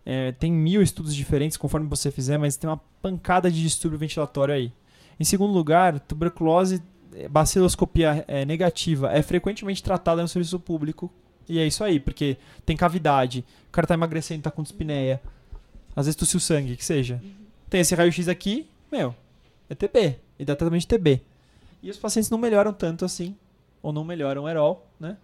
[0.05, 4.55] É, tem mil estudos diferentes conforme você fizer, mas tem uma pancada de distúrbio ventilatório
[4.55, 4.73] aí.
[5.19, 6.83] Em segundo lugar, tuberculose,
[7.29, 11.11] baciloscopia eh, negativa é frequentemente tratada no serviço público.
[11.49, 15.21] E é isso aí, porque tem cavidade, o cara tá emagrecendo, tá com dispneia,
[15.95, 17.21] às vezes tossiu sangue, que seja.
[17.69, 19.15] Tem esse raio-x aqui, meu,
[19.69, 21.21] é TB, e dá tratamento de TB.
[21.83, 23.35] E os pacientes não melhoram tanto assim,
[23.83, 25.17] ou não melhoram at all, né?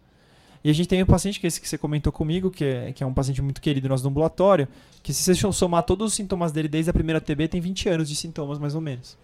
[0.63, 2.93] E a gente tem um paciente, que é esse que você comentou comigo, que é,
[2.93, 4.67] que é um paciente muito querido nosso no ambulatório,
[5.03, 8.09] que se você somar todos os sintomas dele desde a primeira TB, tem 20 anos
[8.09, 9.17] de sintomas, mais ou menos.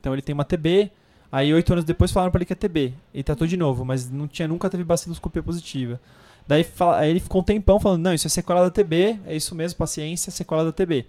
[0.00, 0.90] Então ele tem uma TB,
[1.30, 2.92] aí oito anos depois falaram pra ele que é TB.
[3.14, 6.00] Ele tratou de novo, mas não tinha, nunca teve baciloscopia positiva.
[6.46, 9.36] Daí fala- aí ele ficou um tempão falando, não, isso é sequela da TB, é
[9.36, 11.06] isso mesmo, paciência, sequela da TB.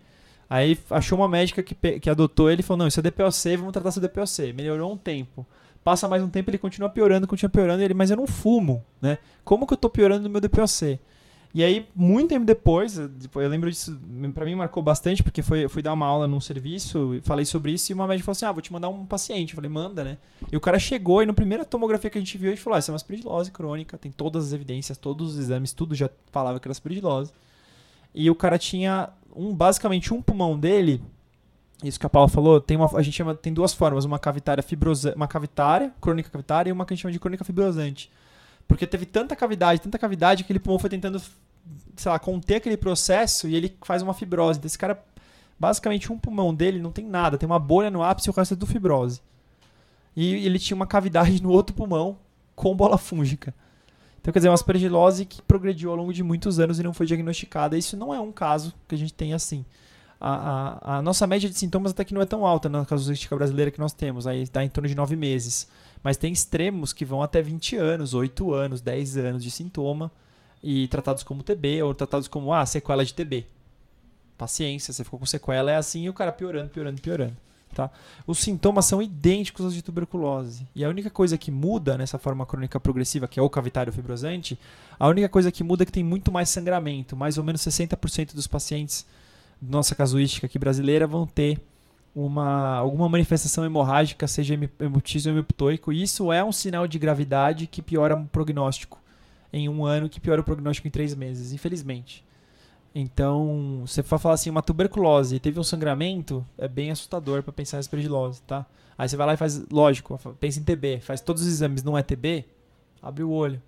[0.49, 3.71] Aí achou uma médica que, que adotou ele e falou, não, isso é DPOC, vamos
[3.71, 4.53] tratar seu DPOC.
[4.53, 5.45] Melhorou um tempo.
[5.83, 8.83] Passa mais um tempo, ele continua piorando, continua piorando, e ele, mas eu não fumo,
[9.01, 9.17] né?
[9.43, 10.99] Como que eu tô piorando no meu DPOC?
[11.53, 13.99] E aí, muito tempo depois, eu- depois, eu lembro disso,
[14.33, 17.91] pra mim marcou bastante, porque foi, fui dar uma aula num serviço, falei sobre isso,
[17.91, 19.51] e uma médica falou assim, ah, vou te mandar um paciente.
[19.51, 20.17] Eu falei, manda, né?
[20.49, 22.77] E o cara chegou, e na primeira tomografia que a gente viu, a gente falou,
[22.77, 26.09] ah, isso é uma aspiridilose crônica, tem todas as evidências, todos os exames, tudo já
[26.31, 27.33] falava que era aspiridilose.
[28.15, 31.01] E o cara tinha, um, basicamente, um pulmão dele,
[31.83, 34.63] isso que a Paula falou, tem uma, a gente chama, tem duas formas, uma cavitária
[34.63, 38.09] fibrosa, uma cavitária, crônica cavitária, e uma que a gente chama de crônica fibrosante.
[38.71, 41.21] Porque teve tanta cavidade, tanta cavidade, que aquele pulmão foi tentando,
[41.97, 44.59] sei lá, conter aquele processo e ele faz uma fibrose.
[44.59, 45.03] Então, esse cara,
[45.59, 48.53] basicamente, um pulmão dele não tem nada, tem uma bolha no ápice e o resto
[48.53, 49.21] é tudo fibrose.
[50.15, 52.17] E ele tinha uma cavidade no outro pulmão
[52.55, 53.53] com bola fúngica.
[54.21, 57.05] Então, quer dizer, uma aspergilose que progrediu ao longo de muitos anos e não foi
[57.05, 57.77] diagnosticada.
[57.77, 59.65] Isso não é um caso que a gente tem assim.
[60.17, 60.29] A,
[60.93, 63.69] a, a nossa média de sintomas até que não é tão alta na casuística brasileira
[63.69, 65.67] que nós temos, aí está em torno de 9 meses.
[66.03, 70.11] Mas tem extremos que vão até 20 anos, 8 anos, 10 anos de sintoma
[70.63, 73.45] e tratados como TB ou tratados como ah, sequela de TB.
[74.37, 77.37] Paciência, você ficou com sequela, é assim e o cara piorando, piorando, piorando.
[77.73, 77.89] Tá?
[78.27, 80.67] Os sintomas são idênticos aos de tuberculose.
[80.75, 84.59] E a única coisa que muda nessa forma crônica progressiva, que é o cavitário fibrosante,
[84.99, 87.15] a única coisa que muda é que tem muito mais sangramento.
[87.15, 89.05] Mais ou menos 60% dos pacientes
[89.61, 91.59] nossa casuística aqui brasileira vão ter
[92.15, 95.91] uma, alguma manifestação hemorrágica, seja hemotísio ou hemoptoico.
[95.93, 98.99] Isso é um sinal de gravidade que piora o prognóstico
[99.53, 102.23] em um ano, que piora o prognóstico em três meses, infelizmente.
[102.93, 107.77] Então, você for falar assim, uma tuberculose teve um sangramento, é bem assustador para pensar
[107.77, 108.65] em aspergilose, tá?
[108.97, 111.97] Aí você vai lá e faz, lógico, pensa em TB, faz todos os exames, não
[111.97, 112.45] é TB,
[113.01, 113.61] abre o olho,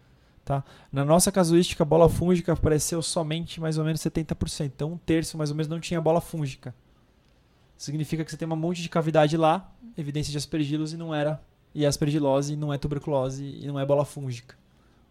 [0.43, 0.61] tá?
[0.91, 5.37] Na nossa casuística, a bola fúngica apareceu somente mais ou menos 70%, então um terço
[5.37, 6.75] mais ou menos não tinha bola fúngica.
[7.83, 11.41] Significa que você tem um monte de cavidade lá, evidência de aspergilose e não era,
[11.75, 14.55] e aspergilose não é tuberculose e não é bola fúngica,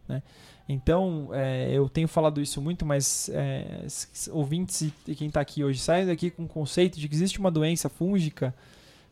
[0.09, 0.23] né?
[0.67, 3.87] Então, é, eu tenho falado isso muito, mas é,
[4.31, 7.51] ouvintes e- quem está aqui hoje, saiam daqui com o conceito de que existe uma
[7.51, 8.55] doença fúngica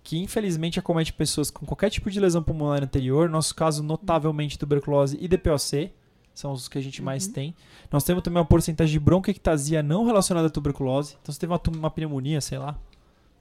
[0.03, 5.19] que infelizmente acomete pessoas com qualquer tipo de lesão pulmonar anterior, nosso caso notavelmente tuberculose
[5.21, 5.91] e DPOC,
[6.33, 7.55] são os que a gente mais tem.
[7.93, 11.19] Nós temos também uma porcentagem de bronquiectasia não relacionada à tuberculose.
[11.21, 12.79] Então, você teve uma, uma pneumonia, sei lá,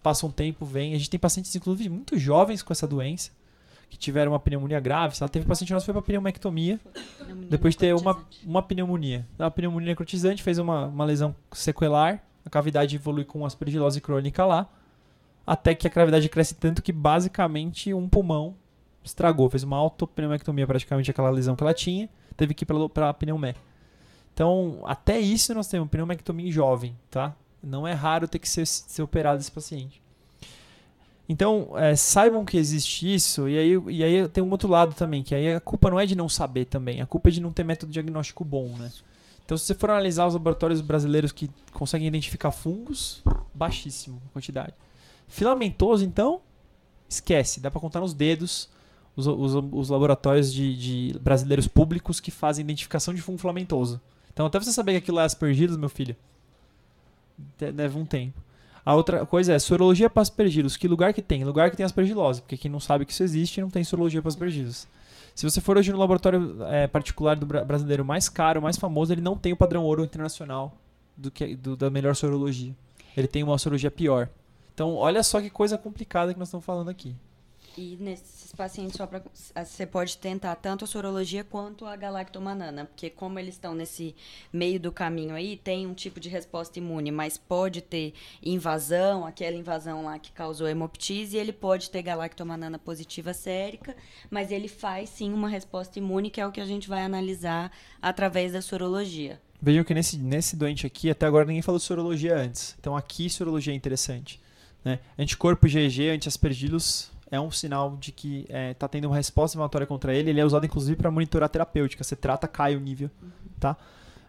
[0.02, 0.94] passa um tempo, vem.
[0.94, 3.32] A gente tem pacientes, inclusive, muito jovens com essa doença,
[3.90, 5.16] que tiveram uma pneumonia grave.
[5.20, 6.80] Lá, teve paciente nosso que foi para pneumectomia,
[7.50, 9.28] depois de ter uma, uma pneumonia.
[9.38, 14.70] Uma pneumonia necrotizante, fez uma, uma lesão sequelar, a cavidade evolui com aspergilose crônica lá,
[15.46, 18.56] até que a cavidade cresce tanto que basicamente um pulmão
[19.04, 23.56] estragou, fez uma autopneumectomia praticamente aquela lesão que ela tinha, teve que ir para pneumé.
[24.34, 27.36] Então, até isso nós temos pneumectomia em jovem, tá?
[27.62, 30.02] Não é raro ter que ser, ser operado esse paciente.
[31.28, 35.22] Então, é, saibam que existe isso, e aí, e aí tem um outro lado também,
[35.22, 37.52] que aí a culpa não é de não saber também, a culpa é de não
[37.52, 38.92] ter método diagnóstico bom, né?
[39.46, 43.22] Então, se você for analisar os laboratórios brasileiros que conseguem identificar fungos,
[43.54, 44.74] baixíssimo a quantidade.
[45.28, 46.42] Filamentoso, então,
[47.08, 48.70] esquece, dá para contar nos dedos
[49.16, 50.76] os, os, os laboratórios de,
[51.12, 54.00] de brasileiros públicos que fazem identificação de fungo filamentoso.
[54.32, 56.16] Então, até você saber que aquilo é aspergillus, meu filho,
[57.60, 58.42] leva um tempo.
[58.86, 60.76] A outra coisa é sorologia para aspergillus.
[60.78, 61.44] Que lugar que tem?
[61.44, 64.30] Lugar que tem aspergilose, porque quem não sabe que isso existe não tem sorologia para
[64.30, 64.88] aspergillus.
[65.36, 69.14] Se você for hoje no laboratório é, particular do bra- brasileiro mais caro, mais famoso,
[69.14, 70.76] ele não tem o padrão ouro internacional
[71.16, 72.74] do que do- da melhor sorologia.
[73.16, 74.28] Ele tem uma sorologia pior.
[74.74, 77.16] Então, olha só que coisa complicada que nós estamos falando aqui.
[77.78, 79.22] E nesses pacientes, só pra,
[79.64, 84.16] você pode tentar tanto a sorologia quanto a galactomanana, porque como eles estão nesse
[84.52, 88.14] meio do caminho aí, tem um tipo de resposta imune, mas pode ter
[88.44, 93.96] invasão, aquela invasão lá que causou hemoptise, e ele pode ter galactomanana positiva sérica,
[94.30, 97.72] mas ele faz sim uma resposta imune, que é o que a gente vai analisar
[98.02, 99.40] através da sorologia.
[99.62, 102.76] Vejam que nesse, nesse doente aqui, até agora ninguém falou sorologia antes.
[102.80, 104.40] Então aqui sorologia é interessante.
[104.84, 105.00] Né?
[105.18, 110.30] Anticorpo GG, anti-aspergillus, é um sinal de que está tendo uma resposta inflamatória contra ele.
[110.30, 112.04] Ele é usado inclusive para monitorar terapêutica.
[112.04, 113.10] Você trata, cai o nível.
[113.60, 113.78] Tá?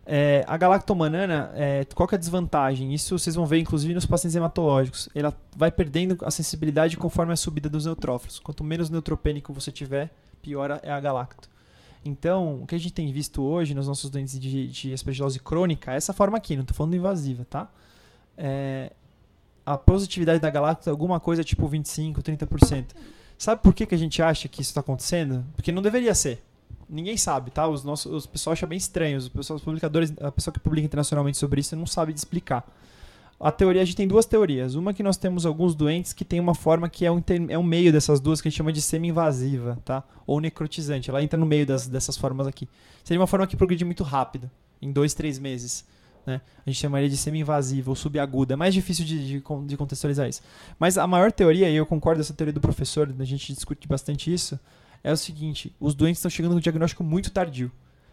[0.07, 2.93] É, a galactomanana, é, qual que é a desvantagem?
[2.93, 5.09] Isso vocês vão ver inclusive nos pacientes hematológicos.
[5.15, 8.39] Ela vai perdendo a sensibilidade conforme a subida dos neutrófilos.
[8.39, 10.11] Quanto menos neutropênico você tiver,
[10.43, 11.49] pior é a galacto.
[12.05, 15.93] Então, o que a gente tem visto hoje nos nossos doentes de, de aspergilose crônica
[15.93, 17.71] é essa forma aqui, não estou falando invasiva, tá?
[18.37, 18.91] É,
[19.73, 22.87] a positividade da galacto é alguma coisa tipo 25, 30%.
[23.39, 25.45] Sabe por que, que a gente acha que isso está acontecendo?
[25.55, 26.43] Porque não deveria ser.
[26.89, 27.69] Ninguém sabe, tá?
[27.69, 29.17] Os nossos, os pessoal acha bem estranho.
[29.17, 32.69] Os, pessoal, os publicadores, a pessoa que publica internacionalmente sobre isso não sabe explicar.
[33.39, 34.75] A teoria, a gente tem duas teorias.
[34.75, 37.63] Uma que nós temos alguns doentes que tem uma forma que é um, é um
[37.63, 40.03] meio dessas duas que a gente chama de semi-invasiva, tá?
[40.27, 41.09] Ou necrotizante.
[41.09, 42.69] Ela entra no meio das, dessas formas aqui.
[43.05, 44.51] Seria uma forma que progride muito rápido,
[44.83, 45.85] em dois, três meses.
[46.31, 46.41] Né?
[46.65, 48.55] A gente chamaria de semi-invasiva ou subaguda.
[48.55, 50.43] É mais difícil de, de, de contextualizar isso.
[50.79, 53.89] Mas a maior teoria, e eu concordo com essa teoria do professor, a gente discute
[53.89, 54.59] bastante isso,
[55.03, 57.73] é o seguinte: os doentes estão chegando no diagnóstico muito tardio.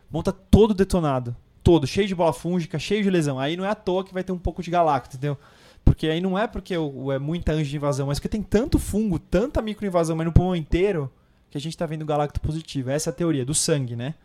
[0.09, 1.35] Monta todo detonado.
[1.61, 3.37] Todo, cheio de bola fúngica, cheio de lesão.
[3.39, 5.37] Aí não é à toa que vai ter um pouco de galacto, entendeu?
[5.83, 9.19] Porque aí não é porque é muita anjo de invasão, mas porque tem tanto fungo,
[9.19, 11.11] tanta microinvasão, mas no pulmão inteiro,
[11.51, 12.89] que a gente tá vendo galacto positivo.
[12.89, 14.15] Essa é a teoria, do sangue, né?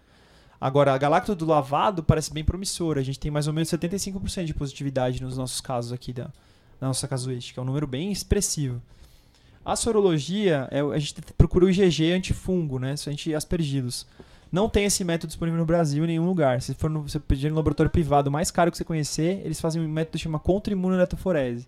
[0.62, 3.00] Agora, a galacto do lavado parece bem promissora.
[3.00, 6.30] A gente tem mais ou menos 75% de positividade nos nossos casos aqui da,
[6.80, 7.60] da nossa casuística.
[7.60, 8.80] É um número bem expressivo.
[9.64, 12.94] A sorologia, é, a gente procura o IgG antifungo, né?
[12.94, 14.06] Isso a gente aspergilos.
[14.52, 16.62] Não tem esse método disponível no Brasil em nenhum lugar.
[16.62, 19.82] Se for no, você pedir no laboratório privado mais caro que você conhecer, eles fazem
[19.82, 21.66] um método que chama contra-imunoeletoforese,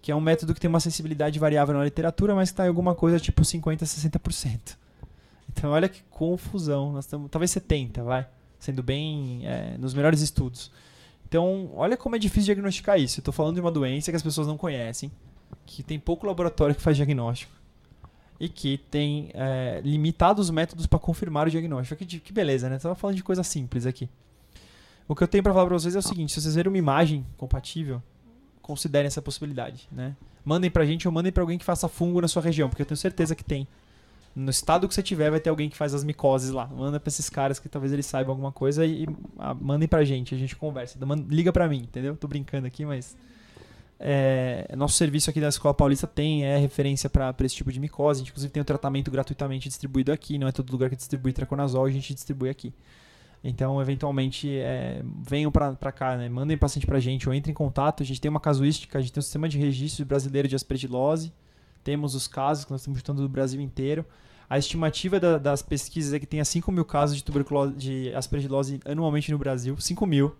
[0.00, 2.68] que é um método que tem uma sensibilidade variável na literatura, mas que está em
[2.68, 4.80] alguma coisa tipo 50, 60%.
[5.50, 6.92] Então olha que confusão.
[6.92, 8.26] Nós estamos, talvez 70, vai,
[8.58, 10.70] sendo bem é, nos melhores estudos.
[11.26, 13.20] Então, olha como é difícil diagnosticar isso.
[13.20, 15.10] Estou falando de uma doença que as pessoas não conhecem,
[15.64, 17.52] que tem pouco laboratório que faz diagnóstico
[18.38, 22.04] e que tem é, limitados métodos para confirmar o diagnóstico.
[22.04, 22.76] Que, que beleza, né?
[22.76, 24.10] Estava falando de coisa simples aqui.
[25.08, 26.76] O que eu tenho para falar para vocês é o seguinte: se vocês verem uma
[26.76, 28.02] imagem compatível,
[28.60, 30.16] considerem essa possibilidade, né?
[30.44, 32.86] Mandem pra gente ou mandem para alguém que faça fungo na sua região, porque eu
[32.86, 33.66] tenho certeza que tem.
[34.34, 36.66] No estado que você tiver, vai ter alguém que faz as micoses lá.
[36.66, 39.06] Manda pra esses caras que talvez eles saibam alguma coisa e, e
[39.38, 40.98] ah, mandem pra gente, a gente conversa.
[41.28, 42.16] Liga pra mim, entendeu?
[42.16, 43.16] Tô brincando aqui, mas.
[44.00, 48.18] é, nosso serviço aqui da Escola Paulista tem é, referência para esse tipo de micose.
[48.18, 50.38] A gente, inclusive, tem o tratamento gratuitamente distribuído aqui.
[50.38, 52.72] Não é todo lugar que distribui traconazol, a gente distribui aqui.
[53.44, 56.28] Então, eventualmente, é, venham pra cá, né?
[56.28, 58.02] mandem paciente pra gente ou entrem em contato.
[58.02, 61.32] A gente tem uma casuística, a gente tem um sistema de registro brasileiro de aspergilose.
[61.84, 64.04] Temos os casos que nós estamos juntando do Brasil inteiro.
[64.48, 68.80] A estimativa da- das pesquisas é que tenha 5 mil casos de tuberculose, de aspergilose
[68.84, 69.76] anualmente no Brasil.
[69.78, 70.34] 5 mil.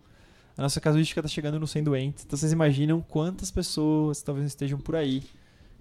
[0.56, 2.24] A nossa casuística está chegando nos 100 doentes.
[2.26, 5.22] Então vocês imaginam quantas pessoas talvez estejam por aí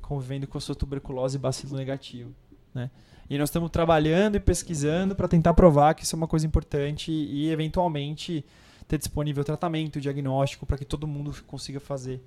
[0.02, 2.32] convivendo com a sua tuberculose bacilo negativo.
[2.74, 2.90] né?
[3.30, 7.12] E nós estamos trabalhando e pesquisando para tentar provar que isso é uma coisa importante
[7.12, 8.46] e, eventualmente,
[8.88, 12.22] ter disponível tratamento, diagnóstico, para que todo mundo consiga fazer.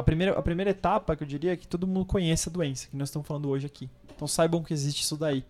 [0.00, 2.88] A primeira, a primeira etapa que eu diria é que todo mundo conheça a doença
[2.88, 3.88] que nós estamos falando hoje aqui.
[4.16, 5.44] Então saibam que existe isso daí.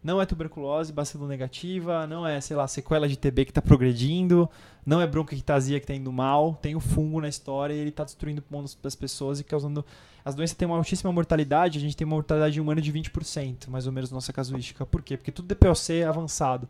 [0.00, 4.48] Não é tuberculose, bacilo negativa, não é, sei lá, sequela de TB que está progredindo,
[4.84, 8.04] não é bronquiectasia que está indo mal, tem o fungo na história e ele está
[8.04, 9.84] destruindo o pulmão das pessoas e causando...
[10.24, 13.86] As doenças têm uma altíssima mortalidade, a gente tem uma mortalidade humana de 20%, mais
[13.88, 14.86] ou menos, nossa casuística.
[14.86, 15.16] Por quê?
[15.16, 16.68] Porque tudo DPOC é avançado.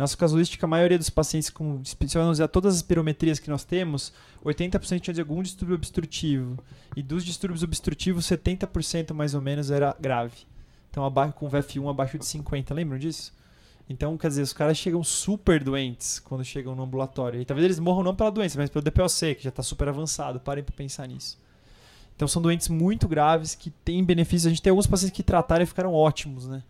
[0.00, 4.14] Nossa casuística, a maioria dos pacientes com, se analisar todas as pirometrias que nós temos,
[4.42, 6.58] 80% tinha de algum distúrbio obstrutivo.
[6.96, 10.46] E dos distúrbios obstrutivos, 70% mais ou menos era grave.
[10.88, 13.30] Então, abaixo, com VF1 abaixo de 50, lembram disso?
[13.90, 17.38] Então, quer dizer, os caras chegam super doentes quando chegam no ambulatório.
[17.38, 20.40] E talvez eles morram não pela doença, mas pelo DPOC, que já está super avançado.
[20.40, 21.38] Parem para pensar nisso.
[22.16, 24.46] Então, são doentes muito graves que têm benefícios.
[24.46, 26.62] A gente tem alguns pacientes que trataram e ficaram ótimos, né?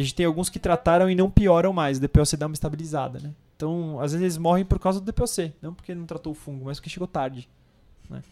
[0.00, 1.98] E a gente tem alguns que trataram e não pioram mais.
[1.98, 3.34] O DPOC dá uma estabilizada, né?
[3.54, 5.52] Então, às vezes eles morrem por causa do DPOC.
[5.60, 7.46] Não porque não tratou o fungo, mas porque chegou tarde.
[8.08, 8.22] Né?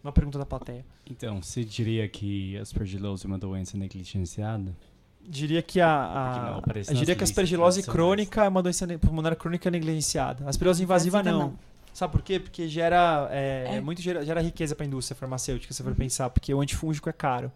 [0.00, 0.84] Uma pergunta da plateia.
[1.10, 4.72] Então, você diria que a aspergilose é uma doença negligenciada?
[5.20, 10.44] Diria que a, a, diria que a aspergilose crônica é uma doença pulmonar crônica negligenciada.
[10.46, 11.38] A aspergilose invasiva não.
[11.40, 11.58] não.
[11.92, 12.38] Sabe por quê?
[12.38, 13.80] Porque gera é, é.
[13.80, 15.96] muito gera, gera riqueza para a indústria farmacêutica, se for uhum.
[15.96, 17.50] pensar, porque o antifúngico é caro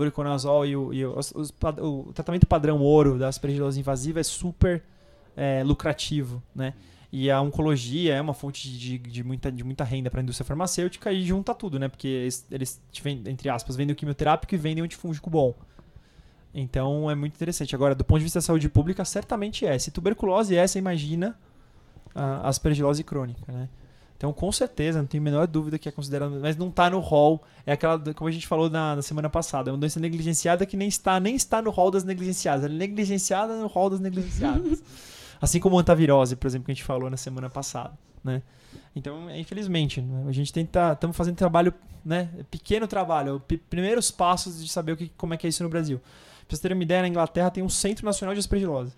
[0.00, 4.82] voriconazol e, o, e os, os, o tratamento padrão ouro da aspergilose invasiva é super
[5.36, 6.74] é, lucrativo, né?
[7.12, 10.46] E a oncologia é uma fonte de, de, muita, de muita renda para a indústria
[10.46, 11.88] farmacêutica e junta tudo, né?
[11.88, 12.80] Porque eles, eles
[13.26, 15.54] entre aspas, vendem o quimioterápico e vendem o antifúngico bom.
[16.54, 17.74] Então é muito interessante.
[17.74, 19.78] Agora, do ponto de vista da saúde pública, certamente é.
[19.78, 21.36] Se tuberculose é, você imagina
[22.14, 23.68] a aspergilose crônica, né?
[24.20, 26.98] Então, com certeza, não tenho a menor dúvida que é considerado, mas não está no
[27.00, 27.42] rol.
[27.64, 30.76] É aquela, como a gente falou na, na, semana passada, é uma doença negligenciada que
[30.76, 32.66] nem está, nem está no rol das negligenciadas.
[32.66, 34.82] Ela é negligenciada no rol das negligenciadas.
[35.40, 38.42] assim como a antavirose, por exemplo, que a gente falou na semana passada, né?
[38.94, 40.26] Então, infelizmente, né?
[40.28, 41.72] a gente tenta, estamos fazendo trabalho,
[42.04, 45.70] né, pequeno trabalho, primeiros passos de saber o que, como é que é isso no
[45.70, 45.98] Brasil.
[45.98, 48.92] Para vocês terem uma ideia, na Inglaterra tem um Centro Nacional de Aspergilose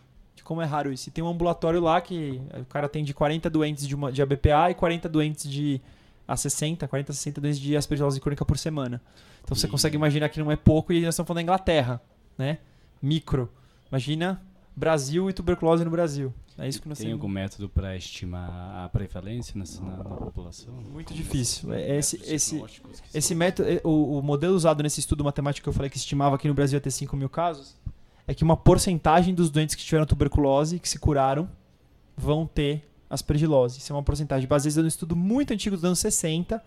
[0.52, 1.08] como é raro isso.
[1.08, 4.20] E tem um ambulatório lá que o cara tem de 40 doentes de, uma, de
[4.20, 5.80] ABPA e 40 doentes de
[6.28, 9.00] a 60, 40, 60 doentes de aspergilose crônica por semana.
[9.42, 9.58] Então e...
[9.58, 12.02] você consegue imaginar que não é pouco e nós estamos falando da Inglaterra,
[12.36, 12.58] né?
[13.00, 13.50] Micro.
[13.90, 14.42] Imagina
[14.76, 16.34] Brasil e tuberculose no Brasil.
[16.58, 17.22] É isso que nós Tem temos.
[17.22, 20.74] algum método para estimar a prevalência nessa, na, na, população?
[20.74, 21.72] Muito difícil.
[21.72, 22.62] É, esse, esse,
[23.14, 26.36] esse método, é, o, o modelo usado nesse estudo matemático que eu falei que estimava
[26.36, 27.74] que no Brasil ia ter 5 mil casos,
[28.26, 31.48] é que uma porcentagem dos doentes que tiveram tuberculose, que se curaram,
[32.16, 33.78] vão ter aspergilose.
[33.78, 36.62] Isso é uma porcentagem baseada no estudo muito antigo dos anos 60,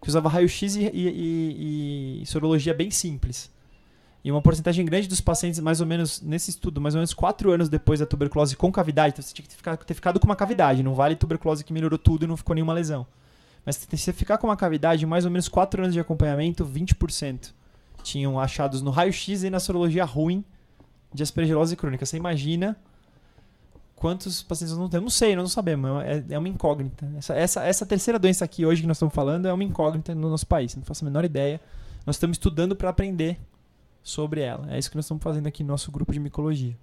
[0.00, 3.50] que usava raio-x e, e, e, sorologia bem simples.
[4.24, 7.52] E uma porcentagem grande dos pacientes, mais ou menos, nesse estudo, mais ou menos 4
[7.52, 10.34] anos depois da tuberculose com cavidade, então você tinha que ficar, ter ficado com uma
[10.34, 13.06] cavidade, não vale tuberculose que melhorou tudo e não ficou nenhuma lesão.
[13.64, 17.52] Mas se você ficar com uma cavidade, mais ou menos 4 anos de acompanhamento, 20%
[18.02, 20.44] tinham achados no raio-x e na sorologia ruim
[21.14, 22.04] de aspergilose crônica.
[22.04, 22.76] Você imagina
[23.94, 25.04] quantos pacientes não temos?
[25.04, 26.02] Não sei, não sabemos.
[26.02, 27.08] É, é uma incógnita.
[27.16, 30.28] Essa, essa, essa terceira doença aqui hoje que nós estamos falando é uma incógnita no
[30.28, 30.74] nosso país.
[30.74, 31.60] Não faço a menor ideia.
[32.04, 33.38] Nós estamos estudando para aprender
[34.02, 34.70] sobre ela.
[34.74, 36.76] É isso que nós estamos fazendo aqui no nosso grupo de micologia.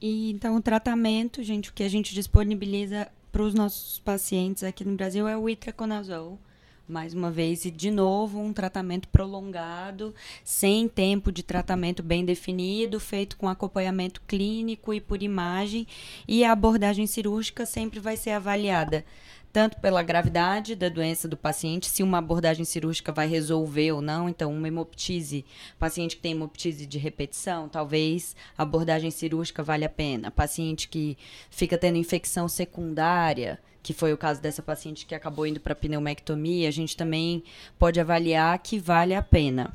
[0.00, 4.84] E então o tratamento, gente, o que a gente disponibiliza para os nossos pacientes aqui
[4.84, 6.38] no Brasil é o itraconazol
[6.90, 10.14] mais uma vez, e de novo um tratamento prolongado,
[10.44, 15.86] sem tempo de tratamento bem definido, feito com acompanhamento clínico e por imagem,
[16.26, 19.04] e a abordagem cirúrgica sempre vai ser avaliada
[19.52, 24.28] tanto pela gravidade da doença do paciente, se uma abordagem cirúrgica vai resolver ou não.
[24.28, 25.44] Então, uma hemoptise,
[25.78, 30.30] paciente que tem hemoptise de repetição, talvez a abordagem cirúrgica vale a pena.
[30.30, 31.18] Paciente que
[31.50, 36.68] fica tendo infecção secundária, que foi o caso dessa paciente que acabou indo para pneumectomia,
[36.68, 37.42] a gente também
[37.78, 39.72] pode avaliar que vale a pena.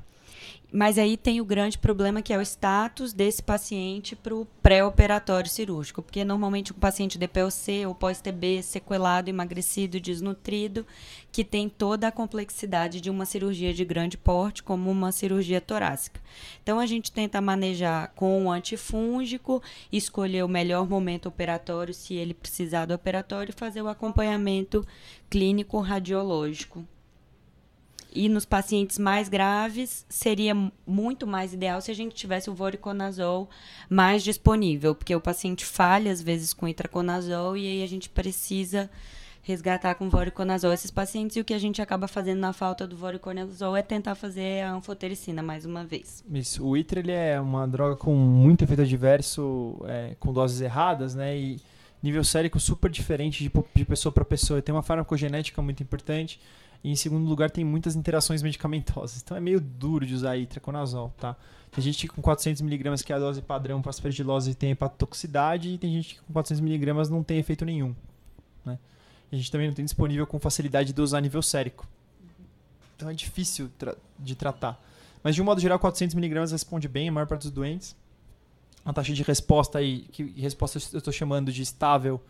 [0.76, 5.50] Mas aí tem o grande problema que é o status desse paciente para o pré-operatório
[5.50, 10.86] cirúrgico, porque normalmente um paciente DPOC ou pós-TB sequelado, emagrecido, desnutrido,
[11.32, 16.20] que tem toda a complexidade de uma cirurgia de grande porte, como uma cirurgia torácica.
[16.62, 22.34] Então a gente tenta manejar com o antifúngico, escolher o melhor momento operatório, se ele
[22.34, 24.86] precisar do operatório, e fazer o acompanhamento
[25.30, 26.86] clínico radiológico
[28.16, 30.56] e nos pacientes mais graves, seria
[30.88, 33.50] muito mais ideal se a gente tivesse o voriconazol
[33.90, 38.90] mais disponível, porque o paciente falha às vezes com itraconazol e aí a gente precisa
[39.44, 42.98] resgatar com voriconazol esses pacientes e o que a gente acaba fazendo na falta do
[42.98, 46.24] voriconazol é tentar fazer a anfotericina mais uma vez.
[46.34, 46.66] Isso.
[46.66, 51.38] O ITRA ele é uma droga com muito efeito adverso, é, com doses erradas, né?
[51.38, 51.60] E
[52.06, 54.62] nível sérico super diferente de, de pessoa para pessoa.
[54.62, 56.40] Tem uma farmacogenética muito importante.
[56.86, 59.20] E em segundo lugar, tem muitas interações medicamentosas.
[59.20, 61.36] Então é meio duro de usar itraconazol, tá?
[61.72, 65.70] Tem gente com 400mg, que é a dose padrão para aspergilose, tem hepatotoxicidade.
[65.70, 67.96] E tem gente que com 400mg não tem efeito nenhum,
[68.64, 68.78] né?
[69.32, 71.88] a gente também não tem disponível com facilidade de usar nível sérico.
[72.96, 74.80] Então é difícil tra de tratar.
[75.24, 77.96] Mas de um modo geral, 400mg responde bem a maior parte dos doentes.
[78.86, 82.22] A taxa de resposta aí, que resposta eu estou chamando de estável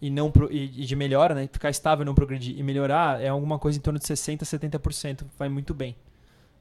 [0.00, 1.48] e não pro, e, e, de melhora, né?
[1.50, 5.48] Ficar estável, não progredir e melhorar é alguma coisa em torno de 60, 70%, vai
[5.48, 5.96] muito bem.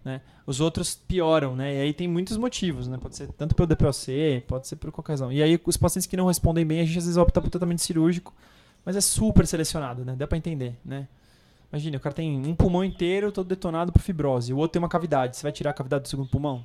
[0.03, 0.21] Né?
[0.45, 1.75] Os outros pioram, né?
[1.75, 2.97] E aí tem muitos motivos, né?
[3.01, 5.31] Pode ser tanto pelo DPOC, pode ser por qualquer razão.
[5.31, 7.81] E aí os pacientes que não respondem bem, a gente às vezes opta por tratamento
[7.81, 8.33] cirúrgico
[8.85, 10.15] mas é super selecionado, né?
[10.15, 11.07] Dá pra entender, né?
[11.71, 14.87] Imagina, o cara tem um pulmão inteiro todo detonado por fibrose, o outro tem uma
[14.87, 15.35] cavidade.
[15.35, 16.63] Você vai tirar a cavidade do segundo pulmão?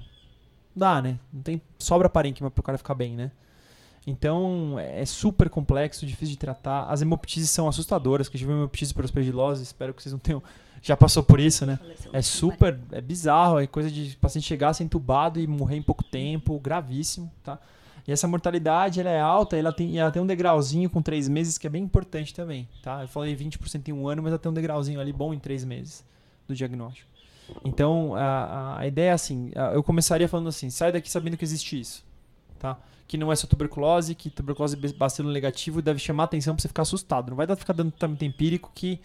[0.76, 1.18] Dá, né?
[1.32, 3.32] Não tem sobra parênquima pro cara ficar bem, né?
[4.06, 6.84] Então, é super complexo, difícil de tratar.
[6.84, 10.42] As hemoptises são assustadoras, que eu tive hemoptise por aspergilose, espero que vocês não tenham...
[10.82, 11.78] Já passou por isso, né?
[12.10, 12.78] É super...
[12.90, 17.30] É bizarro, é coisa de paciente chegar, ser entubado e morrer em pouco tempo, gravíssimo,
[17.44, 17.58] tá?
[18.06, 21.58] E essa mortalidade ela é alta, ela tem, ela tem um degrauzinho com três meses
[21.58, 22.68] que é bem importante também.
[22.82, 23.02] Tá?
[23.02, 25.64] Eu falei 20% em um ano, mas ela tem um degrauzinho ali bom em três
[25.64, 26.04] meses
[26.48, 27.08] do diagnóstico.
[27.64, 31.78] Então, a, a ideia é assim, eu começaria falando assim, sai daqui sabendo que existe
[31.78, 32.04] isso.
[32.58, 32.78] Tá?
[33.10, 36.82] Que não é só tuberculose, que tuberculose bacilo negativo deve chamar atenção para você ficar
[36.82, 37.30] assustado.
[37.30, 39.00] Não vai dar ficar dando tratamento empírico que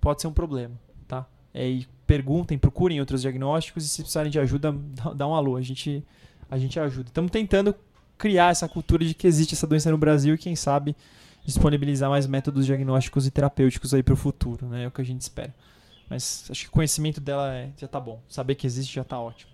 [0.00, 0.78] pode ser um problema.
[1.08, 1.26] Tá?
[1.52, 4.72] É, e perguntem, procurem outros diagnósticos e se precisarem de ajuda,
[5.16, 5.56] dá um alô.
[5.56, 6.04] A gente,
[6.48, 7.08] a gente ajuda.
[7.08, 7.74] Estamos tentando
[8.16, 10.94] criar essa cultura de que existe essa doença no Brasil e quem sabe
[11.44, 14.84] disponibilizar mais métodos diagnósticos e terapêuticos aí para o futuro, né?
[14.84, 15.52] É o que a gente espera.
[16.08, 18.22] Mas acho que o conhecimento dela é, já tá bom.
[18.28, 19.51] Saber que existe já tá ótimo.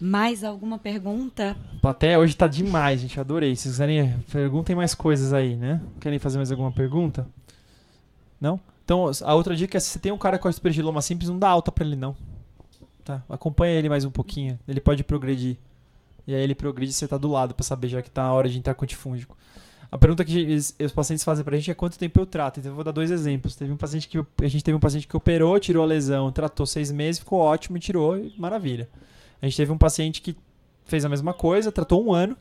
[0.00, 1.56] Mais alguma pergunta?
[1.76, 3.18] A plateia hoje tá demais, gente.
[3.18, 3.56] Adorei.
[3.56, 5.80] Se quiserem, perguntem mais coisas aí, né?
[6.00, 7.26] Querem fazer mais alguma pergunta?
[8.40, 8.60] Não?
[8.84, 11.48] Então, a outra dica é se você tem um cara com aspergiloma simples, não dá
[11.48, 12.14] alta para ele, não.
[13.04, 13.22] Tá?
[13.28, 14.58] Acompanha ele mais um pouquinho.
[14.68, 15.56] Ele pode progredir.
[16.26, 18.32] E aí ele progride e você tá do lado para saber já que tá a
[18.32, 19.36] hora de entrar com antifúngico.
[19.90, 22.58] A pergunta que os pacientes fazem pra gente é quanto tempo eu trato.
[22.58, 23.54] Então eu vou dar dois exemplos.
[23.54, 26.66] Teve um paciente que a gente teve um paciente que operou, tirou a lesão, tratou
[26.66, 28.88] seis meses, ficou ótimo e tirou, maravilha.
[29.40, 30.36] A gente teve um paciente que
[30.84, 32.36] fez a mesma coisa, tratou um ano,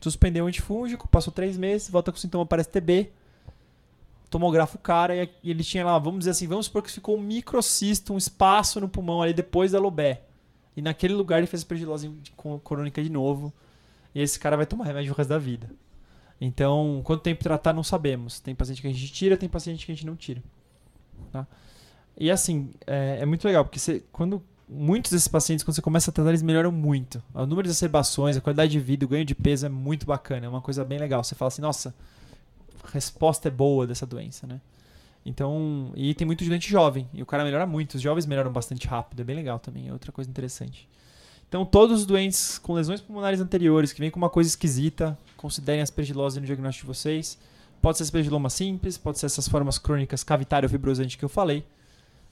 [0.00, 3.10] suspendeu o antifúngico, passou três meses, volta com sintoma para STB,
[4.30, 7.20] tomografa o cara e ele tinha lá, vamos dizer assim, vamos supor que ficou um
[7.20, 10.22] microcisto, um espaço no pulmão ali depois da lobé.
[10.76, 12.08] E naquele lugar ele fez aspergilose
[12.62, 13.52] crônica de novo.
[14.14, 15.68] E esse cara vai tomar remédio o resto da vida.
[16.40, 18.38] Então, quanto tempo tratar, não sabemos.
[18.38, 20.40] Tem paciente que a gente tira, tem paciente que a gente não tira.
[21.32, 21.46] Tá?
[22.16, 26.10] E assim, é, é muito legal, porque você, quando muitos desses pacientes, quando você começa
[26.10, 27.22] a tratar, eles melhoram muito.
[27.34, 30.46] O número de acerbações, a qualidade de vida, o ganho de peso é muito bacana.
[30.46, 31.24] É uma coisa bem legal.
[31.24, 31.94] Você fala assim, nossa,
[32.84, 34.60] a resposta é boa dessa doença, né?
[35.24, 38.86] Então, e tem muito doente jovem, e o cara melhora muito, os jovens melhoram bastante
[38.86, 40.88] rápido, é bem legal também, é outra coisa interessante.
[41.48, 45.82] Então, todos os doentes com lesões pulmonares anteriores, que vêm com uma coisa esquisita, considerem
[45.82, 47.38] aspergilose no diagnóstico de vocês.
[47.80, 51.64] Pode ser aspergiloma simples, pode ser essas formas crônicas cavitário ou fibrosante que eu falei,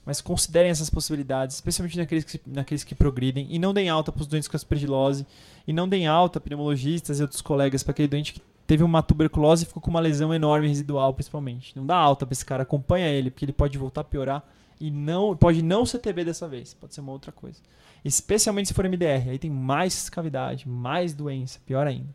[0.07, 4.23] mas considerem essas possibilidades, especialmente naqueles que, naqueles que progridem, e não deem alta para
[4.23, 5.27] os doentes com aspergilose,
[5.67, 9.65] e não deem alta, pneumologistas e outros colegas, para aquele doente que teve uma tuberculose
[9.65, 11.77] e ficou com uma lesão enorme residual, principalmente.
[11.77, 14.45] Não dá alta para esse cara, acompanha ele, porque ele pode voltar a piorar
[14.81, 17.59] e não pode não ser TB dessa vez, pode ser uma outra coisa.
[18.05, 22.15] Especialmente se for MDR, aí tem mais cavidade, mais doença, pior ainda.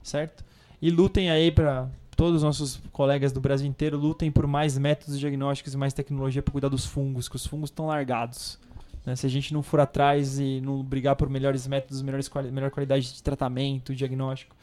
[0.00, 0.44] Certo?
[0.80, 1.88] E lutem aí para
[2.22, 6.40] todos os nossos colegas do Brasil inteiro lutem por mais métodos diagnósticos e mais tecnologia
[6.40, 8.60] para cuidar dos fungos, que os fungos estão largados.
[9.04, 9.16] Né?
[9.16, 12.70] Se a gente não for atrás e não brigar por melhores métodos, melhores quali melhor
[12.70, 14.54] qualidade de tratamento, diagnóstico,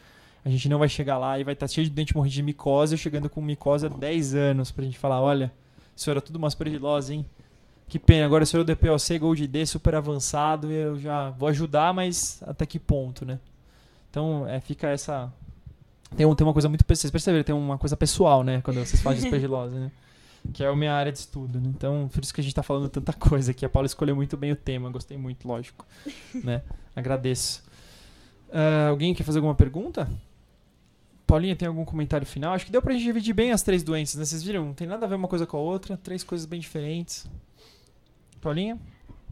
[0.45, 2.43] a gente não vai chegar lá e vai estar tá cheio de dente morrido de
[2.43, 5.51] micose, eu chegando com micose há 10 anos pra gente falar, olha,
[5.93, 7.25] isso era tudo uma aspergilose, hein?
[7.89, 11.93] Que pena, agora o senhor do DPOC Gold D super avançado, eu já vou ajudar,
[11.93, 13.37] mas até que ponto, né?
[14.09, 15.29] Então, é, fica essa...
[16.15, 16.83] Tem, um, tem uma coisa muito...
[16.87, 18.61] Vocês perceberam, tem uma coisa pessoal, né?
[18.61, 19.91] Quando vocês falam de aspergilose, né?
[20.53, 21.69] Que é a minha área de estudo, né?
[21.69, 23.65] Então, por isso que a gente está falando tanta coisa aqui.
[23.65, 25.85] A Paula escolheu muito bem o tema, gostei muito, lógico.
[26.43, 26.61] né?
[26.95, 27.63] Agradeço.
[28.49, 30.09] Uh, alguém quer fazer alguma pergunta?
[31.27, 32.53] Paulinha, tem algum comentário final?
[32.53, 34.25] Acho que deu pra gente dividir bem as três doenças, né?
[34.25, 34.65] Vocês viram?
[34.65, 37.29] Não tem nada a ver uma coisa com a outra, três coisas bem diferentes.
[38.41, 38.79] Paulinha?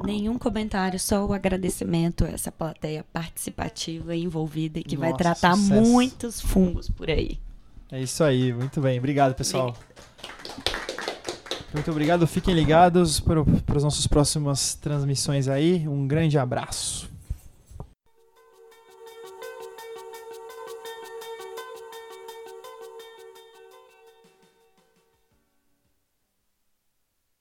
[0.04, 5.18] Nenhum comentário, só o agradecimento a essa plateia participativa e envolvida e que Nossa, vai
[5.18, 5.82] tratar sucesso.
[5.82, 7.40] muitos fungos por aí.
[7.92, 9.00] É isso aí, muito bem.
[9.00, 9.70] Obrigado, pessoal.
[9.70, 9.98] Obrigada.
[11.74, 12.26] Muito obrigado.
[12.26, 15.88] Fiquem ligados para, para as nossas próximas transmissões aí.
[15.88, 17.10] Um grande abraço.